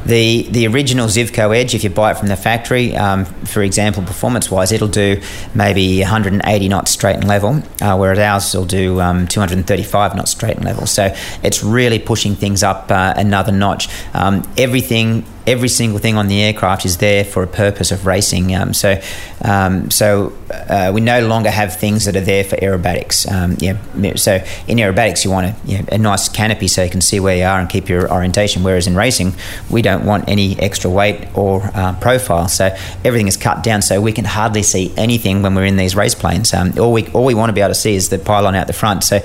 The 0.05 0.43
the 0.43 0.67
original 0.67 1.07
Zivko 1.07 1.55
Edge, 1.55 1.73
if 1.75 1.83
you 1.83 1.89
buy 1.89 2.11
it 2.11 2.17
from 2.17 2.27
the 2.27 2.35
factory, 2.35 2.95
um, 2.95 3.25
for 3.25 3.63
example, 3.63 4.03
performance 4.03 4.51
wise, 4.51 4.71
it'll 4.71 4.87
do 4.87 5.21
maybe 5.55 6.01
180 6.01 6.67
knots 6.67 6.91
straight 6.91 7.15
and 7.15 7.27
level, 7.27 7.63
uh, 7.81 7.95
whereas 7.97 8.19
ours 8.19 8.53
will 8.53 8.65
do 8.65 8.99
um, 8.99 9.27
235 9.27 10.15
knots 10.15 10.31
straight 10.31 10.57
and 10.57 10.65
level. 10.65 10.85
So 10.85 11.15
it's 11.41 11.63
really 11.63 11.99
pushing 11.99 12.35
things 12.35 12.63
up 12.63 12.91
uh, 12.91 13.13
another 13.15 13.51
notch. 13.51 13.87
Um, 14.13 14.43
everything 14.57 15.25
every 15.45 15.67
single 15.67 15.99
thing 15.99 16.15
on 16.15 16.27
the 16.27 16.41
aircraft 16.41 16.85
is 16.85 16.97
there 16.97 17.23
for 17.23 17.43
a 17.43 17.47
purpose 17.47 17.91
of 17.91 18.05
racing. 18.05 18.55
Um, 18.55 18.73
so, 18.73 19.01
um, 19.41 19.91
so 19.91 20.33
uh, 20.51 20.91
we 20.93 21.01
no 21.01 21.25
longer 21.27 21.49
have 21.49 21.75
things 21.75 22.05
that 22.05 22.15
are 22.15 22.21
there 22.21 22.43
for 22.43 22.55
aerobatics. 22.57 23.29
Um, 23.31 23.57
yeah, 23.59 24.15
so 24.15 24.35
in 24.67 24.77
aerobatics, 24.77 25.25
you 25.25 25.31
want 25.31 25.47
a, 25.47 25.55
you 25.65 25.79
know, 25.79 25.85
nice 26.03 26.29
canopy 26.29 26.67
so 26.67 26.83
you 26.83 26.89
can 26.89 27.01
see 27.01 27.19
where 27.19 27.35
you 27.35 27.43
are 27.43 27.59
and 27.59 27.69
keep 27.69 27.89
your 27.89 28.11
orientation. 28.11 28.63
Whereas 28.63 28.85
in 28.85 28.95
racing, 28.95 29.33
we 29.69 29.81
don't 29.81 30.05
want 30.05 30.29
any 30.29 30.59
extra 30.59 30.89
weight 30.89 31.27
or 31.35 31.63
uh, 31.73 31.93
profile. 31.99 32.47
So 32.47 32.75
everything 33.03 33.27
is 33.27 33.37
cut 33.37 33.63
down, 33.63 33.81
so 33.81 33.99
we 33.99 34.11
can 34.11 34.25
hardly 34.25 34.63
see 34.63 34.93
anything 34.97 35.41
when 35.41 35.55
we're 35.55 35.65
in 35.65 35.77
these 35.77 35.95
race 35.95 36.15
planes. 36.15 36.53
Um, 36.53 36.73
all 36.77 36.93
we 36.93 37.07
all 37.07 37.25
we 37.25 37.33
want 37.33 37.49
to 37.49 37.53
be 37.53 37.61
able 37.61 37.69
to 37.69 37.75
see 37.75 37.95
is 37.95 38.09
the 38.09 38.19
pylon 38.19 38.55
out 38.55 38.67
the 38.67 38.73
front. 38.73 39.03
So 39.03 39.19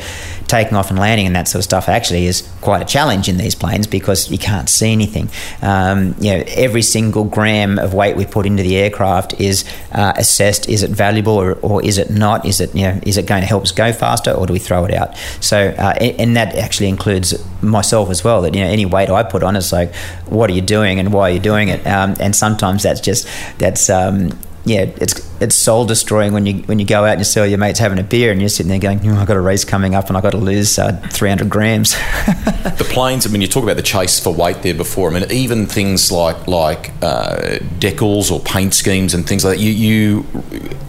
taking 0.49 0.77
off 0.77 0.91
and 0.91 0.99
landing 0.99 1.27
and 1.27 1.37
that 1.37 1.47
sort 1.47 1.61
of 1.61 1.65
stuff 1.65 1.89
actually 1.89 2.27
is 2.27 2.49
quite 2.61 2.83
a 2.83 2.85
challenge 2.85 3.29
in 3.29 3.37
these 3.37 3.55
planes 3.55 3.87
because 3.87 4.31
you 4.31 4.39
can't 4.39 4.69
see 4.69 4.93
anything. 4.93 5.29
Um, 5.63 6.15
you 6.19 6.33
know, 6.33 6.45
every 6.49 6.83
single 6.83 7.25
gram 7.25 7.79
of 7.79 7.95
weight 7.95 8.17
we 8.17 8.25
put 8.25 8.47
into 8.47 8.63
the 8.63 8.77
aircraft 8.77 9.39
is 9.41 9.65
uh, 9.93 10.15
assessed. 10.17 10.69
Is 10.69 10.83
it 10.83 10.91
valuable 10.91 11.35
or, 11.35 11.53
or, 11.61 11.85
is 11.85 11.99
it 11.99 12.11
not? 12.11 12.45
Is 12.45 12.61
it 12.61 12.75
you 12.75 12.83
know 12.83 12.99
is 13.03 13.17
it 13.19 13.27
going 13.27 13.43
to 13.43 13.47
help 13.47 13.63
us 13.63 13.73
go 13.73 13.93
faster 13.93 14.33
or 14.33 14.47
do 14.47 14.53
we 14.53 14.59
throw 14.59 14.85
it 14.85 14.95
out? 14.95 15.17
So 15.41 15.69
uh, 15.79 15.95
and 16.01 16.37
that 16.37 16.57
actually 16.57 16.89
includes 16.89 17.35
myself 17.63 18.11
as 18.11 18.25
well. 18.25 18.43
That 18.43 18.55
you 18.55 18.63
know 18.63 18.71
any 18.71 18.87
weight 18.87 19.11
I 19.11 19.23
put 19.23 19.43
on 19.43 19.55
is 19.55 19.73
like, 19.73 19.95
what 20.27 20.51
are 20.51 20.55
you 20.55 20.63
doing 20.63 20.99
and 20.99 21.13
why 21.13 21.31
are 21.31 21.35
you 21.35 21.41
doing 21.41 21.69
it? 21.69 21.87
Um, 21.87 22.17
and 22.21 22.35
sometimes 22.35 22.83
that's 22.83 23.01
just 23.01 23.29
that's 23.59 23.91
um, 23.91 24.31
yeah, 24.69 24.83
it's 24.97 25.27
it's 25.41 25.55
soul 25.55 25.87
destroying 25.87 26.33
when 26.33 26.47
you 26.47 26.63
when 26.65 26.79
you 26.79 26.85
go 26.85 27.05
out 27.05 27.13
and 27.13 27.21
you 27.21 27.25
see 27.25 27.41
all 27.41 27.47
your 27.47 27.59
mates 27.59 27.79
having 27.79 27.99
a 27.99 28.03
beer 28.03 28.31
and 28.31 28.41
you're 28.41 28.49
sitting 28.49 28.69
there 28.69 28.79
going, 28.79 29.01
oh, 29.09 29.17
I've 29.17 29.27
got 29.27 29.37
a 29.37 29.41
race 29.41 29.65
coming 29.65 29.95
up 29.95 30.09
and 30.09 30.17
I've 30.17 30.23
got 30.23 30.33
to 30.33 30.39
lose 30.39 30.79
uh, 30.79 30.93
300 31.11 31.49
grams. 31.49 31.93
the 32.77 32.87
planes, 32.91 33.27
I 33.27 33.31
mean, 33.31 33.41
you 33.41 33.49
talk 33.49 33.63
about 33.63 33.77
the 33.77 33.83
chase 33.83 34.21
for 34.21 34.35
weight 34.35 34.63
there 34.63 34.75
before. 34.75 35.11
I 35.11 35.21
mean, 35.21 35.31
even 35.31 35.67
things 35.67 36.13
like 36.13 36.47
like 36.47 36.91
uh, 37.03 37.59
decals 37.79 38.31
or 38.31 38.41
paint 38.41 38.75
schemes 38.75 39.15
and 39.15 39.27
things 39.27 39.45
like 39.45 39.57
that, 39.57 39.63
you, 39.63 39.73
you 39.73 40.27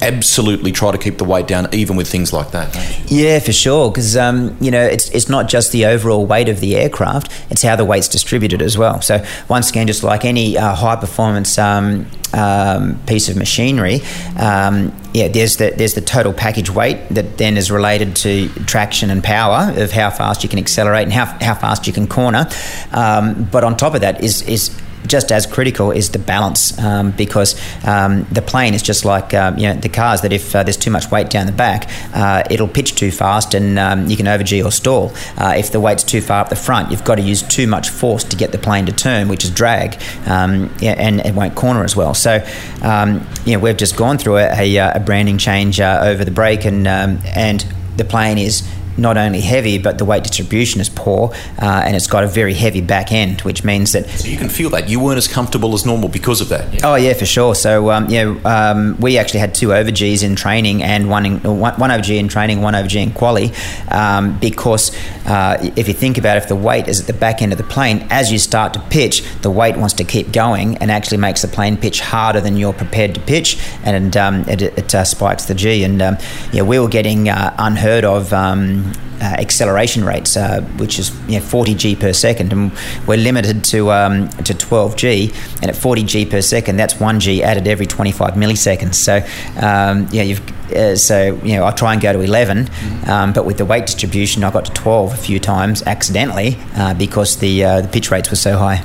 absolutely 0.02 0.72
try 0.72 0.92
to 0.92 0.98
keep 0.98 1.18
the 1.18 1.26
weight 1.26 1.48
down 1.48 1.68
even 1.74 1.96
with 1.96 2.10
things 2.10 2.34
like 2.34 2.52
that. 2.52 2.76
Yeah, 3.10 3.40
for 3.40 3.54
sure, 3.54 3.92
because 3.92 4.18
um, 4.18 4.58
you 4.60 4.72
know 4.72 4.84
it's 4.84 5.10
it's 5.12 5.30
not 5.30 5.48
just 5.48 5.72
the 5.72 5.86
overall 5.86 6.26
weight 6.26 6.50
of 6.50 6.60
the 6.60 6.76
aircraft; 6.76 7.32
it's 7.50 7.62
how 7.62 7.76
the 7.76 7.86
weight's 7.86 8.08
distributed 8.08 8.62
as 8.62 8.78
well. 8.78 9.02
So 9.02 9.24
once 9.48 9.70
again, 9.70 9.88
just 9.88 10.04
like 10.04 10.26
any 10.26 10.58
uh, 10.58 10.76
high 10.76 10.96
performance 10.96 11.58
um, 11.58 12.08
um, 12.34 13.00
piece 13.06 13.30
of 13.30 13.36
machinery, 13.74 14.02
um, 14.38 14.96
yeah, 15.14 15.28
there's 15.28 15.58
the 15.58 15.74
there's 15.76 15.94
the 15.94 16.02
total 16.02 16.34
package 16.34 16.70
weight 16.70 16.98
that 17.10 17.38
then 17.38 17.58
is 17.58 17.72
related 17.72 18.16
to 18.18 18.48
traction 18.66 19.10
and 19.10 19.24
power 19.24 19.74
of 19.76 19.92
how 19.92 20.10
fast 20.10 20.44
you 20.44 20.50
can 20.50 20.60
accelerate 20.60 21.04
and 21.04 21.14
how, 21.14 21.26
how 21.42 21.56
fast 21.56 21.88
you 21.88 21.94
can 21.94 22.08
corner. 22.08 22.48
Um, 22.92 23.48
but 23.52 23.64
on 23.64 23.76
top 23.76 23.96
of 23.96 24.02
that 24.02 24.24
is 24.24 24.42
is 24.44 24.80
just 25.08 25.32
as 25.32 25.46
critical 25.46 25.92
is 25.92 26.10
the 26.10 26.20
balance 26.20 26.78
um, 26.80 27.12
because 27.12 27.60
um, 27.86 28.24
the 28.32 28.42
plane 28.42 28.74
is 28.74 28.82
just 28.82 29.06
like 29.06 29.34
um, 29.34 29.58
you 29.58 29.68
know 29.68 29.74
the 29.74 29.90
cars 29.90 30.22
that 30.22 30.34
if 30.34 30.56
uh, 30.56 30.64
there's 30.64 30.78
too 30.78 30.92
much 30.92 31.10
weight 31.12 31.30
down 31.30 31.46
the 31.46 31.52
back, 31.52 31.90
uh, 32.14 32.44
it'll 32.50 32.68
pitch 32.68 32.96
too 32.96 33.12
fast 33.12 33.54
and 33.54 33.80
um, 33.80 34.08
you 34.08 34.18
can 34.18 34.26
overg 34.26 34.66
or 34.66 34.72
stall. 34.72 35.12
Uh, 35.38 35.56
if 35.58 35.72
the 35.72 35.80
weight's 35.80 36.04
too 36.04 36.22
far 36.22 36.42
up 36.42 36.50
the 36.50 36.56
front, 36.56 36.92
you've 36.92 37.04
got 37.04 37.16
to 37.16 37.22
use 37.22 37.42
too 37.44 37.68
much 37.68 37.90
force 37.90 38.24
to 38.24 38.36
get 38.36 38.52
the 38.52 38.58
plane 38.58 38.86
to 38.86 38.92
turn, 38.92 39.28
which 39.28 39.44
is 39.44 39.52
drag, 39.52 40.02
um, 40.26 40.74
and 40.82 41.22
it 41.22 41.34
won't 41.34 41.56
corner 41.56 41.84
as 41.84 41.96
well. 41.96 42.14
So 42.14 42.46
um, 42.82 43.26
you 43.46 43.54
know 43.54 43.60
we've 43.60 43.78
just 43.78 43.98
gone 43.98 44.18
through 44.18 44.38
a, 44.38 44.76
a, 44.76 44.78
a 44.96 45.00
branding 45.00 45.38
change 45.38 45.80
uh, 45.80 46.00
over 46.04 46.26
the 46.26 46.32
break 46.32 46.66
and 46.66 46.88
and 46.88 47.66
the 47.98 48.06
plane 48.06 48.38
is 48.38 48.64
not 49.00 49.18
only 49.18 49.42
heavy, 49.42 49.78
but 49.78 49.98
the 49.98 50.06
weight 50.06 50.24
distribution 50.24 50.82
is 50.82 50.90
poor, 50.90 51.32
uh, 51.62 51.84
and 51.86 51.96
it's 51.96 52.08
got 52.08 52.24
a 52.24 52.28
very 52.28 52.54
heavy 52.54 52.82
back 52.82 53.12
end, 53.12 53.42
which 53.42 53.64
means 53.64 53.92
that 53.94 54.10
so 54.10 54.28
you 54.28 54.38
can 54.38 54.50
feel 54.50 54.70
that 54.72 54.90
you 54.90 55.00
weren't 55.00 55.18
as 55.18 55.28
comfortable 55.28 55.74
as 55.74 55.86
normal 55.86 56.10
because 56.10 56.42
of 56.42 56.50
that. 56.50 56.74
Yeah. 56.74 56.80
Oh 56.84 56.96
yeah, 56.96 57.14
for 57.14 57.26
sure. 57.26 57.56
So 57.56 57.92
um, 57.92 58.10
yeah, 58.10 58.36
um, 58.46 58.98
we 59.00 59.18
actually 59.18 59.40
had 59.40 59.56
two 59.56 59.74
overgs 59.74 60.24
in 60.24 60.36
training 60.36 60.84
and 60.84 61.10
one 61.10 61.26
in, 61.26 61.42
one, 61.44 61.74
one 61.80 61.90
overg 61.90 62.18
in 62.18 62.28
training, 62.28 62.62
one 62.62 62.74
overg 62.74 62.96
in 62.96 63.12
quali, 63.12 63.52
um, 63.92 64.38
because 64.40 64.96
uh, 65.26 65.58
if 65.76 65.88
you 65.88 65.94
think 65.94 66.18
about 66.18 66.38
it, 66.38 66.44
if 66.44 66.50
the 66.50 66.56
weight 66.56 66.88
is 66.88 67.00
at 67.00 67.08
the 67.08 67.14
back 67.14 67.42
end 67.42 67.52
of 67.52 67.58
the 67.58 67.64
plane, 67.64 68.06
as 68.10 68.32
you 68.32 68.40
start 68.40 68.74
to 68.74 68.80
pitch, 68.90 69.24
the 69.42 69.52
weight 69.52 69.78
wants 69.78 69.94
to 69.96 70.04
keep 70.04 70.32
going 70.32 70.78
and 70.78 70.92
actually 70.92 71.18
makes 71.18 71.42
the 71.42 71.48
plane 71.48 71.78
pitch 71.78 72.02
harder 72.02 72.42
than 72.42 72.58
you're 72.58 72.74
prepared 72.74 73.14
to 73.16 73.22
pitch, 73.22 73.58
and 73.84 74.16
um, 74.18 74.42
it, 74.48 74.62
it 74.62 74.96
uh, 74.96 75.04
spikes 75.04 75.46
the 75.46 75.56
G. 75.56 75.84
And 75.84 76.02
um, 76.02 76.18
yeah, 76.52 76.64
we 76.64 76.80
were 76.80 76.90
getting 76.90 77.30
uh, 77.30 77.56
unheard 77.58 78.04
of 78.06 78.34
um, 78.34 78.89
uh, 79.22 79.36
acceleration 79.38 80.04
rates, 80.06 80.38
uh, 80.38 80.62
which 80.78 81.00
is 81.00 81.12
you 81.28 81.40
know, 81.40 81.46
40 81.46 81.76
g 81.76 81.96
per 81.96 82.14
second, 82.14 82.54
and 82.54 82.72
we're 83.08 83.18
limited 83.18 83.64
to 83.66 83.92
um, 83.92 84.30
to 84.30 84.54
12 84.54 84.96
g. 84.96 85.34
And 85.62 85.66
at 85.66 85.76
40 85.76 86.04
g 86.04 86.26
per 86.26 86.42
second, 86.42 86.78
that's 86.78 87.00
one 87.00 87.20
g 87.20 87.44
added 87.44 87.68
every 87.68 87.86
25 87.86 88.34
milliseconds. 88.34 88.96
So 88.96 89.18
um, 89.62 90.08
yeah, 90.12 90.24
you've 90.24 90.72
uh, 90.72 90.96
so 90.96 91.36
you 91.44 91.56
know 91.56 91.66
I 91.66 91.72
try 91.72 91.94
and 91.94 92.02
go 92.02 92.14
to 92.14 92.22
11, 92.22 92.66
mm-hmm. 92.66 93.10
um, 93.10 93.34
but 93.34 93.46
with 93.46 93.58
the 93.58 93.66
weight 93.66 93.86
distribution, 93.86 94.44
I 94.44 94.52
got 94.52 94.66
to 94.66 94.74
12 94.74 95.14
a 95.14 95.18
few 95.18 95.40
times 95.40 95.84
accidentally 95.84 96.58
uh, 96.76 96.94
because 96.94 97.38
the 97.38 97.64
uh, 97.64 97.82
the 97.82 97.88
pitch 97.88 98.12
rates 98.12 98.30
were 98.30 98.36
so 98.36 98.58
high 98.58 98.84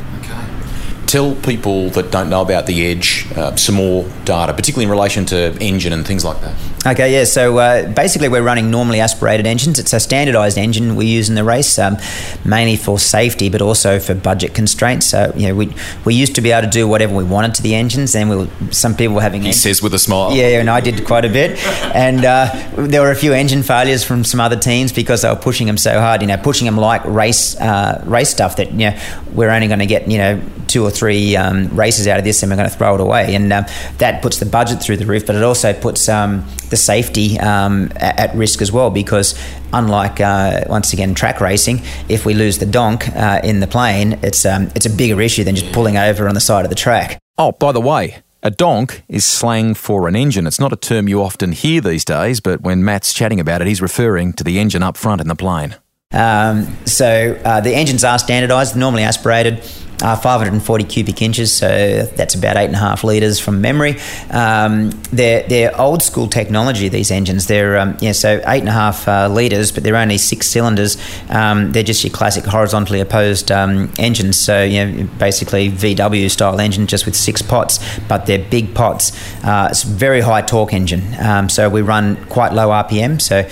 tell 1.06 1.36
people 1.36 1.90
that 1.90 2.10
don't 2.10 2.28
know 2.28 2.42
about 2.42 2.66
the 2.66 2.86
Edge 2.86 3.24
uh, 3.36 3.54
some 3.54 3.76
more 3.76 4.04
data, 4.24 4.52
particularly 4.52 4.84
in 4.84 4.90
relation 4.90 5.24
to 5.24 5.56
engine 5.60 5.92
and 5.92 6.04
things 6.04 6.24
like 6.24 6.40
that. 6.40 6.56
Okay, 6.86 7.14
yeah. 7.14 7.24
So 7.24 7.56
uh, 7.58 7.90
basically, 7.92 8.28
we're 8.28 8.42
running 8.42 8.70
normally 8.70 9.00
aspirated 9.00 9.46
engines. 9.46 9.78
It's 9.78 9.94
a 9.94 10.00
standardised 10.00 10.58
engine 10.58 10.96
we 10.96 11.06
use 11.06 11.30
in 11.30 11.34
the 11.34 11.44
race, 11.44 11.78
um, 11.78 11.96
mainly 12.44 12.76
for 12.76 12.98
safety, 12.98 13.48
but 13.48 13.62
also 13.62 13.98
for 13.98 14.14
budget 14.14 14.54
constraints. 14.54 15.06
So 15.06 15.32
you 15.34 15.48
know, 15.48 15.54
we 15.54 15.74
we 16.04 16.14
used 16.14 16.34
to 16.34 16.42
be 16.42 16.52
able 16.52 16.66
to 16.66 16.70
do 16.70 16.86
whatever 16.86 17.14
we 17.14 17.24
wanted 17.24 17.54
to 17.54 17.62
the 17.62 17.74
engines, 17.74 18.12
Then 18.12 18.28
we 18.28 18.36
were, 18.36 18.48
some 18.70 18.94
people 18.94 19.14
were 19.14 19.22
having. 19.22 19.42
He 19.42 19.52
says 19.52 19.82
with 19.82 19.94
a 19.94 19.98
smile. 19.98 20.34
Yeah, 20.34 20.60
and 20.60 20.68
I 20.68 20.80
did 20.80 21.06
quite 21.06 21.24
a 21.24 21.30
bit, 21.30 21.58
and 21.94 22.24
uh, 22.24 22.50
there 22.76 23.00
were 23.00 23.10
a 23.10 23.16
few 23.16 23.32
engine 23.32 23.62
failures 23.62 24.04
from 24.04 24.22
some 24.22 24.40
other 24.40 24.56
teams 24.56 24.92
because 24.92 25.22
they 25.22 25.30
were 25.30 25.36
pushing 25.36 25.66
them 25.66 25.78
so 25.78 25.98
hard. 25.98 26.20
You 26.20 26.28
know, 26.28 26.36
pushing 26.36 26.66
them 26.66 26.76
like 26.76 27.02
race 27.06 27.58
uh, 27.60 28.02
race 28.06 28.28
stuff 28.28 28.56
that 28.56 28.72
you 28.72 28.90
know 28.90 29.00
we're 29.32 29.50
only 29.50 29.68
going 29.68 29.80
to 29.80 29.86
get 29.86 30.10
you 30.10 30.18
know 30.18 30.42
two 30.74 30.84
or 30.84 30.90
three 30.90 31.36
um, 31.36 31.68
races 31.68 32.08
out 32.08 32.18
of 32.18 32.24
this 32.24 32.42
and 32.42 32.50
we're 32.50 32.56
going 32.56 32.68
to 32.68 32.76
throw 32.76 32.96
it 32.96 33.00
away. 33.00 33.32
And 33.36 33.52
um, 33.52 33.64
that 33.98 34.22
puts 34.22 34.40
the 34.40 34.46
budget 34.46 34.82
through 34.82 34.96
the 34.96 35.06
roof, 35.06 35.24
but 35.24 35.36
it 35.36 35.42
also 35.44 35.72
puts 35.72 36.08
um, 36.08 36.44
the 36.74 36.78
safety 36.78 37.38
um, 37.38 37.92
at, 37.94 38.34
risk 38.34 38.60
as 38.60 38.72
well 38.72 38.90
because 38.90 39.38
unlike, 39.72 40.20
uh, 40.20 40.64
once 40.68 40.92
again, 40.92 41.14
track 41.14 41.40
racing, 41.40 41.80
if 42.08 42.26
we 42.26 42.34
lose 42.34 42.58
the 42.58 42.66
donk 42.66 43.08
uh, 43.10 43.40
in 43.44 43.60
the 43.60 43.68
plane, 43.68 44.18
it's, 44.22 44.44
um, 44.44 44.64
it's 44.74 44.86
a 44.86 44.90
bigger 44.90 45.20
issue 45.20 45.44
than 45.44 45.54
just 45.54 45.72
pulling 45.72 45.96
over 45.96 46.26
on 46.26 46.34
the 46.34 46.40
side 46.40 46.64
of 46.64 46.70
the 46.70 46.74
track. 46.74 47.20
Oh, 47.38 47.52
by 47.52 47.70
the 47.70 47.80
way, 47.80 48.22
a 48.42 48.50
donk 48.50 49.04
is 49.08 49.24
slang 49.24 49.74
for 49.74 50.08
an 50.08 50.16
engine. 50.16 50.48
It's 50.48 50.58
not 50.58 50.72
a 50.72 50.76
term 50.76 51.08
you 51.08 51.22
often 51.22 51.52
hear 51.52 51.80
these 51.80 52.04
days, 52.04 52.40
but 52.40 52.62
when 52.62 52.84
Matt's 52.84 53.12
chatting 53.12 53.38
about 53.38 53.60
it, 53.60 53.68
he's 53.68 53.80
referring 53.80 54.32
to 54.32 54.42
the 54.42 54.58
engine 54.58 54.82
up 54.82 54.96
front 54.96 55.20
in 55.20 55.28
the 55.28 55.36
plane. 55.36 55.76
Um, 56.14 56.76
so 56.86 57.38
uh, 57.44 57.60
the 57.60 57.74
engines 57.74 58.04
are 58.04 58.18
standardised, 58.18 58.76
normally 58.76 59.02
aspirated 59.02 59.62
uh, 60.02 60.16
540 60.16 60.84
cubic 60.84 61.22
inches, 61.22 61.52
so 61.52 62.02
that's 62.16 62.34
about 62.34 62.56
eight 62.56 62.66
and 62.66 62.74
a 62.74 62.78
half 62.78 63.04
litres 63.04 63.38
from 63.40 63.60
memory. 63.60 63.96
Um, 64.30 64.90
they're, 65.12 65.46
they're 65.48 65.80
old 65.80 66.02
school 66.02 66.26
technology, 66.28 66.88
these 66.88 67.10
engines. 67.10 67.46
They're, 67.46 67.78
um, 67.78 67.96
yeah, 68.00 68.12
so 68.12 68.42
eight 68.46 68.60
and 68.60 68.68
a 68.68 68.72
half 68.72 69.06
uh, 69.08 69.28
litres, 69.28 69.72
but 69.72 69.82
they're 69.82 69.96
only 69.96 70.18
six 70.18 70.48
cylinders. 70.48 70.96
Um, 71.30 71.72
they're 71.72 71.82
just 71.82 72.04
your 72.04 72.12
classic 72.12 72.44
horizontally 72.44 73.00
opposed 73.00 73.50
um, 73.50 73.92
engines, 73.98 74.38
so, 74.38 74.62
you 74.62 74.84
know, 74.84 75.08
basically 75.18 75.70
VW 75.70 76.30
style 76.30 76.60
engine 76.60 76.86
just 76.86 77.06
with 77.06 77.16
six 77.16 77.40
pots, 77.40 77.78
but 78.08 78.26
they're 78.26 78.44
big 78.50 78.74
pots. 78.74 79.12
Uh, 79.44 79.68
it's 79.70 79.84
a 79.84 79.86
very 79.86 80.20
high 80.20 80.42
torque 80.42 80.74
engine, 80.74 81.02
um, 81.20 81.48
so 81.48 81.68
we 81.68 81.82
run 81.82 82.22
quite 82.26 82.52
low 82.52 82.68
RPM, 82.68 83.20
so 83.20 83.48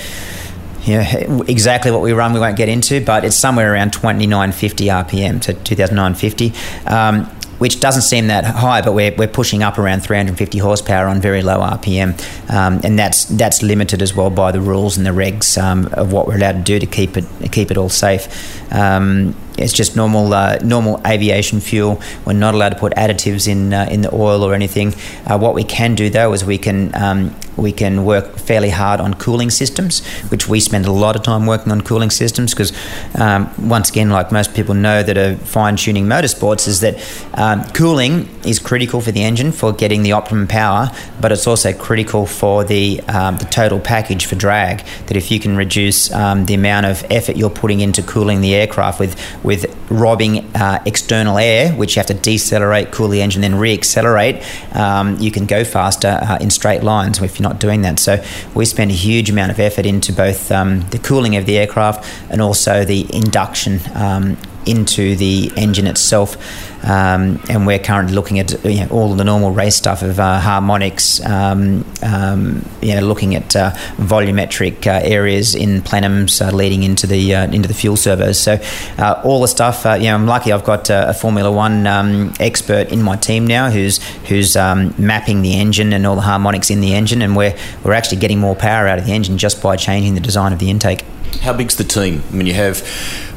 yeah, 0.84 1.42
exactly 1.46 1.90
what 1.90 2.02
we 2.02 2.12
run 2.12 2.32
we 2.32 2.40
won't 2.40 2.56
get 2.56 2.68
into, 2.68 3.04
but 3.04 3.24
it's 3.24 3.36
somewhere 3.36 3.72
around 3.72 3.92
2950 3.92 4.86
RPM, 4.86 5.42
so 5.42 5.52
2950. 5.52 6.52
Um, 6.86 7.30
which 7.62 7.78
doesn't 7.78 8.02
seem 8.02 8.26
that 8.26 8.44
high, 8.44 8.82
but 8.82 8.92
we're, 8.92 9.14
we're 9.14 9.28
pushing 9.28 9.62
up 9.62 9.78
around 9.78 10.00
350 10.00 10.58
horsepower 10.58 11.06
on 11.06 11.20
very 11.20 11.42
low 11.42 11.60
RPM, 11.60 12.18
um, 12.50 12.80
and 12.82 12.98
that's 12.98 13.26
that's 13.26 13.62
limited 13.62 14.02
as 14.02 14.16
well 14.16 14.30
by 14.30 14.50
the 14.50 14.60
rules 14.60 14.96
and 14.96 15.06
the 15.06 15.10
regs 15.10 15.62
um, 15.62 15.88
of 15.92 16.12
what 16.12 16.26
we're 16.26 16.34
allowed 16.34 16.54
to 16.54 16.62
do 16.62 16.80
to 16.80 16.86
keep 16.86 17.16
it 17.16 17.24
keep 17.52 17.70
it 17.70 17.76
all 17.76 17.88
safe. 17.88 18.26
Um, 18.72 19.36
it's 19.56 19.72
just 19.72 19.94
normal 19.94 20.34
uh, 20.34 20.58
normal 20.64 21.00
aviation 21.06 21.60
fuel. 21.60 22.02
We're 22.26 22.32
not 22.32 22.54
allowed 22.54 22.70
to 22.70 22.78
put 22.80 22.94
additives 22.94 23.46
in 23.46 23.72
uh, 23.72 23.86
in 23.88 24.00
the 24.00 24.12
oil 24.12 24.42
or 24.42 24.54
anything. 24.54 24.92
Uh, 25.24 25.38
what 25.38 25.54
we 25.54 25.62
can 25.62 25.94
do 25.94 26.10
though 26.10 26.32
is 26.32 26.44
we 26.44 26.58
can 26.58 26.92
um, 26.96 27.32
we 27.56 27.72
can 27.72 28.04
work 28.04 28.36
fairly 28.36 28.70
hard 28.70 29.00
on 29.00 29.14
cooling 29.14 29.50
systems, 29.50 30.04
which 30.30 30.48
we 30.48 30.60
spend 30.60 30.86
a 30.86 30.92
lot 30.92 31.16
of 31.16 31.22
time 31.22 31.46
working 31.46 31.72
on 31.72 31.80
cooling 31.80 32.10
systems 32.10 32.52
because 32.52 32.72
um, 33.20 33.50
once 33.68 33.90
again, 33.90 34.10
like 34.10 34.32
most 34.32 34.54
people 34.54 34.74
know 34.74 35.02
that 35.02 35.16
are 35.18 35.36
fine 35.36 35.76
tuning 35.76 36.06
motorsports, 36.06 36.66
is 36.66 36.80
that 36.80 36.94
um, 37.34 37.64
cooling 37.72 38.28
is 38.44 38.58
critical 38.58 39.00
for 39.00 39.12
the 39.12 39.22
engine 39.22 39.52
for 39.52 39.72
getting 39.72 40.02
the 40.02 40.12
optimum 40.12 40.46
power, 40.46 40.90
but 41.20 41.32
it's 41.32 41.46
also 41.46 41.72
critical 41.72 42.26
for 42.26 42.64
the 42.64 43.00
um, 43.08 43.36
the 43.36 43.44
total 43.46 43.80
package 43.80 44.26
for 44.26 44.34
drag. 44.34 44.84
That 45.06 45.16
if 45.16 45.30
you 45.30 45.38
can 45.38 45.56
reduce 45.56 46.12
um, 46.12 46.46
the 46.46 46.54
amount 46.54 46.86
of 46.86 47.04
effort 47.10 47.36
you're 47.36 47.50
putting 47.50 47.80
into 47.80 48.02
cooling 48.02 48.40
the 48.40 48.54
aircraft 48.54 49.00
with 49.00 49.16
with 49.42 49.66
robbing 49.90 50.38
uh, 50.56 50.82
external 50.86 51.38
air, 51.38 51.72
which 51.72 51.96
you 51.96 52.00
have 52.00 52.06
to 52.06 52.14
decelerate, 52.14 52.90
cool 52.92 53.08
the 53.08 53.20
engine, 53.20 53.42
then 53.42 53.54
re-accelerate, 53.54 54.42
um, 54.74 55.18
you 55.18 55.30
can 55.30 55.44
go 55.44 55.64
faster 55.64 56.18
uh, 56.22 56.38
in 56.40 56.50
straight 56.50 56.82
lines 56.82 57.20
if 57.20 57.38
you're 57.42 57.50
not 57.50 57.60
doing 57.60 57.82
that. 57.82 57.98
So 57.98 58.24
we 58.54 58.64
spend 58.64 58.90
a 58.90 58.94
huge 58.94 59.30
amount 59.30 59.50
of 59.50 59.58
effort 59.58 59.86
into 59.86 60.12
both 60.12 60.50
um, 60.52 60.82
the 60.90 60.98
cooling 60.98 61.36
of 61.36 61.46
the 61.46 61.58
aircraft 61.58 62.04
and 62.30 62.40
also 62.40 62.84
the 62.84 63.06
induction 63.14 63.80
um, 63.94 64.36
into 64.66 65.16
the 65.16 65.50
engine 65.56 65.86
itself. 65.86 66.36
Um, 66.82 67.40
and 67.48 67.66
we're 67.66 67.78
currently 67.78 68.14
looking 68.14 68.38
at 68.40 68.64
you 68.64 68.80
know, 68.80 68.88
all 68.90 69.14
the 69.14 69.24
normal 69.24 69.52
race 69.52 69.76
stuff 69.76 70.02
of 70.02 70.18
uh, 70.18 70.40
harmonics, 70.40 71.24
um, 71.24 71.84
um, 72.02 72.64
you 72.80 72.94
know, 72.94 73.00
looking 73.00 73.34
at 73.34 73.54
uh, 73.54 73.70
volumetric 73.96 74.86
uh, 74.86 75.00
areas 75.04 75.54
in 75.54 75.82
plenums 75.82 76.44
uh, 76.44 76.54
leading 76.54 76.82
into 76.82 77.06
the 77.06 77.34
uh, 77.34 77.44
into 77.46 77.68
the 77.68 77.74
fuel 77.74 77.96
servos. 77.96 78.38
So 78.38 78.58
uh, 78.98 79.20
all 79.24 79.40
the 79.40 79.48
stuff. 79.48 79.84
you 79.84 80.06
know, 80.06 80.14
I'm 80.14 80.26
lucky. 80.26 80.52
I've 80.52 80.64
got 80.64 80.90
a 80.90 81.14
Formula 81.14 81.50
One 81.50 81.86
um, 81.86 82.32
expert 82.40 82.90
in 82.90 83.02
my 83.02 83.16
team 83.16 83.46
now 83.46 83.70
who's 83.70 84.02
who's 84.28 84.56
um, 84.56 84.94
mapping 84.98 85.42
the 85.42 85.54
engine 85.54 85.92
and 85.92 86.06
all 86.06 86.16
the 86.16 86.22
harmonics 86.22 86.70
in 86.70 86.80
the 86.80 86.94
engine, 86.94 87.22
and 87.22 87.36
we're 87.36 87.56
we're 87.84 87.92
actually 87.92 88.18
getting 88.18 88.38
more 88.38 88.56
power 88.56 88.88
out 88.88 88.98
of 88.98 89.06
the 89.06 89.12
engine 89.12 89.38
just 89.38 89.62
by 89.62 89.76
changing 89.76 90.14
the 90.14 90.20
design 90.20 90.52
of 90.52 90.58
the 90.58 90.70
intake. 90.70 91.04
How 91.40 91.52
big's 91.52 91.76
the 91.76 91.84
team? 91.84 92.22
I 92.30 92.34
mean, 92.34 92.46
you 92.46 92.54
have, 92.54 92.82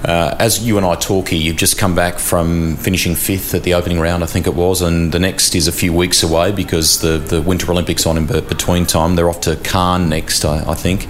as 0.04 0.66
you 0.68 0.78
and 0.78 0.86
I 0.86 0.96
talk 0.96 1.30
here, 1.30 1.39
you've 1.39 1.56
just 1.56 1.78
come 1.78 1.96
back 1.96 2.20
from 2.20 2.76
finishing 2.76 3.16
fifth 3.16 3.35
at 3.54 3.64
the 3.64 3.74
opening 3.74 4.00
round, 4.00 4.24
I 4.24 4.28
think 4.28 4.48
it 4.48 4.56
was, 4.56 4.82
and 4.82 5.12
the 5.12 5.20
next 5.20 5.56
is 5.56 5.68
a 5.68 5.72
few 5.72 5.94
weeks 5.94 6.24
away 6.24 6.52
because 6.52 7.00
the, 7.02 7.18
the 7.18 7.42
Winter 7.42 7.72
Olympics 7.72 8.06
on 8.06 8.18
in 8.18 8.26
between 8.26 8.86
time. 8.86 9.16
They're 9.16 9.30
off 9.30 9.42
to 9.42 9.56
Cannes 9.58 10.10
next, 10.10 10.46
I, 10.46 10.70
I 10.70 10.76
think. 10.76 11.08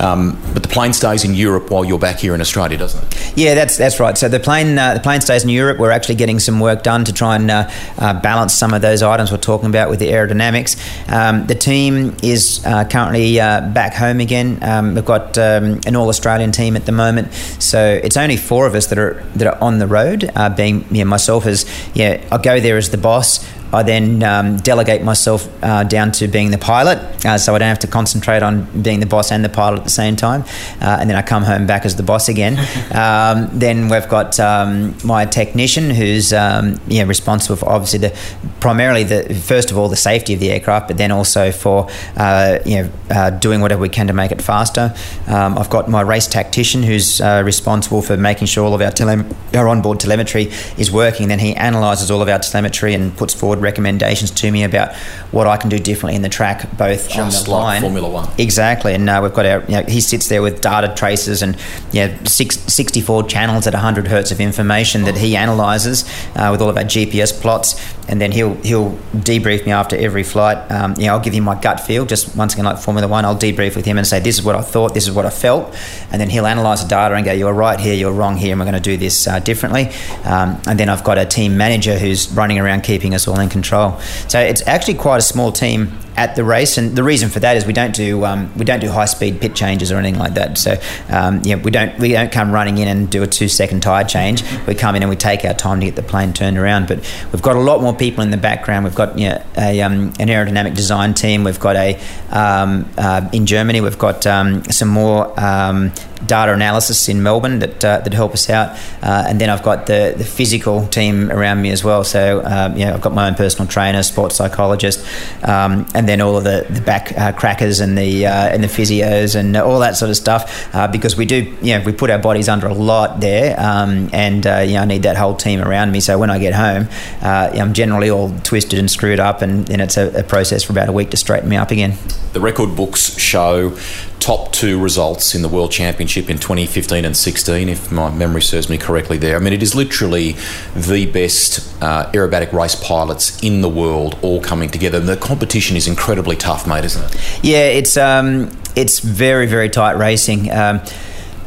Um, 0.00 0.40
but 0.52 0.62
the 0.62 0.68
plane 0.68 0.92
stays 0.92 1.24
in 1.24 1.34
Europe 1.34 1.70
while 1.70 1.84
you're 1.84 1.98
back 1.98 2.18
here 2.18 2.34
in 2.34 2.40
Australia, 2.40 2.76
doesn't 2.76 3.04
it? 3.04 3.32
Yeah, 3.36 3.54
that's 3.54 3.76
that's 3.76 4.00
right. 4.00 4.18
So 4.18 4.28
the 4.28 4.40
plane 4.40 4.78
uh, 4.78 4.94
the 4.94 5.00
plane 5.00 5.20
stays 5.20 5.44
in 5.44 5.50
Europe. 5.50 5.78
We're 5.78 5.90
actually 5.90 6.16
getting 6.16 6.38
some 6.38 6.60
work 6.60 6.82
done 6.82 7.04
to 7.04 7.12
try 7.12 7.36
and 7.36 7.50
uh, 7.50 7.70
uh 7.98 8.20
balance 8.20 8.52
some 8.52 8.74
of 8.74 8.82
those 8.82 9.02
items 9.02 9.30
we're 9.30 9.38
talking 9.38 9.68
about 9.68 9.90
with 9.90 10.00
the 10.00 10.08
aerodynamics. 10.08 10.76
Um, 11.10 11.46
the 11.46 11.54
team 11.54 12.16
is 12.22 12.64
uh, 12.66 12.84
currently 12.84 13.40
uh, 13.40 13.60
back 13.72 13.94
home 13.94 14.20
again. 14.20 14.58
Um, 14.62 14.94
we've 14.94 15.04
got 15.04 15.38
um, 15.38 15.80
an 15.86 15.96
all 15.96 16.08
Australian 16.08 16.52
team 16.52 16.76
at 16.76 16.84
the 16.84 16.92
moment. 16.92 17.32
So 17.32 18.00
it's 18.02 18.16
only 18.16 18.36
four 18.36 18.66
of 18.66 18.74
us 18.74 18.86
that 18.88 18.98
are 18.98 19.22
that 19.36 19.46
are 19.46 19.62
on 19.62 19.78
the 19.78 19.86
road. 19.86 20.30
Uh, 20.34 20.50
being 20.50 20.84
yeah, 20.90 21.04
myself 21.04 21.46
as 21.46 21.61
yeah, 21.94 22.26
I 22.30 22.38
go 22.38 22.60
there 22.60 22.76
as 22.76 22.90
the 22.90 22.98
boss. 22.98 23.44
I 23.72 23.82
then 23.82 24.22
um, 24.22 24.56
delegate 24.58 25.02
myself 25.02 25.48
uh, 25.62 25.84
down 25.84 26.12
to 26.12 26.28
being 26.28 26.50
the 26.50 26.58
pilot, 26.58 26.98
uh, 27.24 27.38
so 27.38 27.54
I 27.54 27.58
don't 27.58 27.68
have 27.68 27.78
to 27.80 27.86
concentrate 27.86 28.42
on 28.42 28.82
being 28.82 29.00
the 29.00 29.06
boss 29.06 29.32
and 29.32 29.44
the 29.44 29.48
pilot 29.48 29.78
at 29.78 29.84
the 29.84 29.90
same 29.90 30.16
time. 30.16 30.42
Uh, 30.80 30.98
and 31.00 31.08
then 31.08 31.16
I 31.16 31.22
come 31.22 31.42
home 31.42 31.66
back 31.66 31.84
as 31.84 31.96
the 31.96 32.02
boss 32.02 32.28
again. 32.28 32.58
um, 32.94 33.48
then 33.58 33.88
we've 33.88 34.08
got 34.08 34.38
um, 34.38 34.96
my 35.04 35.24
technician, 35.24 35.90
who's 35.90 36.32
um, 36.32 36.80
yeah, 36.86 37.04
responsible 37.04 37.56
for 37.56 37.68
obviously 37.68 38.00
the 38.00 38.18
primarily 38.60 39.04
the 39.04 39.34
first 39.34 39.70
of 39.70 39.78
all 39.78 39.88
the 39.88 39.96
safety 39.96 40.34
of 40.34 40.40
the 40.40 40.50
aircraft, 40.50 40.88
but 40.88 40.98
then 40.98 41.10
also 41.10 41.50
for 41.50 41.88
uh, 42.16 42.58
you 42.66 42.82
know 42.82 42.90
uh, 43.10 43.30
doing 43.30 43.60
whatever 43.60 43.80
we 43.80 43.88
can 43.88 44.06
to 44.06 44.12
make 44.12 44.32
it 44.32 44.42
faster. 44.42 44.94
Um, 45.28 45.56
I've 45.56 45.70
got 45.70 45.88
my 45.88 46.02
race 46.02 46.26
tactician, 46.26 46.82
who's 46.82 47.20
uh, 47.20 47.42
responsible 47.44 48.02
for 48.02 48.16
making 48.16 48.48
sure 48.48 48.64
all 48.66 48.74
of 48.74 48.82
our 48.82 48.90
tele- 48.90 49.24
our 49.54 49.68
onboard 49.68 50.00
telemetry 50.00 50.50
is 50.76 50.90
working. 50.90 51.28
Then 51.28 51.38
he 51.38 51.54
analyses 51.54 52.10
all 52.10 52.20
of 52.20 52.28
our 52.28 52.38
telemetry 52.38 52.94
and 52.94 53.16
puts 53.16 53.32
forward 53.32 53.61
recommendations 53.62 54.30
to 54.30 54.50
me 54.50 54.64
about 54.64 54.94
what 55.30 55.46
I 55.46 55.56
can 55.56 55.70
do 55.70 55.78
differently 55.78 56.16
in 56.16 56.22
the 56.22 56.28
track, 56.28 56.76
both 56.76 57.08
Just 57.08 57.18
on 57.18 57.30
the 57.30 57.50
like 57.50 57.64
line. 57.64 57.82
Formula 57.82 58.08
One. 58.08 58.28
Exactly, 58.38 58.94
and 58.94 59.08
uh, 59.08 59.20
we've 59.22 59.34
got 59.34 59.46
our. 59.46 59.62
You 59.62 59.76
know, 59.76 59.82
he 59.84 60.00
sits 60.00 60.28
there 60.28 60.42
with 60.42 60.60
data 60.60 60.92
traces 60.94 61.42
and 61.42 61.56
you 61.92 62.06
know, 62.06 62.18
six, 62.24 62.58
64 62.72 63.24
channels 63.24 63.66
at 63.66 63.74
100 63.74 64.06
hertz 64.08 64.30
of 64.30 64.40
information 64.40 65.04
that 65.04 65.16
he 65.16 65.34
analyses 65.36 66.04
uh, 66.36 66.48
with 66.50 66.60
all 66.60 66.68
of 66.68 66.76
our 66.76 66.84
GPS 66.84 67.32
plots, 67.32 67.80
and 68.08 68.20
then 68.20 68.32
he'll 68.32 68.54
he'll 68.62 68.90
debrief 69.14 69.64
me 69.64 69.72
after 69.72 69.96
every 69.96 70.22
flight. 70.22 70.58
Um, 70.70 70.94
you 70.98 71.06
know, 71.06 71.14
I'll 71.14 71.20
give 71.20 71.32
him 71.32 71.44
my 71.44 71.60
gut 71.60 71.80
feel. 71.80 72.04
Just 72.04 72.36
once 72.36 72.54
again, 72.54 72.64
like 72.64 72.78
Formula 72.78 73.08
One, 73.08 73.24
I'll 73.24 73.36
debrief 73.36 73.76
with 73.76 73.84
him 73.84 73.98
and 73.98 74.06
say, 74.06 74.20
"This 74.20 74.38
is 74.38 74.44
what 74.44 74.56
I 74.56 74.62
thought. 74.62 74.94
This 74.94 75.06
is 75.06 75.12
what 75.12 75.26
I 75.26 75.30
felt," 75.30 75.74
and 76.10 76.20
then 76.20 76.30
he'll 76.30 76.46
analyse 76.46 76.82
the 76.82 76.88
data 76.88 77.14
and 77.14 77.24
go, 77.24 77.32
"You're 77.32 77.52
right 77.52 77.78
here. 77.78 77.94
You're 77.94 78.12
wrong 78.12 78.36
here, 78.36 78.52
and 78.52 78.60
we're 78.60 78.66
going 78.66 78.74
to 78.74 78.80
do 78.80 78.96
this 78.96 79.26
uh, 79.26 79.38
differently." 79.38 79.90
Um, 80.24 80.60
and 80.66 80.78
then 80.78 80.88
I've 80.88 81.04
got 81.04 81.18
a 81.18 81.24
team 81.24 81.56
manager 81.56 81.98
who's 81.98 82.30
running 82.32 82.58
around 82.58 82.82
keeping 82.82 83.14
us 83.14 83.28
all 83.28 83.38
in 83.40 83.48
control. 83.52 83.98
So 84.28 84.40
it's 84.40 84.66
actually 84.66 84.94
quite 84.94 85.18
a 85.18 85.22
small 85.22 85.52
team 85.52 85.96
at 86.16 86.36
the 86.36 86.44
race, 86.44 86.78
and 86.78 86.96
the 86.96 87.02
reason 87.02 87.28
for 87.28 87.40
that 87.40 87.56
is 87.56 87.66
we 87.66 87.72
don't 87.72 87.94
do 87.94 88.24
um, 88.24 88.52
we 88.56 88.64
don't 88.64 88.80
do 88.80 88.90
high 88.90 89.06
speed 89.06 89.40
pit 89.40 89.54
changes 89.54 89.90
or 89.90 89.96
anything 89.96 90.18
like 90.18 90.34
that. 90.34 90.58
So 90.58 90.76
um, 91.08 91.42
yeah, 91.44 91.56
we 91.56 91.70
don't 91.70 91.98
we 91.98 92.12
don't 92.12 92.32
come 92.32 92.52
running 92.52 92.78
in 92.78 92.88
and 92.88 93.10
do 93.10 93.22
a 93.22 93.26
two 93.26 93.48
second 93.48 93.82
tire 93.82 94.04
change. 94.04 94.42
We 94.66 94.74
come 94.74 94.94
in 94.96 95.02
and 95.02 95.10
we 95.10 95.16
take 95.16 95.44
our 95.44 95.54
time 95.54 95.80
to 95.80 95.86
get 95.86 95.96
the 95.96 96.02
plane 96.02 96.32
turned 96.32 96.58
around. 96.58 96.88
But 96.88 96.98
we've 97.32 97.42
got 97.42 97.56
a 97.56 97.60
lot 97.60 97.80
more 97.80 97.94
people 97.94 98.22
in 98.22 98.30
the 98.30 98.36
background. 98.36 98.84
We've 98.84 98.94
got 98.94 99.18
you 99.18 99.30
know, 99.30 99.42
a 99.56 99.80
um, 99.82 100.12
an 100.18 100.28
aerodynamic 100.28 100.74
design 100.74 101.14
team. 101.14 101.44
We've 101.44 101.60
got 101.60 101.76
a 101.76 102.00
um, 102.30 102.88
uh, 102.98 103.28
in 103.32 103.46
Germany. 103.46 103.80
We've 103.80 103.98
got 103.98 104.26
um, 104.26 104.64
some 104.64 104.88
more 104.88 105.38
um, 105.40 105.92
data 106.26 106.52
analysis 106.52 107.08
in 107.08 107.22
Melbourne 107.22 107.58
that 107.60 107.84
uh, 107.84 107.98
that 108.00 108.12
help 108.12 108.32
us 108.32 108.48
out, 108.48 108.76
uh, 109.02 109.24
and 109.28 109.40
then 109.40 109.50
I've 109.50 109.62
got 109.62 109.86
the, 109.86 110.14
the 110.16 110.24
physical 110.24 110.86
team 110.86 111.30
around 111.30 111.62
me 111.62 111.70
as 111.70 111.84
well. 111.84 112.04
So 112.04 112.40
um, 112.44 112.74
I've 112.74 113.00
got 113.00 113.12
my 113.12 113.28
own 113.28 113.34
personal 113.34 113.68
trainer, 113.68 114.02
sports 114.02 114.36
psychologist, 114.36 115.04
um, 115.42 115.86
and 115.94 116.01
then 116.08 116.20
all 116.20 116.36
of 116.36 116.44
the 116.44 116.66
the 116.70 116.80
back 116.80 117.16
uh, 117.18 117.32
crackers 117.32 117.80
and 117.80 117.96
the 117.96 118.26
uh, 118.26 118.48
and 118.48 118.62
the 118.62 118.68
physios 118.68 119.34
and 119.34 119.56
all 119.56 119.80
that 119.80 119.96
sort 119.96 120.10
of 120.10 120.16
stuff 120.16 120.74
uh, 120.74 120.88
because 120.88 121.16
we 121.16 121.26
do 121.26 121.56
you 121.62 121.78
know 121.78 121.84
we 121.84 121.92
put 121.92 122.10
our 122.10 122.18
bodies 122.18 122.48
under 122.48 122.66
a 122.66 122.74
lot 122.74 123.20
there, 123.20 123.58
um, 123.58 124.08
and 124.12 124.46
uh, 124.46 124.58
you 124.58 124.74
know 124.74 124.82
I 124.82 124.84
need 124.84 125.02
that 125.02 125.16
whole 125.16 125.34
team 125.34 125.60
around 125.60 125.92
me. 125.92 126.00
So 126.00 126.18
when 126.18 126.30
I 126.30 126.38
get 126.38 126.54
home, 126.54 126.88
I'm 127.22 127.72
generally 127.72 128.10
all 128.10 128.30
twisted 128.40 128.78
and 128.78 128.90
screwed 128.90 129.20
up, 129.20 129.42
and, 129.42 129.68
and 129.70 129.80
it's 129.80 129.96
a, 129.96 130.20
a 130.20 130.22
process 130.22 130.62
for 130.62 130.72
about 130.72 130.88
a 130.88 130.92
week 130.92 131.10
to 131.10 131.16
straighten 131.16 131.48
me 131.48 131.56
up 131.56 131.70
again. 131.70 131.96
The 132.32 132.40
record 132.40 132.74
books 132.76 133.18
show 133.18 133.76
top 134.22 134.52
two 134.52 134.80
results 134.80 135.34
in 135.34 135.42
the 135.42 135.48
World 135.48 135.72
Championship 135.72 136.30
in 136.30 136.38
2015 136.38 137.04
and 137.04 137.16
16, 137.16 137.68
if 137.68 137.90
my 137.90 138.08
memory 138.08 138.40
serves 138.40 138.68
me 138.68 138.78
correctly 138.78 139.18
there. 139.18 139.34
I 139.34 139.40
mean, 139.40 139.52
it 139.52 139.64
is 139.64 139.74
literally 139.74 140.36
the 140.76 141.06
best 141.06 141.82
uh, 141.82 142.08
aerobatic 142.12 142.52
race 142.52 142.76
pilots 142.76 143.42
in 143.42 143.62
the 143.62 143.68
world 143.68 144.16
all 144.22 144.40
coming 144.40 144.70
together. 144.70 145.00
The 145.00 145.16
competition 145.16 145.76
is 145.76 145.88
incredibly 145.88 146.36
tough, 146.36 146.68
mate, 146.68 146.84
isn't 146.84 147.04
it? 147.04 147.20
Yeah, 147.42 147.66
it's, 147.66 147.96
um, 147.96 148.56
it's 148.76 149.00
very, 149.00 149.46
very 149.46 149.68
tight 149.68 149.94
racing. 149.94 150.52
Um, 150.52 150.82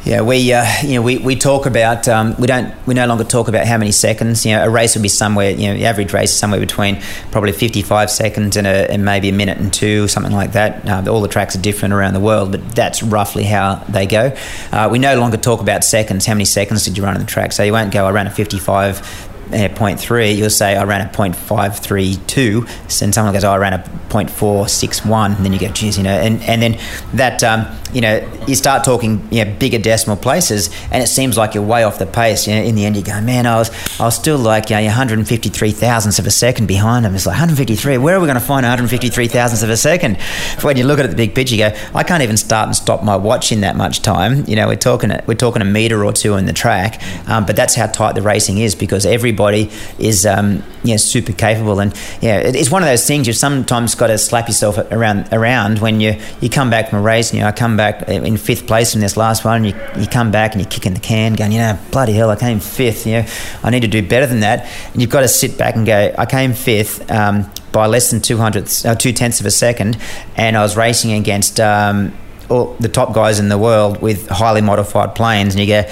yeah, 0.06 0.22
we 0.22 0.54
uh, 0.54 0.66
you 0.84 0.94
know 0.94 1.02
we, 1.02 1.18
we 1.18 1.36
talk 1.36 1.66
about 1.66 2.08
um, 2.08 2.36
we 2.38 2.46
don't 2.46 2.74
we 2.86 2.94
no 2.94 3.08
longer 3.08 3.24
talk 3.24 3.48
about 3.48 3.66
how 3.66 3.78
many 3.80 3.92
seconds. 3.92 4.46
You 4.46 4.56
know, 4.56 4.64
a 4.64 4.70
race 4.70 4.96
would 4.96 5.02
be 5.02 5.10
somewhere 5.10 5.50
you 5.50 5.68
know 5.68 5.74
the 5.74 5.86
average 5.86 6.14
race 6.14 6.32
is 6.32 6.38
somewhere 6.38 6.60
between 6.60 7.02
probably 7.32 7.52
55 7.52 8.12
seconds 8.12 8.56
and, 8.56 8.68
a, 8.68 8.92
and 8.92 9.04
maybe 9.04 9.30
a 9.30 9.34
minute 9.34 9.58
and 9.58 9.74
two, 9.74 10.08
something 10.08 10.32
like 10.32 10.52
that. 10.52 10.88
Uh, 10.88 11.12
all 11.12 11.22
the 11.22 11.28
tracks 11.28 11.56
are 11.56 11.62
different 11.62 11.96
around 11.96 12.14
the 12.14 12.20
world, 12.20 12.52
but 12.52 12.76
that's 12.76 13.02
roughly 13.02 13.44
how 13.44 13.76
they 13.90 14.06
go. 14.06 14.36
Uh, 14.72 14.88
we 14.92 15.00
no 15.00 15.20
longer 15.20 15.38
talk 15.38 15.60
about 15.60 15.84
seconds. 15.84 16.28
How 16.28 16.36
many 16.36 16.46
seconds 16.46 16.86
did 16.86 16.98
you 16.98 17.04
run 17.04 17.16
on 17.16 17.20
the 17.20 17.26
track? 17.26 17.52
So 17.52 17.64
you 17.64 17.72
won't 17.72 17.92
go. 17.92 18.06
I 18.06 18.12
ran 18.12 18.28
a 18.28 18.32
55 18.32 19.35
uh, 19.48 19.70
0.3, 19.70 20.36
you'll 20.36 20.50
say 20.50 20.76
I 20.76 20.84
ran 20.84 21.02
a 21.02 21.10
0.532, 21.10 23.02
and 23.02 23.14
someone 23.14 23.34
goes, 23.34 23.44
oh, 23.44 23.52
I 23.52 23.58
ran 23.58 23.74
a 23.74 23.80
0.461, 24.10 25.38
and 25.38 25.46
then 25.46 25.54
you 25.54 25.60
go, 25.60 25.70
geez, 25.70 25.98
you 25.98 26.04
know, 26.04 26.18
and, 26.18 26.42
and 26.44 26.62
then 26.62 26.80
that, 27.14 27.44
um, 27.44 27.68
you 27.96 28.02
know, 28.02 28.30
you 28.46 28.56
start 28.56 28.84
talking 28.84 29.26
you 29.32 29.46
know, 29.46 29.56
bigger 29.58 29.80
decimal 29.80 30.18
places, 30.18 30.70
and 30.92 31.02
it 31.02 31.08
seems 31.08 31.38
like 31.38 31.54
you're 31.54 31.64
way 31.64 31.84
off 31.84 31.98
the 31.98 32.06
pace. 32.06 32.46
You 32.46 32.56
know, 32.56 32.62
in 32.62 32.76
the 32.76 32.86
end, 32.86 32.98
you 32.98 33.02
go, 33.02 33.22
man, 33.22 33.46
I 33.46 33.56
was, 33.56 33.72
I 34.02 34.04
was 34.04 34.16
still 34.16 34.38
like 34.38 34.70
you 34.70 34.76
know, 34.76 34.84
153 34.84 35.72
thousandths 35.72 36.20
of 36.20 36.28
a 36.28 36.32
second 36.32 36.68
behind 36.68 37.06
them. 37.06 37.16
It's 37.16 37.26
like 37.26 37.36
153. 37.36 37.98
Where 37.98 38.18
are 38.18 38.20
we 38.20 38.26
going 38.26 38.36
to 38.36 38.46
find 38.46 38.64
153 38.64 39.28
thousandths 39.30 39.64
of 39.64 39.70
a 39.70 39.78
second? 39.78 40.18
When 40.62 40.76
you 40.76 40.84
look 40.84 41.00
at 41.00 41.06
it, 41.06 41.08
the 41.08 41.16
big 41.16 41.34
picture, 41.34 41.56
you 41.56 41.70
go, 41.70 41.78
I 41.94 42.04
can't 42.04 42.22
even 42.22 42.36
start 42.36 42.68
and 42.68 42.76
stop 42.76 43.02
my 43.02 43.16
watch 43.16 43.54
in 43.54 43.62
that 43.62 43.78
much 43.78 44.02
time. 44.02 44.44
You 44.46 44.58
know, 44.58 44.68
we're 44.68 44.76
talking, 44.76 45.12
we're 45.26 45.36
talking 45.36 45.62
a 45.62 45.66
meter 45.66 46.04
or 46.04 46.12
two 46.12 46.36
in 46.36 46.48
the 46.48 46.54
track, 46.54 47.02
um, 47.30 47.46
but 47.46 47.56
that's 47.56 47.76
how 47.76 47.88
tight 47.88 48.16
the 48.16 48.22
racing 48.22 48.58
is 48.58 48.76
because 48.76 49.06
everybody 49.36 49.70
is, 50.00 50.26
um, 50.26 50.64
know, 50.86 50.98
super 50.98 51.34
capable, 51.34 51.80
and 51.80 51.94
yeah, 52.22 52.40
it's 52.40 52.72
one 52.72 52.82
of 52.82 52.88
those 52.88 53.06
things 53.06 53.28
you've 53.28 53.36
sometimes 53.36 53.96
got 53.96 54.08
to 54.08 54.18
slap 54.18 54.48
yourself 54.48 54.78
around 54.92 55.28
around 55.32 55.80
when 55.80 56.00
you 56.00 56.16
you 56.42 56.50
come 56.50 56.70
back 56.70 56.90
from 56.90 57.00
a 57.00 57.02
race 57.02 57.32
and 57.32 57.38
you 57.38 57.44
know, 57.44 57.50
I 57.50 57.52
come 57.52 57.76
back 57.76 58.08
in 58.08 58.38
fifth 58.38 58.68
place 58.68 58.96
in 58.96 59.02
this 59.02 59.18
last 59.18 59.44
one, 59.44 59.66
and 59.66 59.68
you, 59.68 60.02
you 60.02 60.08
come 60.08 60.32
back 60.32 60.54
and 60.54 60.62
you're 60.62 60.70
kicking 60.70 60.94
the 60.94 61.00
can, 61.00 61.34
going, 61.34 61.52
you 61.52 61.60
know, 61.60 61.78
bloody 61.92 62.14
hell, 62.14 62.30
I 62.30 62.36
came 62.36 62.60
fifth. 62.60 63.06
You 63.06 63.22
know, 63.22 63.28
I 63.64 63.70
need 63.70 63.82
to 63.82 63.88
do 63.88 64.08
better 64.08 64.28
than 64.28 64.40
that. 64.42 64.70
And 64.94 65.02
you've 65.02 65.12
got 65.12 65.22
to 65.22 65.28
sit 65.28 65.58
back 65.58 65.76
and 65.76 65.86
go, 65.86 66.14
I 66.18 66.26
came 66.26 66.54
fifth. 66.54 67.10
Um, 67.12 67.52
by 67.72 67.88
less 67.88 68.10
than 68.10 68.22
two 68.22 68.38
hundredths, 68.38 68.86
uh, 68.86 68.96
two 68.96 69.12
tenths 69.12 69.42
of 69.42 69.46
a 69.46 69.52
second, 69.52 69.98
and 70.38 70.56
I 70.56 70.62
was 70.62 70.78
racing 70.78 71.12
against 71.12 71.60
um, 71.60 72.14
all 72.50 72.74
the 72.80 72.88
top 72.88 73.14
guys 73.14 73.38
in 73.38 73.50
the 73.50 73.58
world 73.58 74.02
with 74.02 74.30
highly 74.30 74.62
modified 74.62 75.14
planes, 75.14 75.56
and 75.56 75.62
you 75.62 75.68
go, 75.68 75.84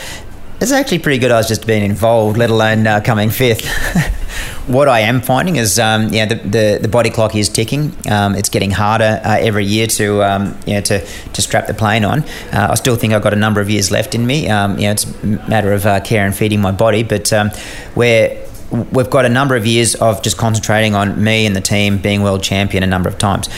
it's 0.63 0.71
actually 0.71 0.99
pretty 0.99 1.19
good. 1.19 1.29
I 1.29 1.37
was 1.37 1.49
just 1.49 1.67
being 1.67 1.83
involved, 1.83 2.37
let 2.37 2.49
alone 2.49 2.87
uh, 2.87 3.01
coming 3.01 3.29
fifth. 3.29 3.67
what 4.67 4.87
I 4.87 5.01
am 5.01 5.19
finding 5.19 5.57
is, 5.57 5.77
um, 5.77 6.07
yeah, 6.07 6.25
the, 6.25 6.35
the, 6.35 6.79
the, 6.83 6.87
body 6.87 7.09
clock 7.09 7.35
is 7.35 7.49
ticking. 7.49 7.93
Um, 8.09 8.33
it's 8.33 8.47
getting 8.47 8.71
harder 8.71 9.19
uh, 9.25 9.37
every 9.41 9.65
year 9.65 9.87
to, 9.87 10.23
um, 10.23 10.57
you 10.65 10.75
know, 10.75 10.81
to, 10.81 11.05
to 11.05 11.41
strap 11.41 11.67
the 11.67 11.73
plane 11.73 12.05
on. 12.05 12.23
Uh, 12.53 12.69
I 12.71 12.75
still 12.75 12.95
think 12.95 13.11
I've 13.11 13.21
got 13.21 13.33
a 13.33 13.37
number 13.37 13.59
of 13.59 13.69
years 13.69 13.91
left 13.91 14.15
in 14.15 14.25
me. 14.25 14.47
Um, 14.49 14.77
you 14.77 14.85
know, 14.85 14.91
it's 14.91 15.03
a 15.03 15.25
matter 15.25 15.73
of 15.73 15.85
uh, 15.85 15.99
care 15.99 16.25
and 16.25 16.33
feeding 16.33 16.61
my 16.61 16.71
body, 16.71 17.03
but 17.03 17.33
um, 17.33 17.49
where 17.93 18.47
we've 18.71 19.09
got 19.09 19.25
a 19.25 19.29
number 19.29 19.57
of 19.57 19.67
years 19.67 19.95
of 19.95 20.23
just 20.23 20.37
concentrating 20.37 20.95
on 20.95 21.21
me 21.21 21.45
and 21.45 21.57
the 21.57 21.61
team 21.61 21.97
being 21.97 22.23
world 22.23 22.41
champion 22.41 22.83
a 22.83 22.87
number 22.87 23.09
of 23.09 23.17
times. 23.17 23.49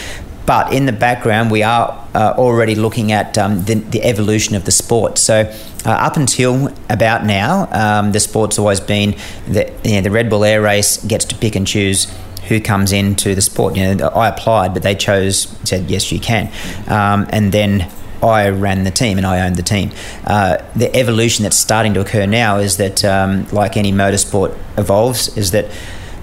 But 0.46 0.74
in 0.74 0.86
the 0.86 0.91
background, 0.91 1.50
we 1.50 1.64
are 1.64 2.08
uh, 2.14 2.36
already 2.38 2.76
looking 2.76 3.12
at 3.12 3.38
um, 3.38 3.64
the, 3.66 3.76
the, 3.76 4.04
evolution 4.04 4.56
of 4.56 4.66
the 4.66 4.72
sport. 4.72 5.18
So, 5.18 5.52
uh, 5.86 5.89
up 5.89 6.18
until 6.18 6.68
about 6.89 7.26
now, 7.26 7.68
um, 7.72 8.12
the 8.12 8.20
sport's 8.20 8.60
always 8.60 8.80
been 8.80 9.16
that 9.48 9.74
you 9.84 9.96
know, 9.96 10.02
the 10.02 10.12
Red 10.12 10.30
Bull 10.30 10.43
Air 10.43 10.62
Race 10.62 11.04
gets 11.04 11.26
to 11.26 11.36
pick 11.36 11.56
and 11.56 11.66
choose 11.66 12.12
who 12.48 12.62
comes 12.62 12.91
into 12.91 13.34
the 13.34 13.41
sport. 13.41 13.76
You 13.76 13.96
know, 13.96 14.08
I 14.10 14.30
applied, 14.30 14.74
but 14.74 14.84
they 14.84 14.96
chose 14.96 15.48
said 15.64 15.89
yes, 15.89 16.12
you 16.12 16.20
can, 16.20 16.52
um, 16.88 17.28
and 17.30 17.52
then. 17.52 17.91
I 18.24 18.50
ran 18.50 18.86
the 18.86 18.91
team 18.91 19.20
and 19.20 19.28
I 19.28 19.46
owned 19.46 19.56
the 19.56 19.62
team. 19.62 19.91
Uh, 20.26 20.58
the 20.76 20.96
evolution 20.96 21.43
that's 21.43 21.58
starting 21.58 21.93
to 21.93 22.00
occur 22.00 22.26
now 22.26 22.58
is 22.58 22.78
that, 22.78 23.06
um, 23.06 23.46
like 23.50 23.78
any 23.78 23.91
motorsport 23.91 24.58
evolves, 24.80 25.38
is 25.38 25.52
that 25.52 25.70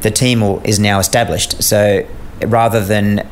the 0.00 0.10
team 0.10 0.42
is 0.64 0.80
now 0.80 0.98
established. 0.98 1.62
So 1.62 2.04
rather 2.44 2.84
than 2.84 3.28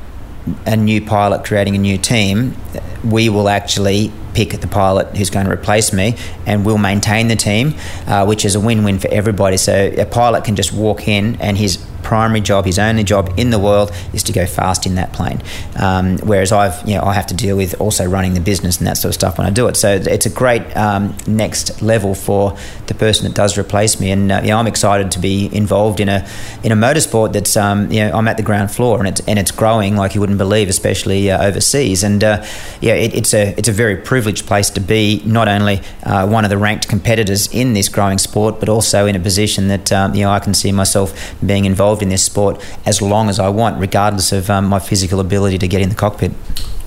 a 0.66 0.76
new 0.76 1.04
pilot 1.04 1.44
creating 1.44 1.74
a 1.74 1.78
new 1.78 1.98
team, 1.98 2.56
we 3.04 3.28
will 3.28 3.48
actually 3.48 4.12
pick 4.34 4.50
the 4.60 4.68
pilot 4.68 5.16
who's 5.16 5.30
going 5.30 5.46
to 5.46 5.52
replace 5.52 5.92
me 5.92 6.16
and 6.46 6.64
we'll 6.64 6.78
maintain 6.78 7.28
the 7.28 7.36
team, 7.36 7.74
uh, 8.06 8.24
which 8.24 8.44
is 8.44 8.54
a 8.54 8.60
win 8.60 8.84
win 8.84 8.98
for 8.98 9.08
everybody. 9.08 9.56
So 9.56 9.92
a 9.96 10.06
pilot 10.06 10.44
can 10.44 10.56
just 10.56 10.72
walk 10.72 11.08
in 11.08 11.36
and 11.40 11.58
his 11.58 11.76
primary 12.10 12.40
job, 12.40 12.64
his 12.64 12.76
only 12.76 13.04
job 13.04 13.32
in 13.36 13.50
the 13.50 13.58
world 13.58 13.92
is 14.12 14.24
to 14.24 14.32
go 14.32 14.44
fast 14.44 14.84
in 14.84 14.96
that 14.96 15.12
plane. 15.12 15.40
Um, 15.76 16.18
whereas 16.18 16.50
I've, 16.50 16.76
you 16.88 16.96
know, 16.96 17.04
I 17.04 17.14
have 17.14 17.28
to 17.28 17.34
deal 17.34 17.56
with 17.56 17.80
also 17.80 18.04
running 18.04 18.34
the 18.34 18.40
business 18.40 18.78
and 18.78 18.86
that 18.88 18.96
sort 18.96 19.10
of 19.10 19.14
stuff 19.14 19.38
when 19.38 19.46
I 19.46 19.50
do 19.50 19.68
it. 19.68 19.76
So 19.76 19.94
it's 19.94 20.26
a 20.26 20.30
great 20.30 20.64
um, 20.76 21.16
next 21.28 21.80
level 21.80 22.16
for 22.16 22.56
the 22.88 22.94
person 22.94 23.28
that 23.28 23.36
does 23.36 23.56
replace 23.56 24.00
me. 24.00 24.10
And 24.10 24.32
uh, 24.32 24.40
you 24.42 24.48
know, 24.48 24.58
I'm 24.58 24.66
excited 24.66 25.12
to 25.12 25.20
be 25.20 25.54
involved 25.54 26.00
in 26.00 26.08
a 26.08 26.26
in 26.64 26.72
a 26.72 26.74
motorsport 26.74 27.32
that's, 27.32 27.56
um, 27.56 27.92
you 27.92 28.00
know, 28.00 28.10
I'm 28.12 28.26
at 28.26 28.36
the 28.36 28.42
ground 28.42 28.72
floor 28.72 28.98
and 28.98 29.06
it's 29.06 29.20
and 29.28 29.38
it's 29.38 29.52
growing 29.52 29.94
like 29.94 30.16
you 30.16 30.20
wouldn't 30.20 30.38
believe, 30.38 30.68
especially 30.68 31.30
uh, 31.30 31.46
overseas. 31.46 32.02
And 32.02 32.24
uh, 32.24 32.44
yeah, 32.80 32.94
it, 32.94 33.14
it's 33.14 33.32
a 33.32 33.54
it's 33.56 33.68
a 33.68 33.72
very 33.72 33.96
privileged 33.96 34.46
place 34.46 34.68
to 34.70 34.80
be. 34.80 35.22
Not 35.24 35.46
only 35.46 35.80
uh, 36.02 36.26
one 36.26 36.44
of 36.44 36.50
the 36.50 36.58
ranked 36.58 36.88
competitors 36.88 37.46
in 37.54 37.74
this 37.74 37.88
growing 37.88 38.18
sport, 38.18 38.58
but 38.58 38.68
also 38.68 39.06
in 39.06 39.14
a 39.14 39.20
position 39.20 39.68
that 39.68 39.92
um, 39.92 40.12
you 40.16 40.24
know 40.24 40.32
I 40.32 40.40
can 40.40 40.54
see 40.54 40.72
myself 40.72 41.08
being 41.46 41.66
involved 41.66 41.99
involved 42.00 42.02
in 42.02 42.08
this 42.08 42.24
sport 42.24 42.60
as 42.86 43.00
long 43.02 43.28
as 43.28 43.38
I 43.38 43.48
want, 43.48 43.80
regardless 43.80 44.32
of 44.32 44.50
um, 44.50 44.66
my 44.66 44.78
physical 44.78 45.20
ability 45.20 45.58
to 45.58 45.68
get 45.68 45.82
in 45.82 45.88
the 45.88 45.94
cockpit. 45.94 46.32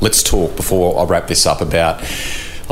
Let's 0.01 0.23
talk 0.23 0.55
before 0.55 0.99
I 0.99 1.05
wrap 1.05 1.27
this 1.27 1.45
up 1.45 1.61
about 1.61 2.01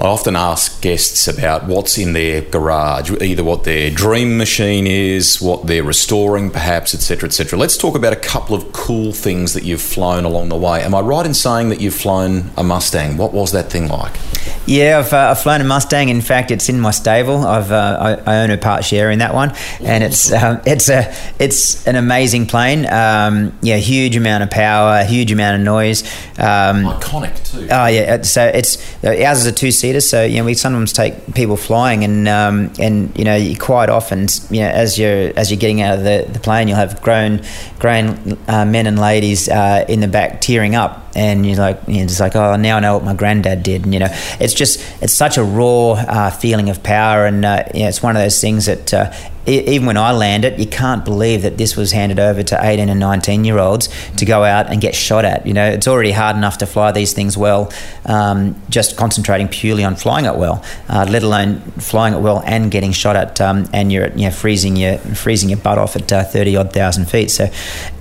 I 0.02 0.06
often 0.06 0.36
ask 0.36 0.82
guests 0.82 1.28
about 1.28 1.68
what's 1.68 2.00
in 2.00 2.14
their 2.14 2.42
garage, 2.42 3.12
either 3.22 3.44
what 3.44 3.66
their 3.66 3.92
dream 3.92 4.36
machine 4.36 4.88
is, 4.88 5.40
what 5.40 5.68
they're 5.68 5.84
restoring, 5.84 6.50
perhaps, 6.50 6.96
etc., 6.96 7.28
etc. 7.28 7.60
Let's 7.60 7.78
talk 7.78 7.96
about 7.96 8.12
a 8.12 8.16
couple 8.16 8.56
of 8.56 8.74
cool 8.74 9.14
things 9.14 9.54
that 9.54 9.64
you've 9.64 9.80
flown 9.80 10.24
along 10.24 10.50
the 10.50 10.58
way. 10.58 10.82
Am 10.82 10.96
I 10.96 11.02
right 11.02 11.24
in 11.24 11.36
saying 11.36 11.70
that 11.70 11.82
you've 11.82 11.94
flown 11.94 12.50
a 12.58 12.64
Mustang? 12.64 13.16
What 13.16 13.32
was 13.32 13.52
that 13.52 13.70
thing 13.70 13.90
like? 13.90 14.18
Yeah, 14.66 15.00
I've, 15.00 15.12
uh, 15.12 15.32
I've 15.32 15.42
flown 15.42 15.60
a 15.60 15.64
Mustang. 15.64 16.10
In 16.10 16.22
fact, 16.22 16.52
it's 16.52 16.70
in 16.70 16.80
my 16.80 16.92
stable. 16.92 17.46
I've 17.46 17.72
uh, 17.72 18.22
I, 18.26 18.32
I, 18.32 18.44
own 18.44 18.52
a 18.52 18.58
part 18.58 18.86
share 18.86 19.12
in 19.12 19.20
that 19.20 19.34
one, 19.34 19.54
and 19.82 20.04
it's 20.04 20.32
um, 20.32 20.62
it's 20.66 20.88
a 20.90 21.14
it's 21.40 21.86
an 21.88 21.96
amazing 21.96 22.46
plane. 22.46 22.86
Um, 22.86 23.58
yeah, 23.62 23.78
huge 23.78 24.16
amount 24.16 24.44
of 24.44 24.50
power, 24.50 25.04
huge 25.04 25.32
amount 25.32 25.60
of 25.60 25.66
noise. 25.66 26.04
Um, 26.38 26.86
Iconic 26.86 27.52
too. 27.52 27.68
Oh 27.72 27.88
yeah, 27.88 28.22
so 28.22 28.46
it's 28.46 28.78
ours 29.04 29.40
is 29.40 29.46
a 29.48 29.52
two 29.52 29.72
seater, 29.72 29.91
so 30.00 30.24
you 30.24 30.38
know 30.38 30.46
we 30.46 30.54
sometimes 30.54 30.94
take 30.94 31.34
people 31.34 31.58
flying, 31.58 32.04
and 32.04 32.28
um, 32.28 32.72
and 32.80 33.18
you 33.18 33.26
know 33.26 33.36
you 33.36 33.58
quite 33.58 33.90
often 33.90 34.28
you 34.50 34.62
know 34.62 34.70
as 34.70 34.98
you're 34.98 35.34
as 35.36 35.52
you're 35.52 35.60
getting 35.60 35.82
out 35.82 35.98
of 35.98 36.04
the, 36.04 36.28
the 36.32 36.40
plane, 36.40 36.68
you'll 36.68 36.78
have 36.78 37.02
grown 37.02 37.42
grown 37.80 38.38
uh, 38.48 38.66
men 38.66 38.88
and 38.88 39.00
ladies 39.00 39.50
uh, 39.50 39.86
in 39.90 40.00
the 40.00 40.08
back 40.08 40.42
tearing 40.42 40.76
up, 40.76 41.01
and 41.16 41.46
you're 41.46 41.58
like 41.58 41.80
you're 41.88 42.08
just 42.08 42.20
like 42.20 42.36
oh 42.36 42.56
now 42.56 42.78
I 42.78 42.80
know 42.80 42.96
what 42.96 43.04
my 43.04 43.14
granddad 43.14 43.64
did, 43.64 43.84
and 43.84 43.94
you 43.94 44.00
know 44.00 44.10
it's 44.40 44.54
just 44.54 44.80
it's 45.02 45.14
such 45.14 45.38
a 45.38 45.44
raw 45.44 45.92
uh, 45.92 46.30
feeling 46.32 46.70
of 46.70 46.84
power, 46.84 47.26
and 47.26 47.44
uh, 47.46 47.64
you 47.74 47.82
know, 47.82 47.90
it's 47.90 48.04
one 48.04 48.16
of 48.16 48.22
those 48.22 48.40
things 48.40 48.66
that 48.66 48.94
uh, 48.94 49.14
even 49.48 49.88
when 49.88 49.98
I 49.98 50.12
land 50.12 50.46
it, 50.46 50.60
you 50.60 50.68
can't 50.68 51.04
believe 51.04 51.42
that 51.42 51.58
this 51.58 51.76
was 51.76 51.92
handed 51.92 52.20
over 52.20 52.44
to 52.44 52.60
18 52.62 52.90
and 52.90 53.00
19 53.00 53.44
year 53.44 53.58
olds 53.58 53.90
to 54.18 54.26
go 54.26 54.44
out 54.44 54.72
and 54.72 54.80
get 54.80 54.96
shot 54.96 55.26
at. 55.26 55.48
You 55.48 55.54
know, 55.54 55.68
it's 55.68 55.88
already 55.88 56.12
hard 56.12 56.36
enough 56.36 56.60
to 56.60 56.66
fly 56.66 56.92
these 56.92 57.14
things 57.14 57.38
well, 57.38 57.72
um, 58.06 58.62
just 58.70 58.98
concentrating 58.98 59.48
purely 59.48 59.84
on 59.84 59.96
flying 59.96 60.26
it 60.26 60.36
well, 60.36 60.64
uh, 60.88 61.08
let 61.10 61.24
alone 61.24 61.60
flying 61.80 62.14
it 62.14 62.20
well 62.20 62.44
and 62.46 62.70
getting 62.70 62.92
shot 62.92 63.16
at, 63.16 63.42
um, 63.42 63.68
and 63.74 63.92
you're 63.92 64.10
you 64.10 64.26
know, 64.26 64.32
freezing 64.32 64.76
your 64.76 64.98
freezing 65.00 65.50
your 65.50 65.60
butt 65.60 65.78
off 65.78 65.96
at 65.96 66.12
uh, 66.12 66.24
30 66.24 66.58
odd 66.58 66.74
thousand 66.74 67.06
feet. 67.06 67.32
So 67.32 67.50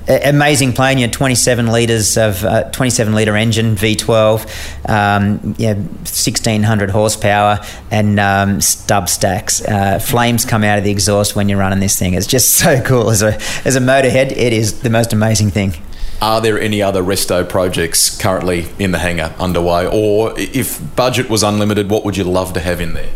amazing 0.09 0.72
plane. 0.72 0.98
You 0.98 1.07
know, 1.07 1.12
27 1.12 1.66
litres 1.66 2.16
of 2.16 2.44
uh, 2.44 2.70
27 2.70 3.14
litre 3.14 3.36
engine, 3.36 3.74
V12, 3.76 4.88
um, 4.88 5.55
yeah, 5.59 5.74
1600 5.74 6.90
horsepower, 6.90 7.61
and 7.90 8.18
um, 8.18 8.61
stub 8.61 9.09
stacks. 9.09 9.64
Uh, 9.64 9.98
flames 9.98 10.44
come 10.44 10.64
out 10.64 10.78
of 10.78 10.84
the 10.84 10.90
exhaust 10.90 11.36
when 11.36 11.48
you're 11.48 11.59
running 11.59 11.80
this 11.80 11.98
thing. 11.98 12.14
It's 12.14 12.26
just 12.26 12.55
so 12.57 12.80
cool. 12.82 13.11
As 13.11 13.22
a 13.22 13.34
as 13.64 13.76
a 13.76 13.80
motorhead, 13.80 14.32
it 14.32 14.53
is 14.53 14.80
the 14.82 14.90
most 14.90 15.12
amazing 15.12 15.51
thing. 15.51 15.74
Are 16.22 16.42
there 16.42 16.61
any 16.61 16.82
other 16.82 17.03
resto 17.03 17.48
projects 17.48 18.14
currently 18.18 18.66
in 18.78 18.90
the 18.90 18.98
hangar 18.98 19.34
underway? 19.38 19.86
Or 19.86 20.38
if 20.38 20.78
budget 20.94 21.30
was 21.30 21.42
unlimited, 21.42 21.88
what 21.88 22.05
would 22.05 22.14
you 22.14 22.24
love 22.24 22.53
to 22.53 22.61
have 22.61 22.78
in 22.78 22.92
there? 22.92 23.09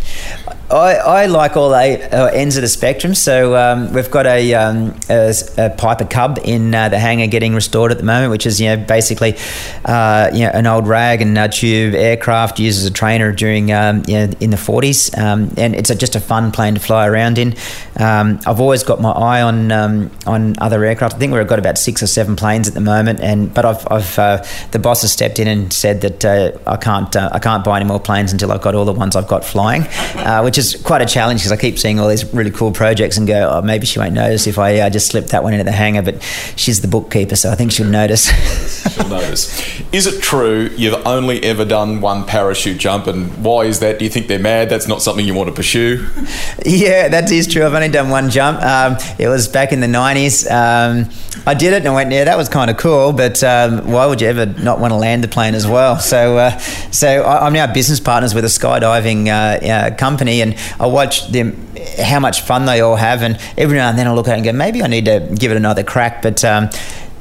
I, 0.75 0.95
I 0.95 1.27
like 1.27 1.57
all 1.57 1.72
uh, 1.72 1.79
ends 1.79 2.57
of 2.57 2.62
the 2.62 2.68
spectrum. 2.68 3.14
So 3.14 3.55
um, 3.55 3.93
we've 3.93 4.11
got 4.11 4.27
a, 4.27 4.55
um, 4.55 4.99
a, 5.09 5.33
a, 5.57 5.70
Piper 5.70 6.05
Cub 6.05 6.41
in 6.45 6.75
uh, 6.75 6.89
the 6.89 6.99
hangar 6.99 7.29
getting 7.29 7.55
restored 7.55 7.93
at 7.93 7.99
the 7.99 8.05
moment, 8.05 8.33
which 8.33 8.45
is 8.45 8.61
you 8.61 8.68
know 8.68 8.85
basically 8.85 9.37
uh, 9.85 10.31
you 10.33 10.41
know 10.41 10.51
an 10.53 10.66
old 10.66 10.89
rag 10.89 11.22
and 11.22 11.53
tube 11.53 11.95
aircraft 11.95 12.59
used 12.59 12.81
as 12.81 12.87
a 12.87 12.91
trainer 12.91 13.31
during 13.31 13.70
um, 13.70 14.03
you 14.09 14.14
know, 14.14 14.33
in 14.41 14.51
the 14.51 14.57
40s, 14.57 15.16
um, 15.16 15.53
and 15.57 15.77
it's 15.77 15.95
just 15.95 16.16
a 16.16 16.20
fun 16.20 16.51
plane 16.51 16.75
to 16.75 16.81
fly 16.81 17.07
around 17.07 17.39
in. 17.39 17.55
Um, 17.97 18.41
I've 18.45 18.61
always 18.61 18.83
got 18.83 19.01
my 19.01 19.12
eye 19.12 19.43
on 19.43 19.70
um, 19.70 20.11
on 20.27 20.55
other 20.59 20.85
aircraft. 20.85 21.14
I 21.14 21.18
think 21.18 21.33
we've 21.33 21.47
got 21.47 21.61
about 21.61 21.79
six 21.79 22.03
or 22.03 22.09
seven 22.09 22.35
planes 22.35 22.66
at 22.66 22.75
the 22.75 22.81
moment. 22.81 23.20
And 23.20 23.55
but 23.55 23.64
I've, 23.64 23.87
I've 23.91 24.18
uh, 24.18 24.45
the 24.72 24.81
boss 24.81 25.03
has 25.03 25.12
stepped 25.12 25.39
in 25.39 25.47
and 25.47 25.72
said 25.72 26.01
that 26.01 26.25
uh, 26.25 26.59
I 26.66 26.77
can't 26.77 27.14
uh, 27.14 27.31
I 27.33 27.39
can't 27.39 27.64
buy 27.64 27.77
any 27.77 27.87
more 27.87 28.01
planes 28.01 28.33
until 28.33 28.51
I've 28.51 28.62
got 28.62 28.75
all 28.75 28.85
the 28.85 28.93
ones 28.93 29.14
I've 29.14 29.29
got 29.29 29.45
flying, 29.45 29.83
uh, 30.16 30.43
which 30.43 30.59
is 30.59 30.64
quite 30.73 31.03
a 31.03 31.07
challenge 31.07 31.41
because 31.41 31.53
I 31.53 31.57
keep 31.57 31.79
seeing 31.79 32.01
all 32.01 32.09
these 32.09 32.25
really 32.33 32.51
cool 32.51 32.73
projects 32.73 33.19
and 33.19 33.27
go, 33.27 33.51
oh, 33.53 33.61
maybe 33.62 33.85
she 33.85 33.99
won't 33.99 34.15
notice 34.15 34.47
if 34.47 34.59
I 34.59 34.79
uh, 34.79 34.91
just 34.91 35.09
slip 35.09 35.27
that 35.27 35.43
one 35.43 35.53
into 35.53 35.65
the 35.65 35.73
hanger. 35.73 36.01
But 36.01 36.23
she's 36.57 36.81
the 36.81 36.89
bookkeeper, 36.89 37.37
so 37.37 37.51
I 37.51 37.55
think 37.55 37.73
she'll 37.73 37.87
notice. 37.87 38.29
she'll 38.95 39.09
notice. 39.09 39.81
Is 39.93 40.07
it 40.07 40.23
true 40.23 40.71
you've 40.77 41.07
only 41.07 41.43
ever 41.43 41.65
done 41.65 42.01
one 42.01 42.25
parachute 42.25 42.79
jump, 42.79 43.07
and 43.07 43.45
why 43.45 43.65
is 43.65 43.81
that? 43.81 43.99
Do 43.99 44.05
you 44.05 44.11
think 44.11 44.29
they're 44.29 44.39
mad? 44.39 44.71
That's 44.71 44.89
not 44.89 45.03
something 45.03 45.27
you 45.27 45.35
want 45.35 45.49
to 45.49 45.55
pursue. 45.55 46.09
Yeah, 46.67 47.09
that 47.09 47.31
is 47.31 47.47
true. 47.47 47.65
I've 47.65 47.75
only 47.75 47.89
done 47.89 48.09
one 48.09 48.31
jump. 48.31 48.61
Um, 48.62 48.97
it 49.19 49.29
was 49.29 49.49
back 49.49 49.73
in 49.73 49.81
the 49.81 49.89
nineties. 49.89 50.49
Um, 50.51 51.11
I 51.47 51.53
did 51.53 51.75
it 51.75 51.79
and 51.79 51.89
I 51.89 51.95
went, 51.95 52.11
yeah, 52.11 52.25
that 52.25 52.39
was 52.39 52.49
kind 52.49 52.71
of 52.71 52.77
cool. 52.77 53.12
But 53.12 53.43
um, 53.43 53.91
why 53.91 54.07
would 54.07 54.21
you 54.21 54.29
ever 54.29 54.47
not 54.47 54.81
want 54.81 54.93
to 54.93 54.97
land 54.97 55.23
the 55.23 55.29
plane 55.29 55.55
as 55.55 55.67
well? 55.67 55.99
So, 56.15 56.37
uh, 56.37 56.59
so 56.93 57.23
I, 57.23 57.47
am 57.47 57.55
now 57.55 57.73
business 57.73 57.99
partners 57.99 58.35
with 58.35 58.45
a 58.45 58.49
skydiving 58.49 59.27
uh, 59.27 59.67
uh, 59.67 59.97
company, 59.97 60.43
and 60.45 60.57
I 60.79 60.87
watch 60.87 61.29
them 61.29 61.69
how 62.03 62.21
much 62.21 62.43
fun 62.43 62.67
they 62.67 62.81
all 62.81 62.97
have, 62.97 63.23
and 63.23 63.39
every 63.59 63.79
now 63.79 63.89
and 63.89 63.99
then 63.99 64.07
I 64.07 64.13
look 64.13 64.29
at 64.29 64.35
it 64.35 64.37
and 64.37 64.45
go, 64.45 64.53
maybe 64.53 64.83
I 64.83 64.87
need 64.87 65.07
to 65.07 65.35
give 65.37 65.51
it 65.51 65.57
another 65.57 65.83
crack. 65.83 66.23
But 66.23 66.45
um, 66.45 66.71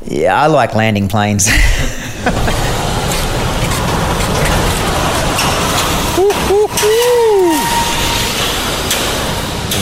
yeah, 0.05 0.39
I 0.39 0.47
like 0.47 0.75
landing 0.75 1.07
planes. 1.07 1.47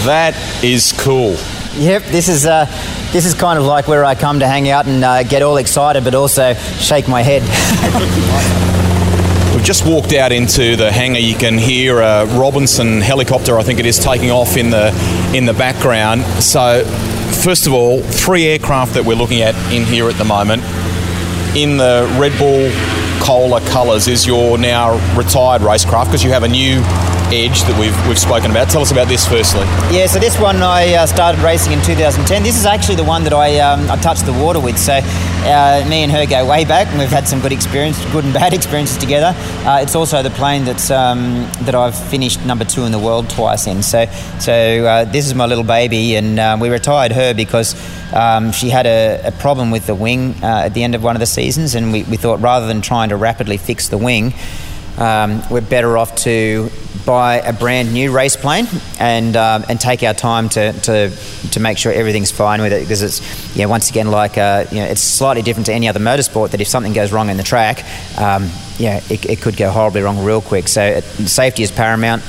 That 0.06 0.34
is 0.64 0.94
cool. 0.94 1.38
Yep, 1.76 2.06
this 2.06 2.28
is 2.28 2.48
uh, 2.48 2.66
this 3.12 3.24
is 3.24 3.36
kind 3.36 3.60
of 3.60 3.66
like 3.66 3.88
where 3.88 4.04
I 4.04 4.16
come 4.16 4.40
to 4.40 4.48
hang 4.48 4.68
out 4.68 4.88
and 4.88 5.04
uh, 5.04 5.22
get 5.22 5.44
all 5.44 5.58
excited, 5.58 6.04
but 6.04 6.16
also 6.16 6.56
shake 6.80 7.08
my 7.08 7.22
head. 7.22 7.44
We've 9.62 9.68
just 9.68 9.86
walked 9.86 10.14
out 10.14 10.32
into 10.32 10.76
the 10.76 10.92
hangar. 10.92 11.20
You 11.20 11.36
can 11.36 11.56
hear 11.56 12.00
a 12.00 12.26
Robinson 12.26 13.00
helicopter, 13.00 13.60
I 13.60 13.62
think 13.62 13.78
it 13.78 13.86
is, 13.86 14.00
taking 14.00 14.32
off 14.32 14.58
in 14.58 14.72
the 14.72 14.88
in 15.36 15.46
the 15.46 15.54
background. 15.54 16.24
So, 16.42 16.84
first 17.44 17.68
of 17.68 17.74
all, 17.74 18.02
three 18.02 18.48
aircraft 18.48 18.96
that 18.96 19.06
we're 19.06 19.16
looking 19.16 19.42
at 19.42 19.54
in 19.72 19.86
here 19.86 20.10
at 20.10 20.16
the 20.16 20.26
moment. 20.26 20.64
In 21.56 21.78
the 21.78 22.12
Red 22.20 22.36
Bull 22.40 22.72
Kohler 23.22 23.60
colours 23.70 24.08
is 24.08 24.26
your 24.26 24.58
now 24.58 24.94
retired 25.16 25.62
racecraft 25.62 26.06
because 26.06 26.24
you 26.24 26.32
have 26.32 26.42
a 26.42 26.48
new 26.48 26.82
edge 27.30 27.62
that 27.64 27.78
we've, 27.80 27.96
we've 28.08 28.18
spoken 28.18 28.50
about. 28.50 28.68
Tell 28.68 28.82
us 28.82 28.92
about 28.92 29.08
this 29.08 29.28
firstly. 29.28 29.62
Yeah, 29.96 30.08
so 30.08 30.18
this 30.18 30.40
one 30.40 30.64
I 30.64 30.96
uh, 30.96 31.06
started 31.06 31.40
racing 31.42 31.74
in 31.74 31.82
2010. 31.84 32.42
This 32.42 32.58
is 32.58 32.66
actually 32.66 32.96
the 32.96 33.04
one 33.04 33.24
that 33.26 33.34
I, 33.34 33.60
um, 33.60 33.90
I 33.92 33.96
touched 33.98 34.26
the 34.26 34.34
water 34.34 34.60
with. 34.60 34.80
So 34.80 35.02
uh, 35.44 35.86
me 35.90 36.04
and 36.04 36.12
her 36.12 36.26
go 36.26 36.48
way 36.48 36.66
back, 36.66 36.88
and 36.88 37.00
we've 37.00 37.10
had 37.10 37.28
some 37.28 37.40
good 37.40 37.52
experience, 37.52 38.04
good 38.12 38.24
and 38.24 38.34
bad 38.34 38.54
experiences 38.60 38.98
together. 38.98 39.34
Uh, 39.66 39.80
it's 39.82 39.96
also 39.96 40.22
the 40.22 40.30
plane 40.32 40.66
that's 40.66 40.92
um, 40.92 41.48
that 41.62 41.76
I've 41.76 41.96
finished 41.96 42.46
number 42.46 42.66
two 42.66 42.84
in 42.84 42.92
the 42.92 43.00
world 43.00 43.30
twice 43.30 43.68
in. 43.68 43.84
So 43.84 44.06
so 44.40 44.54
uh, 44.54 45.06
this 45.06 45.26
is 45.26 45.36
my 45.36 45.46
little 45.46 45.64
baby, 45.64 46.16
and 46.16 46.40
uh, 46.40 46.58
we 46.60 46.70
retired 46.70 47.12
her 47.12 47.34
because 47.34 47.76
um, 48.14 48.52
she 48.52 48.70
had 48.70 48.86
a, 48.86 49.28
a, 49.28 49.32
problem 49.32 49.72
with 49.72 49.88
the 49.88 49.96
wing 49.96 50.36
uh, 50.44 50.64
at 50.66 50.74
the 50.74 50.84
end 50.84 50.96
of 50.96 51.04
one 51.04 51.16
of 51.16 51.20
the 51.20 51.26
seasons, 51.26 51.76
and 51.76 51.92
we, 51.92 52.04
we 52.04 52.18
thought 52.18 52.40
rather 52.42 52.68
than 52.68 52.82
trying 52.82 53.10
to 53.10 53.16
rapidly 53.16 53.58
fix 53.58 53.90
the 53.90 53.98
wing 53.98 54.34
um, 54.98 55.42
we're 55.50 55.62
better 55.62 55.98
off 55.98 56.16
to 56.16 56.70
buy 57.06 57.36
a 57.40 57.54
brand 57.54 57.94
new 57.94 58.12
race 58.12 58.36
plane 58.36 58.68
and 59.00 59.36
um, 59.36 59.66
and 59.70 59.80
take 59.80 60.04
our 60.04 60.14
time 60.14 60.50
to, 60.50 60.74
to 60.74 61.12
to 61.52 61.60
make 61.60 61.78
sure 61.78 61.92
everything's 61.92 62.32
fine 62.32 62.62
with 62.62 62.74
it 62.74 62.82
because 62.82 63.02
it's 63.02 63.56
you 63.56 63.64
know, 63.64 63.70
once 63.70 63.90
again 63.90 64.10
like 64.10 64.38
uh, 64.38 64.66
you 64.72 64.78
know 64.78 64.86
it's 64.86 65.02
slightly 65.02 65.42
different 65.42 65.66
to 65.66 65.74
any 65.74 65.88
other 65.88 66.00
motorsport 66.00 66.52
that 66.52 66.62
if 66.62 66.68
something 66.68 66.94
goes 66.94 67.12
wrong 67.12 67.30
in 67.30 67.38
the 67.38 67.44
track 67.44 67.84
um, 68.18 68.50
yeah 68.78 69.02
it, 69.10 69.26
it, 69.26 69.42
could 69.42 69.58
go 69.58 69.70
horribly 69.72 70.02
wrong 70.02 70.24
real 70.24 70.42
quick. 70.42 70.68
So 70.68 70.82
it, 70.82 71.04
safety 71.04 71.64
is 71.64 71.72
paramount. 71.72 72.24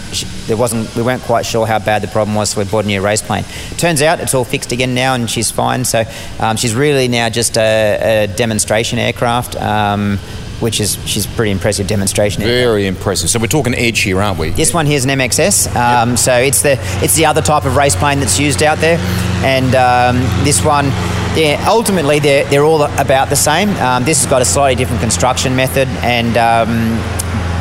There 0.47 0.57
wasn't 0.57 0.95
we 0.95 1.03
weren't 1.03 1.23
quite 1.23 1.47
sure 1.47 1.67
how 1.67 1.79
bad 1.79 2.03
the 2.03 2.09
problem 2.09 2.35
was 2.35 2.51
so 2.51 2.61
we 2.63 2.69
bought 2.69 2.85
a 2.85 2.89
new 2.89 3.03
race 3.03 3.23
plane. 3.23 3.45
Turns 3.77 4.03
out 4.03 4.21
it's 4.21 4.35
all 4.35 4.45
fixed 4.45 4.73
again 4.73 4.95
now 4.95 5.15
and 5.15 5.31
she's 5.31 5.51
fine. 5.51 5.85
So 5.85 6.05
um, 6.41 6.57
she's 6.57 6.75
really 6.75 7.09
now 7.09 7.29
just 7.29 7.57
a, 7.57 8.25
a 8.25 8.27
demonstration 8.27 8.99
aircraft 8.99 9.57
um, 9.57 10.19
which 10.63 10.81
is 10.81 10.97
she's 11.07 11.27
pretty 11.27 11.51
impressive 11.51 11.87
demonstration. 11.87 12.43
Very 12.43 12.87
impressive. 12.87 13.29
So 13.29 13.39
we're 13.39 13.49
talking 13.49 13.75
Edge 13.75 14.01
here, 14.01 14.23
aren't 14.23 14.39
we? 14.39 14.51
This 14.51 14.73
one 14.73 14.87
here 14.87 14.97
is 14.97 15.05
an 15.05 15.11
MXS. 15.11 15.75
Um, 15.75 16.11
yep. 16.11 16.19
So 16.19 16.35
it's 16.37 16.63
the 16.63 16.79
it's 17.03 17.17
the 17.17 17.27
other 17.27 17.43
type 17.43 17.65
of 17.65 17.77
race 17.77 17.97
plane 17.97 18.21
that's 18.21 18.39
used 18.39 18.63
out 18.63 18.79
there, 18.79 18.99
and 19.45 19.75
um, 19.75 20.45
this 20.45 20.65
one. 20.65 20.87
Yeah, 21.35 21.65
ultimately 21.67 22.19
they're, 22.19 22.45
they're 22.51 22.65
all 22.65 22.83
about 22.83 23.31
the 23.31 23.37
same. 23.37 23.71
Um, 23.77 24.05
this 24.05 24.23
has 24.23 24.31
got 24.31 24.43
a 24.43 24.45
slightly 24.45 24.75
different 24.75 25.01
construction 25.01 25.57
method, 25.57 25.89
and 26.03 26.37
um, 26.37 26.99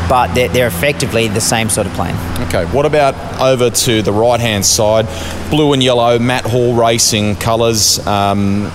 but 0.10 0.34
they're, 0.34 0.49
they're, 0.49 0.68
effectively 0.68 1.30
the 1.30 1.39
same 1.39 1.70
sort 1.70 1.88
of 1.88 1.93
plane. 1.93 2.14
Okay, 2.47 2.66
what 2.66 2.86
about 2.86 3.16
over 3.39 3.70
to 3.70 4.02
the 4.02 4.12
right 4.12 4.41
hand 4.41 4.66
side? 4.66 5.08
Blue 5.49 5.72
and 5.72 5.82
yellow, 5.82 6.20
Matt 6.20 6.43
Hall 6.43 6.76
Racing 6.76 7.38
colours. 7.38 8.06
Um, 8.06 8.70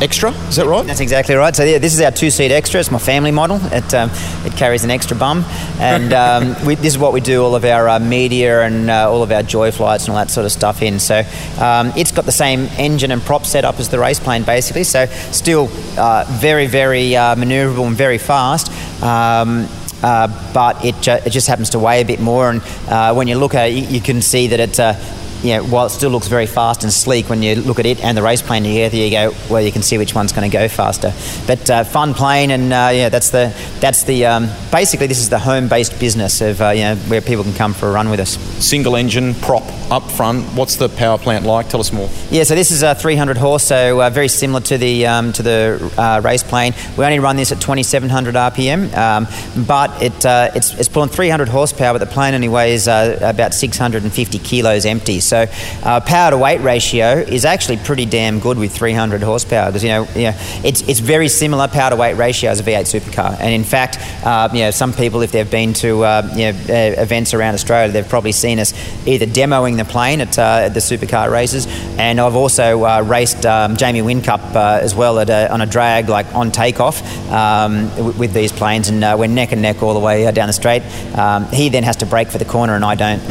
extra. 0.00 0.30
Is 0.30 0.56
that 0.56 0.66
right? 0.66 0.86
That's 0.86 1.00
exactly 1.00 1.34
right. 1.34 1.54
So 1.54 1.64
yeah, 1.64 1.78
this 1.78 1.94
is 1.94 2.00
our 2.00 2.10
two-seat 2.10 2.52
extra. 2.52 2.80
It's 2.80 2.90
my 2.90 2.98
family 2.98 3.30
model. 3.30 3.58
It 3.72 3.92
um, 3.94 4.10
it 4.44 4.52
carries 4.56 4.84
an 4.84 4.90
extra 4.90 5.16
bum, 5.16 5.44
and 5.78 6.12
um, 6.24 6.66
we, 6.66 6.76
this 6.76 6.94
is 6.94 6.98
what 6.98 7.12
we 7.12 7.20
do 7.20 7.42
all 7.42 7.54
of 7.54 7.64
our 7.64 7.88
uh, 7.88 7.98
media 7.98 8.62
and 8.62 8.90
uh, 8.90 9.10
all 9.10 9.22
of 9.22 9.32
our 9.32 9.42
joy 9.42 9.70
flights 9.70 10.04
and 10.04 10.12
all 10.12 10.24
that 10.24 10.30
sort 10.30 10.46
of 10.46 10.52
stuff 10.52 10.82
in. 10.82 10.98
So 10.98 11.22
um, 11.58 11.92
it's 11.96 12.12
got 12.12 12.24
the 12.24 12.32
same 12.32 12.60
engine 12.78 13.10
and 13.10 13.22
prop 13.22 13.44
setup 13.44 13.78
as 13.80 13.88
the 13.88 13.98
race 13.98 14.20
plane, 14.20 14.44
basically. 14.44 14.84
So 14.84 15.06
still 15.06 15.68
uh, 15.96 16.24
very 16.28 16.66
very 16.66 17.16
uh, 17.16 17.34
manoeuvrable 17.34 17.86
and 17.86 17.96
very 17.96 18.18
fast. 18.18 18.70
Um, 19.02 19.68
uh, 20.00 20.52
but 20.54 20.84
it, 20.84 20.94
ju- 21.00 21.18
it 21.26 21.30
just 21.30 21.48
happens 21.48 21.70
to 21.70 21.78
weigh 21.80 22.02
a 22.02 22.04
bit 22.04 22.20
more, 22.20 22.50
and 22.50 22.62
uh, 22.88 23.12
when 23.14 23.26
you 23.26 23.36
look 23.36 23.54
at 23.56 23.68
it, 23.68 23.72
you, 23.74 23.82
you 23.96 24.00
can 24.00 24.22
see 24.22 24.46
that 24.46 24.60
it's 24.60 24.78
uh, 24.78 24.94
you 25.42 25.54
know, 25.54 25.64
while 25.64 25.86
it 25.86 25.90
still 25.90 26.10
looks 26.10 26.26
very 26.26 26.46
fast 26.46 26.82
and 26.82 26.92
sleek 26.92 27.28
when 27.28 27.42
you 27.42 27.54
look 27.56 27.78
at 27.78 27.86
it 27.86 28.02
and 28.02 28.16
the 28.16 28.22
race 28.22 28.42
plane 28.42 28.64
together, 28.64 28.96
you 28.96 29.10
go, 29.10 29.32
well, 29.48 29.62
you 29.62 29.70
can 29.70 29.82
see 29.82 29.98
which 29.98 30.14
one's 30.14 30.32
going 30.32 30.48
to 30.48 30.52
go 30.54 30.68
faster. 30.68 31.12
But 31.46 31.70
uh, 31.70 31.84
fun 31.84 32.14
plane, 32.14 32.50
and 32.50 32.72
uh, 32.72 32.90
yeah, 32.92 33.08
that's 33.08 33.30
the 33.30 33.54
that's 33.80 34.04
the 34.04 34.26
um, 34.26 34.48
basically 34.72 35.06
this 35.06 35.18
is 35.18 35.28
the 35.28 35.38
home-based 35.38 35.98
business 36.00 36.40
of 36.40 36.60
uh, 36.60 36.70
you 36.70 36.82
know 36.82 36.96
where 36.96 37.20
people 37.20 37.44
can 37.44 37.54
come 37.54 37.72
for 37.72 37.88
a 37.88 37.92
run 37.92 38.10
with 38.10 38.20
us. 38.20 38.36
Single 38.64 38.96
engine 38.96 39.34
prop 39.34 39.62
up 39.90 40.10
front. 40.10 40.44
What's 40.56 40.76
the 40.76 40.88
power 40.88 41.18
plant 41.18 41.44
like? 41.44 41.68
Tell 41.68 41.80
us 41.80 41.92
more. 41.92 42.08
Yeah, 42.30 42.44
so 42.44 42.54
this 42.54 42.70
is 42.70 42.82
a 42.82 42.94
300 42.94 43.36
horse, 43.36 43.64
so 43.64 44.02
uh, 44.02 44.10
very 44.10 44.28
similar 44.28 44.60
to 44.62 44.78
the 44.78 45.06
um, 45.06 45.32
to 45.34 45.42
the 45.42 45.92
uh, 45.96 46.20
race 46.20 46.42
plane. 46.42 46.74
We 46.96 47.04
only 47.04 47.20
run 47.20 47.36
this 47.36 47.52
at 47.52 47.60
2,700 47.60 48.34
RPM, 48.34 48.94
um, 48.96 49.64
but 49.66 50.02
it 50.02 50.26
uh, 50.26 50.50
it's 50.54 50.74
it's 50.78 50.88
pulling 50.88 51.10
300 51.10 51.48
horsepower, 51.48 51.96
but 51.96 52.06
the 52.06 52.12
plane 52.12 52.34
only 52.34 52.48
weighs 52.48 52.88
about 52.88 53.54
650 53.54 54.38
kilos 54.40 54.84
empty. 54.84 55.20
So 55.28 55.46
uh, 55.82 56.00
power 56.00 56.30
to 56.30 56.38
weight 56.38 56.60
ratio 56.60 57.18
is 57.18 57.44
actually 57.44 57.76
pretty 57.76 58.06
damn 58.06 58.40
good 58.40 58.58
with 58.58 58.72
300 58.74 59.22
horsepower 59.22 59.66
because 59.66 59.84
you 59.84 59.90
know, 59.90 60.08
you 60.14 60.22
know 60.22 60.34
it's 60.64 60.80
it's 60.88 61.00
very 61.00 61.28
similar 61.28 61.68
power 61.68 61.90
to 61.90 61.96
weight 61.96 62.14
ratio 62.14 62.50
as 62.50 62.60
a 62.60 62.62
V8 62.62 63.00
supercar. 63.00 63.38
And 63.38 63.52
in 63.52 63.64
fact, 63.64 63.98
uh, 64.24 64.48
you 64.52 64.60
know 64.60 64.70
some 64.70 64.92
people 64.92 65.22
if 65.22 65.32
they've 65.32 65.50
been 65.50 65.74
to 65.74 66.04
uh, 66.04 66.28
you 66.34 66.52
know, 66.52 66.58
uh, 66.68 67.02
events 67.02 67.34
around 67.34 67.54
Australia, 67.54 67.92
they've 67.92 68.08
probably 68.08 68.32
seen 68.32 68.58
us 68.58 68.72
either 69.06 69.26
demoing 69.26 69.76
the 69.76 69.84
plane 69.84 70.20
at, 70.20 70.38
uh, 70.38 70.66
at 70.66 70.74
the 70.74 70.80
supercar 70.80 71.30
races, 71.30 71.66
and 71.98 72.20
I've 72.20 72.36
also 72.36 72.84
uh, 72.84 73.02
raced 73.02 73.44
um, 73.44 73.76
Jamie 73.76 74.00
Whincup 74.00 74.56
as 74.56 74.94
well 74.94 75.18
a, 75.18 75.48
on 75.48 75.60
a 75.60 75.66
drag 75.66 76.08
like 76.08 76.34
on 76.34 76.50
takeoff 76.50 77.02
um, 77.30 77.88
w- 77.90 78.18
with 78.18 78.32
these 78.32 78.52
planes, 78.52 78.88
and 78.88 79.00
we're 79.18 79.26
neck 79.26 79.52
and 79.52 79.60
neck 79.60 79.82
all 79.82 79.94
the 79.94 80.00
way 80.00 80.30
down 80.32 80.46
the 80.46 80.52
straight. 80.52 80.82
Um, 81.16 81.44
he 81.46 81.68
then 81.68 81.82
has 81.82 81.96
to 81.96 82.06
brake 82.06 82.28
for 82.28 82.38
the 82.38 82.44
corner, 82.44 82.74
and 82.74 82.84
I 82.84 82.94
don't. 82.94 83.22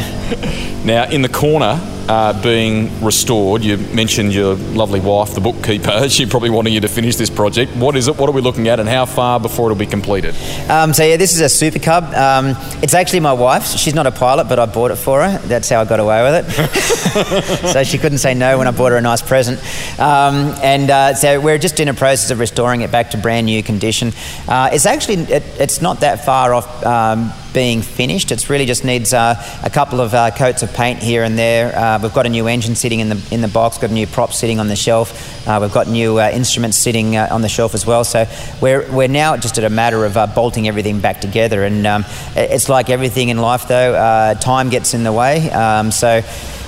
now 0.86 1.10
in 1.10 1.22
the 1.22 1.30
corner 1.30 1.80
uh, 2.10 2.42
being 2.42 3.04
restored. 3.04 3.64
You 3.64 3.78
mentioned 3.78 4.34
your 4.34 4.56
lovely 4.56 5.00
wife, 5.00 5.34
the 5.34 5.42
bookkeeper. 5.42 6.08
She 6.18 6.26
probably 6.26 6.50
wanting 6.50 6.74
you 6.74 6.80
to 6.82 6.88
finish 6.88 7.16
this 7.16 7.30
project. 7.30 7.76
What 7.76 7.96
is 7.96 8.08
it? 8.08 8.18
What 8.18 8.28
are 8.28 8.32
we 8.32 8.42
looking 8.42 8.68
at, 8.70 8.80
and 8.80 8.90
how 8.90 9.06
far 9.06 9.40
before 9.40 9.70
it'll 9.70 9.78
be 9.78 9.86
completed? 9.86 10.36
Um, 10.68 10.94
so 10.94 11.04
yeah, 11.04 11.18
this 11.18 11.36
is 11.36 11.42
a 11.42 11.50
Super 11.50 11.78
Cub. 11.78 12.06
Um, 12.16 12.56
it's 12.82 12.94
actually 12.94 13.20
my 13.20 13.34
wife's. 13.34 13.78
She's 13.78 13.94
not 13.94 14.08
a 14.08 14.12
pilot, 14.12 14.46
but 14.46 14.58
I 14.58 14.66
bought 14.66 14.92
it 14.92 14.96
for 14.96 15.22
her. 15.22 15.38
That's 15.48 15.70
how 15.70 15.82
I 15.82 15.86
got 15.86 16.00
away 16.00 16.24
with 16.24 16.58
it. 16.58 17.72
so 17.74 17.84
she 17.84 17.98
couldn't 17.98 18.18
say 18.18 18.34
no 18.34 18.58
when 18.58 18.68
I 18.68 18.72
bought 18.72 18.92
her 18.94 18.98
a 18.98 19.02
nice 19.02 19.22
present. 19.22 19.60
Um, 20.00 20.56
and 20.64 20.90
uh, 20.90 21.14
so 21.14 21.40
we're 21.40 21.60
just 21.60 21.80
in 21.80 21.88
a 21.88 21.94
process 21.94 22.32
of 22.32 22.40
restoring 22.40 22.82
it 22.82 22.92
back 22.92 23.12
to 23.12 23.18
brand 23.18 23.46
new 23.46 23.62
condition. 23.62 24.14
Uh, 24.48 24.70
it's 24.72 24.86
actually 24.86 25.16
it, 25.24 25.44
it's 25.60 25.82
not 25.82 26.00
that 26.00 26.26
far 26.26 26.54
off 26.54 26.86
um, 26.86 27.32
being 27.58 27.82
finished. 27.82 28.32
It 28.32 28.48
really 28.52 28.68
just 28.68 28.86
needs 28.86 29.16
uh, 29.16 29.34
a 29.64 29.70
couple 29.72 30.00
of 30.00 30.14
uh, 30.14 30.30
coats 30.30 30.62
of 30.62 30.72
paint 30.76 31.00
here 31.00 31.24
and 31.24 31.36
there. 31.36 31.76
Uh, 31.76 32.00
we've 32.00 32.14
got 32.14 32.28
a 32.28 32.30
new 32.30 32.46
engine 32.46 32.76
sitting 32.76 33.00
in 33.00 33.10
the 33.10 33.28
in 33.32 33.42
the 33.42 33.48
box, 33.48 33.80
got 33.80 33.90
a 33.90 33.94
new 33.94 34.06
prop 34.06 34.32
sitting 34.32 34.60
on 34.60 34.68
the 34.68 34.76
shelf. 34.76 35.10
Uh, 35.48 35.58
we've 35.60 35.74
got 35.74 35.88
new 35.88 36.20
uh, 36.20 36.30
instruments 36.30 36.78
sitting 36.78 37.18
on 37.18 37.42
the 37.42 37.50
shelf 37.50 37.74
as 37.74 37.84
well. 37.84 38.04
So 38.04 38.28
we're 38.62 38.86
we're 38.92 39.08
now 39.08 39.38
just 39.38 39.58
at 39.58 39.64
a 39.64 39.72
matter 39.72 40.06
of 40.06 40.14
bolting 40.36 40.68
everything 40.68 41.00
back 41.00 41.20
together. 41.20 41.64
And 41.64 41.88
um, 41.88 42.06
it's 42.36 42.70
like 42.70 42.92
everything 42.92 43.30
in 43.30 43.40
life, 43.40 43.68
though, 43.68 44.36
time 44.40 44.70
gets 44.70 44.94
in 44.94 45.04
the 45.04 45.12
way. 45.12 45.50
Um, 45.50 45.90
so 45.90 46.22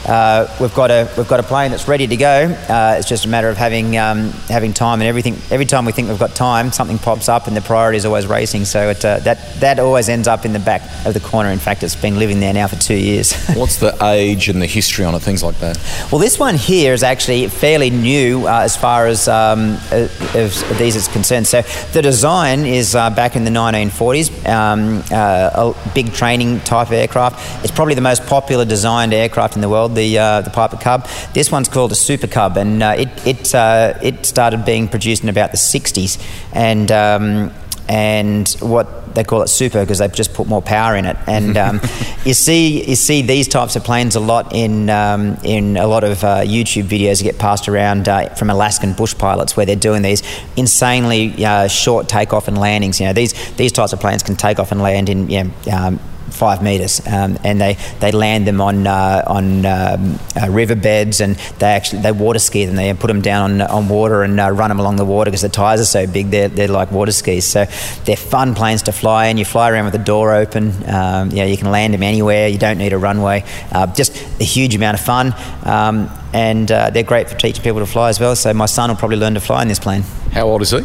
uh, 0.07 0.47
we've 0.59 0.73
got 0.73 0.91
a 0.91 1.11
we've 1.17 1.27
got 1.27 1.39
a 1.39 1.43
plane 1.43 1.71
that's 1.71 1.87
ready 1.87 2.07
to 2.07 2.17
go. 2.17 2.45
Uh, 2.69 2.95
it's 2.97 3.07
just 3.07 3.25
a 3.25 3.27
matter 3.27 3.49
of 3.49 3.57
having 3.57 3.97
um, 3.97 4.31
having 4.47 4.73
time 4.73 5.01
and 5.01 5.07
everything. 5.07 5.35
Every 5.51 5.65
time 5.65 5.85
we 5.85 5.91
think 5.91 6.07
we've 6.07 6.19
got 6.19 6.35
time, 6.35 6.71
something 6.71 6.97
pops 6.97 7.29
up, 7.29 7.47
and 7.47 7.55
the 7.55 7.61
priority 7.61 7.97
is 7.97 8.05
always 8.05 8.25
racing. 8.27 8.65
So 8.65 8.89
it, 8.89 9.03
uh, 9.03 9.19
that 9.19 9.59
that 9.59 9.79
always 9.79 10.09
ends 10.09 10.27
up 10.27 10.45
in 10.45 10.53
the 10.53 10.59
back 10.59 10.81
of 11.05 11.13
the 11.13 11.19
corner. 11.19 11.49
In 11.49 11.59
fact, 11.59 11.83
it's 11.83 11.95
been 11.95 12.17
living 12.17 12.39
there 12.39 12.53
now 12.53 12.67
for 12.67 12.77
two 12.77 12.95
years. 12.95 13.33
What's 13.55 13.77
the 13.77 13.95
age 14.03 14.49
and 14.49 14.61
the 14.61 14.67
history 14.67 15.05
on 15.05 15.15
it? 15.15 15.19
Things 15.19 15.43
like 15.43 15.59
that. 15.59 15.77
Well, 16.11 16.19
this 16.19 16.39
one 16.39 16.55
here 16.55 16.93
is 16.93 17.03
actually 17.03 17.47
fairly 17.47 17.89
new 17.89 18.47
uh, 18.47 18.61
as 18.61 18.75
far 18.75 19.07
as, 19.07 19.27
um, 19.27 19.77
as 19.91 20.63
these 20.77 20.95
is 20.95 21.07
concerned. 21.07 21.47
So 21.47 21.61
the 21.93 22.01
design 22.01 22.65
is 22.65 22.95
uh, 22.95 23.09
back 23.09 23.35
in 23.35 23.43
the 23.43 23.51
1940s, 23.51 24.47
um, 24.47 25.03
uh, 25.11 25.73
a 25.73 25.89
big 25.93 26.13
training 26.13 26.61
type 26.61 26.91
aircraft. 26.91 27.63
It's 27.63 27.71
probably 27.71 27.95
the 27.95 28.01
most 28.01 28.25
popular 28.25 28.65
designed 28.65 29.13
aircraft 29.13 29.55
in 29.55 29.61
the 29.61 29.69
world, 29.69 29.88
the 29.95 30.17
uh, 30.17 30.41
the 30.41 30.49
Piper 30.49 30.77
Cub. 30.77 31.07
This 31.33 31.51
one's 31.51 31.69
called 31.69 31.91
a 31.91 31.95
Super 31.95 32.27
Cub, 32.27 32.57
and 32.57 32.81
uh, 32.81 32.95
it 32.97 33.09
it 33.27 33.55
uh, 33.55 33.97
it 34.01 34.25
started 34.25 34.65
being 34.65 34.87
produced 34.87 35.23
in 35.23 35.29
about 35.29 35.51
the 35.51 35.57
60s, 35.57 36.21
and 36.53 36.91
um, 36.91 37.51
and 37.87 38.49
what 38.59 38.99
they 39.15 39.23
call 39.23 39.41
it 39.41 39.47
super 39.47 39.81
because 39.81 39.97
they've 39.97 40.13
just 40.13 40.33
put 40.33 40.47
more 40.47 40.61
power 40.61 40.95
in 40.95 41.05
it. 41.05 41.17
And 41.27 41.57
um, 41.57 41.81
you 42.25 42.33
see 42.33 42.87
you 42.87 42.95
see 42.95 43.21
these 43.21 43.47
types 43.47 43.75
of 43.75 43.83
planes 43.83 44.15
a 44.15 44.19
lot 44.19 44.55
in 44.55 44.89
um, 44.89 45.37
in 45.43 45.77
a 45.77 45.87
lot 45.87 46.03
of 46.03 46.23
uh, 46.23 46.41
YouTube 46.41 46.83
videos 46.83 47.17
that 47.17 47.23
get 47.23 47.39
passed 47.39 47.67
around 47.67 48.07
uh, 48.07 48.29
from 48.35 48.49
Alaskan 48.49 48.93
bush 48.93 49.17
pilots 49.17 49.57
where 49.57 49.65
they're 49.65 49.75
doing 49.75 50.01
these 50.01 50.21
insanely 50.55 51.43
uh, 51.43 51.67
short 51.67 52.07
takeoff 52.07 52.47
and 52.47 52.57
landings. 52.57 52.99
You 52.99 53.07
know 53.07 53.13
these 53.13 53.33
these 53.55 53.71
types 53.71 53.93
of 53.93 53.99
planes 53.99 54.23
can 54.23 54.35
take 54.35 54.59
off 54.59 54.71
and 54.71 54.81
land 54.81 55.09
in 55.09 55.29
you 55.29 55.43
know, 55.45 55.51
um, 55.73 55.99
five 56.39 56.63
meters, 56.63 57.05
um, 57.05 57.37
and 57.43 57.59
they, 57.59 57.77
they 57.99 58.11
land 58.11 58.47
them 58.47 58.61
on 58.61 58.87
uh, 58.87 59.23
on 59.27 59.65
um, 59.65 60.19
uh, 60.41 60.49
riverbeds, 60.49 61.19
and 61.19 61.35
they 61.59 61.67
actually 61.67 62.01
they 62.01 62.11
water 62.11 62.39
ski 62.39 62.65
them. 62.65 62.75
They 62.75 62.93
put 62.93 63.07
them 63.07 63.21
down 63.21 63.61
on, 63.61 63.67
on 63.69 63.89
water 63.89 64.23
and 64.23 64.39
uh, 64.39 64.49
run 64.49 64.69
them 64.69 64.79
along 64.79 64.95
the 64.95 65.05
water 65.05 65.29
because 65.29 65.41
the 65.41 65.49
tires 65.49 65.81
are 65.81 65.85
so 65.85 66.07
big. 66.07 66.31
They're, 66.31 66.47
they're 66.47 66.67
like 66.67 66.91
water 66.91 67.11
skis, 67.11 67.45
so 67.45 67.65
they're 68.05 68.15
fun 68.15 68.55
planes 68.55 68.83
to 68.83 68.91
fly. 68.91 69.27
And 69.27 69.37
you 69.37 69.45
fly 69.45 69.69
around 69.69 69.85
with 69.85 69.93
the 69.93 69.99
door 69.99 70.33
open. 70.33 70.71
Um, 70.89 71.29
you 71.29 71.37
know, 71.37 71.45
you 71.45 71.57
can 71.57 71.69
land 71.69 71.93
them 71.93 72.03
anywhere. 72.03 72.47
You 72.47 72.57
don't 72.57 72.77
need 72.77 72.93
a 72.93 72.97
runway. 72.97 73.43
Uh, 73.71 73.87
just 73.87 74.15
a 74.39 74.45
huge 74.45 74.75
amount 74.75 74.97
of 74.97 75.05
fun. 75.05 75.33
Um, 75.63 76.09
and 76.33 76.71
uh, 76.71 76.89
they're 76.91 77.03
great 77.03 77.29
for 77.29 77.35
teaching 77.35 77.63
people 77.63 77.79
to 77.79 77.85
fly 77.85 78.09
as 78.09 78.19
well. 78.19 78.35
So 78.35 78.53
my 78.53 78.67
son 78.67 78.89
will 78.89 78.97
probably 78.97 79.17
learn 79.17 79.33
to 79.33 79.39
fly 79.39 79.61
in 79.61 79.67
this 79.67 79.79
plane. 79.79 80.03
How 80.31 80.47
old 80.47 80.61
is 80.61 80.71
he? 80.71 80.81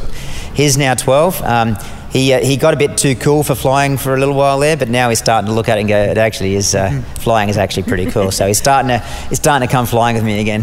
He's 0.54 0.76
now 0.76 0.94
12. 0.94 1.42
Um, 1.42 1.76
he, 2.14 2.32
uh, 2.32 2.40
he 2.40 2.56
got 2.56 2.72
a 2.72 2.76
bit 2.76 2.96
too 2.96 3.16
cool 3.16 3.42
for 3.42 3.54
flying 3.54 3.98
for 3.98 4.14
a 4.14 4.18
little 4.18 4.36
while 4.36 4.60
there, 4.60 4.76
but 4.76 4.88
now 4.88 5.10
he's 5.10 5.18
starting 5.18 5.48
to 5.48 5.52
look 5.52 5.68
at 5.68 5.76
it 5.76 5.80
and 5.80 5.88
go, 5.88 6.00
it 6.00 6.16
actually 6.16 6.54
is, 6.54 6.74
uh, 6.74 7.02
flying 7.16 7.48
is 7.48 7.58
actually 7.58 7.82
pretty 7.82 8.06
cool. 8.06 8.30
So 8.30 8.46
he's 8.46 8.56
starting, 8.56 8.88
to, 8.88 8.98
he's 9.28 9.38
starting 9.38 9.68
to 9.68 9.72
come 9.72 9.84
flying 9.84 10.14
with 10.14 10.24
me 10.24 10.40
again. 10.40 10.62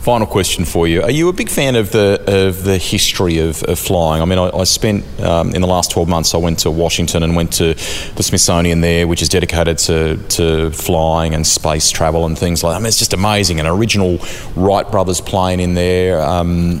Final 0.00 0.26
question 0.26 0.64
for 0.64 0.88
you: 0.88 1.02
Are 1.02 1.10
you 1.10 1.28
a 1.28 1.32
big 1.34 1.50
fan 1.50 1.76
of 1.76 1.90
the 1.90 2.22
of 2.26 2.64
the 2.64 2.78
history 2.78 3.38
of, 3.40 3.62
of 3.64 3.78
flying? 3.78 4.22
I 4.22 4.24
mean, 4.24 4.38
I, 4.38 4.48
I 4.56 4.64
spent 4.64 5.04
um, 5.20 5.54
in 5.54 5.60
the 5.60 5.66
last 5.66 5.90
twelve 5.90 6.08
months. 6.08 6.34
I 6.34 6.38
went 6.38 6.60
to 6.60 6.70
Washington 6.70 7.22
and 7.24 7.36
went 7.36 7.52
to 7.54 7.74
the 7.74 8.22
Smithsonian 8.22 8.80
there, 8.80 9.06
which 9.06 9.20
is 9.20 9.28
dedicated 9.28 9.76
to 9.78 10.16
to 10.16 10.70
flying 10.70 11.34
and 11.34 11.46
space 11.46 11.90
travel 11.90 12.24
and 12.24 12.38
things 12.38 12.62
like. 12.62 12.72
that. 12.72 12.76
I 12.76 12.78
mean, 12.78 12.86
it's 12.86 12.98
just 12.98 13.12
amazing. 13.12 13.60
An 13.60 13.66
original 13.66 14.18
Wright 14.56 14.88
brothers 14.90 15.20
plane 15.20 15.60
in 15.60 15.74
there. 15.74 16.22
Um, 16.22 16.80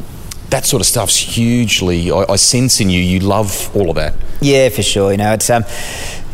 that 0.50 0.64
sort 0.64 0.80
of 0.80 0.86
stuff's 0.86 1.16
hugely. 1.16 2.10
I, 2.10 2.24
I, 2.28 2.36
sense 2.36 2.80
in 2.80 2.90
you, 2.90 3.00
you 3.00 3.20
love 3.20 3.74
all 3.76 3.90
of 3.90 3.96
that. 3.96 4.14
Yeah, 4.40 4.68
for 4.68 4.82
sure. 4.82 5.10
You 5.10 5.18
know, 5.18 5.32
it's 5.32 5.50
um, 5.50 5.64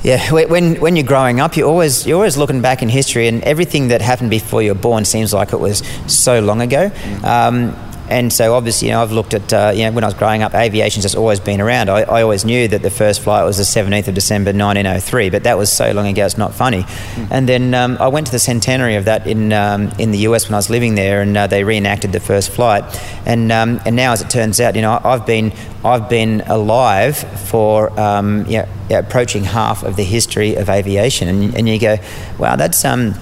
yeah. 0.03 0.31
When 0.33 0.81
when 0.81 0.97
you're 0.97 1.07
growing 1.07 1.41
up, 1.41 1.57
you're 1.57 1.69
always 1.69 2.07
you're 2.07 2.17
always 2.17 2.37
looking 2.37 2.61
back 2.61 2.83
in 2.83 2.89
history, 2.89 3.29
and 3.29 3.43
everything 3.43 3.89
that 3.89 4.01
happened 4.01 4.31
before 4.31 4.63
you 4.63 4.73
were 4.73 4.81
born 4.81 5.05
seems 5.05 5.33
like 5.33 5.53
it 5.53 5.61
was 5.61 5.83
so 6.07 6.41
long 6.41 6.61
ago. 6.61 6.91
Um, 7.23 7.77
and 8.09 8.33
so 8.33 8.55
obviously, 8.55 8.89
you 8.89 8.95
know, 8.95 9.03
I've 9.03 9.13
looked 9.13 9.35
at, 9.35 9.53
uh, 9.53 9.73
you 9.75 9.85
know, 9.85 9.93
when 9.93 10.05
I 10.05 10.07
was 10.07 10.15
growing 10.15 10.43
up, 10.43 10.55
aviation's 10.55 11.05
just 11.05 11.17
always 11.17 11.41
been 11.41 11.61
around. 11.61 11.89
I, 11.89 12.03
I, 12.03 12.23
always 12.23 12.45
knew 12.45 12.69
that 12.69 12.83
the 12.83 12.91
first 12.91 13.23
flight 13.23 13.45
was 13.45 13.57
the 13.57 13.63
17th 13.63 14.09
of 14.09 14.15
December 14.15 14.49
1903, 14.49 15.31
but 15.31 15.45
that 15.45 15.57
was 15.57 15.73
so 15.73 15.91
long 15.93 16.07
ago, 16.07 16.27
it's 16.27 16.37
not 16.37 16.55
funny. 16.55 16.83
Mm. 16.83 17.29
And 17.31 17.49
then 17.49 17.75
um, 17.75 17.97
I 17.99 18.09
went 18.09 18.27
to 18.27 18.33
the 18.33 18.39
centenary 18.39 18.97
of 18.97 19.07
that 19.07 19.27
in 19.27 19.53
um, 19.53 19.91
in 19.99 20.11
the 20.11 20.19
US 20.19 20.47
when 20.47 20.55
I 20.55 20.59
was 20.59 20.69
living 20.69 20.95
there, 20.97 21.23
and 21.23 21.37
uh, 21.37 21.47
they 21.47 21.65
reenacted 21.65 22.13
the 22.13 22.21
first 22.21 22.51
flight. 22.51 22.85
And 23.27 23.51
um, 23.51 23.81
and 23.87 23.97
now, 23.97 24.13
as 24.13 24.21
it 24.21 24.29
turns 24.29 24.61
out, 24.61 24.77
you 24.77 24.83
know, 24.83 25.01
I've 25.03 25.25
been 25.25 25.53
I've 25.85 26.09
been 26.09 26.43
alive 26.43 27.17
for 27.49 27.99
um, 27.99 28.45
you 28.47 28.59
know, 28.59 28.99
approaching 28.99 29.45
half 29.45 29.83
of 29.83 29.97
the 29.97 30.05
history 30.05 30.57
of 30.57 30.69
aviation, 30.69 31.29
and, 31.29 31.55
and 31.55 31.69
you 31.69 31.79
go, 31.79 31.97
wow, 32.39 32.57
that's 32.57 32.85
um 32.85 33.15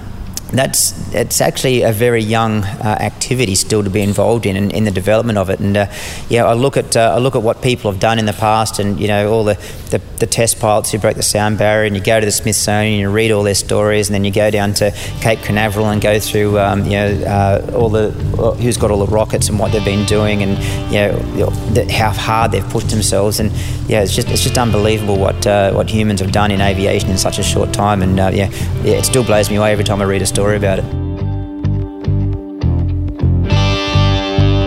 that's 0.52 0.92
it's 1.14 1.40
actually 1.40 1.82
a 1.82 1.92
very 1.92 2.22
young 2.22 2.62
uh, 2.64 2.96
activity 3.00 3.54
still 3.54 3.82
to 3.82 3.90
be 3.90 4.02
involved 4.02 4.46
in, 4.46 4.56
in, 4.56 4.70
in 4.70 4.84
the 4.84 4.90
development 4.90 5.38
of 5.38 5.48
it. 5.50 5.60
And 5.60 5.76
uh, 5.76 5.86
yeah, 6.28 6.44
I 6.44 6.52
look 6.52 6.76
at 6.76 6.96
uh, 6.96 7.14
I 7.16 7.18
look 7.18 7.34
at 7.34 7.42
what 7.42 7.62
people 7.62 7.90
have 7.90 8.00
done 8.00 8.18
in 8.18 8.26
the 8.26 8.32
past, 8.34 8.78
and 8.78 9.00
you 9.00 9.08
know 9.08 9.32
all 9.32 9.44
the, 9.44 9.54
the, 9.90 9.98
the, 10.18 10.26
test 10.26 10.60
pilots 10.60 10.92
who 10.92 10.98
broke 10.98 11.16
the 11.16 11.22
sound 11.22 11.58
barrier, 11.58 11.86
and 11.86 11.96
you 11.96 12.02
go 12.02 12.20
to 12.20 12.26
the 12.26 12.32
Smithsonian, 12.32 12.92
and 12.94 13.00
you 13.00 13.10
read 13.10 13.30
all 13.30 13.42
their 13.42 13.54
stories, 13.54 14.08
and 14.08 14.14
then 14.14 14.24
you 14.24 14.30
go 14.30 14.50
down 14.50 14.74
to 14.74 14.90
Cape 15.20 15.40
Canaveral 15.40 15.88
and 15.88 16.00
go 16.00 16.18
through 16.18 16.58
um, 16.58 16.84
you 16.84 16.92
know 16.92 17.08
uh, 17.24 17.72
all 17.74 17.88
the 17.88 18.08
uh, 18.38 18.52
who's 18.54 18.76
got 18.76 18.90
all 18.90 19.04
the 19.04 19.12
rockets 19.12 19.48
and 19.48 19.58
what 19.58 19.72
they've 19.72 19.84
been 19.84 20.06
doing, 20.06 20.42
and 20.42 20.52
you 20.92 21.00
know 21.00 21.50
the, 21.72 21.90
how 21.90 22.10
hard 22.10 22.52
they've 22.52 22.68
pushed 22.68 22.90
themselves, 22.90 23.40
and 23.40 23.50
yeah, 23.88 24.02
it's 24.02 24.14
just 24.14 24.28
it's 24.28 24.42
just 24.42 24.58
unbelievable 24.58 25.18
what 25.18 25.46
uh, 25.46 25.72
what 25.72 25.88
humans 25.88 26.20
have 26.20 26.32
done 26.32 26.50
in 26.50 26.60
aviation 26.60 27.10
in 27.10 27.18
such 27.18 27.38
a 27.38 27.42
short 27.42 27.72
time, 27.72 28.02
and 28.02 28.18
yeah, 28.18 28.50
yeah, 28.82 28.98
it 28.98 29.04
still 29.04 29.24
blows 29.24 29.48
me 29.48 29.56
away 29.56 29.72
every 29.72 29.84
time 29.84 30.02
I 30.02 30.04
read 30.04 30.20
a 30.20 30.26
story 30.26 30.41
story 30.42 30.56
about 30.56 30.80
it. 30.80 30.84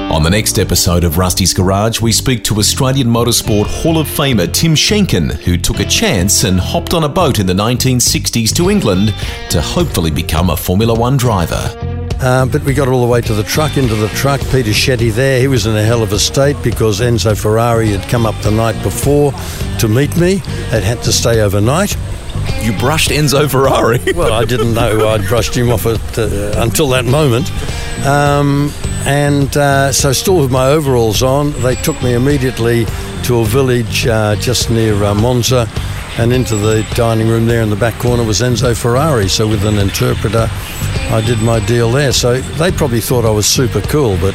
On 0.10 0.24
the 0.24 0.30
next 0.30 0.58
episode 0.58 1.04
of 1.04 1.18
Rusty's 1.18 1.54
Garage, 1.54 2.00
we 2.00 2.14
speak 2.14 2.46
to 2.46 2.56
Australian 2.60 3.08
Motorsport 3.08 3.66
Hall 3.66 3.98
of 3.98 4.08
Famer 4.08 4.50
Tim 4.54 4.74
Schenken, 4.74 5.34
who 5.44 5.58
took 5.58 5.82
a 5.82 5.84
chance 5.84 6.46
and 6.46 6.58
hopped 6.58 6.94
on 6.94 7.04
a 7.04 7.10
boat 7.10 7.40
in 7.40 7.46
the 7.46 7.54
1960s 7.54 8.56
to 8.56 8.70
England 8.70 9.14
to 9.50 9.62
hopefully 9.62 10.12
become 10.12 10.50
a 10.50 10.56
Formula 10.56 10.98
One 10.98 11.18
driver. 11.18 11.60
Uh, 12.22 12.46
but 12.46 12.64
we 12.64 12.74
got 12.74 12.88
all 12.88 13.02
the 13.02 13.12
way 13.12 13.20
to 13.20 13.34
the 13.34 13.44
truck, 13.44 13.76
into 13.76 13.96
the 13.96 14.08
truck. 14.10 14.40
Peter 14.52 14.72
Schetty 14.72 15.12
there, 15.12 15.42
he 15.42 15.50
was 15.50 15.66
in 15.66 15.76
a 15.76 15.84
hell 15.84 16.02
of 16.02 16.14
a 16.14 16.20
state 16.20 16.56
because 16.64 17.02
Enzo 17.02 17.38
Ferrari 17.38 17.90
had 17.90 18.10
come 18.10 18.26
up 18.26 18.42
the 18.44 18.52
night 18.52 18.82
before 18.82 19.34
to 19.80 19.90
meet 19.90 20.16
me. 20.16 20.38
Had 20.72 20.84
had 20.84 21.04
to 21.04 21.12
stay 21.12 21.42
overnight. 21.42 21.98
You 22.62 22.78
brushed 22.78 23.10
Enzo 23.10 23.50
Ferrari. 23.50 24.00
well, 24.16 24.34
I 24.34 24.46
didn't 24.46 24.74
know 24.74 25.08
I'd 25.10 25.28
brushed 25.28 25.56
him 25.56 25.70
off 25.70 25.86
at, 25.86 26.18
uh, 26.18 26.54
until 26.58 26.90
that 26.90 27.06
moment. 27.06 27.52
Um, 28.06 28.72
and 29.06 29.56
uh, 29.56 29.92
so, 29.92 30.12
still 30.14 30.40
with 30.40 30.52
my 30.52 30.68
overalls 30.68 31.22
on, 31.22 31.52
they 31.62 31.76
took 31.76 32.02
me 32.02 32.14
immediately 32.14 32.86
to 33.24 33.40
a 33.40 33.46
village 33.46 34.08
uh, 34.08 34.36
just 34.36 34.70
near 34.70 35.04
uh, 35.04 35.14
Monza. 35.14 35.68
And 36.18 36.32
into 36.32 36.56
the 36.56 36.88
dining 36.96 37.28
room 37.28 37.46
there 37.46 37.62
in 37.62 37.70
the 37.70 37.76
back 37.76 38.00
corner 38.00 38.24
was 38.24 38.40
Enzo 38.40 38.76
Ferrari. 38.76 39.28
So, 39.28 39.48
with 39.48 39.66
an 39.66 39.78
interpreter, 39.78 40.48
I 40.50 41.22
did 41.26 41.42
my 41.42 41.60
deal 41.66 41.92
there. 41.92 42.14
So, 42.14 42.40
they 42.42 42.72
probably 42.72 43.02
thought 43.02 43.26
I 43.26 43.32
was 43.32 43.46
super 43.46 43.82
cool, 43.82 44.18
but 44.18 44.34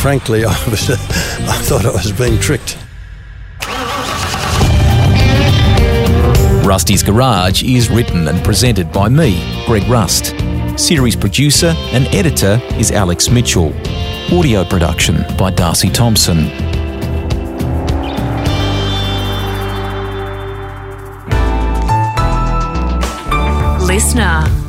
frankly, 0.00 0.44
I, 0.46 0.68
was, 0.70 0.88
I 0.90 1.60
thought 1.62 1.84
I 1.84 1.90
was 1.90 2.12
being 2.12 2.38
tricked. 2.38 2.78
Rusty's 6.70 7.02
Garage 7.02 7.64
is 7.64 7.90
written 7.90 8.28
and 8.28 8.44
presented 8.44 8.92
by 8.92 9.08
me, 9.08 9.42
Greg 9.66 9.82
Rust. 9.88 10.36
Series 10.78 11.16
producer 11.16 11.74
and 11.90 12.06
editor 12.14 12.60
is 12.78 12.92
Alex 12.92 13.28
Mitchell. 13.28 13.74
Audio 14.32 14.64
production 14.64 15.24
by 15.36 15.50
Darcy 15.50 15.90
Thompson. 15.90 16.46
LiSTNR. 23.88 24.59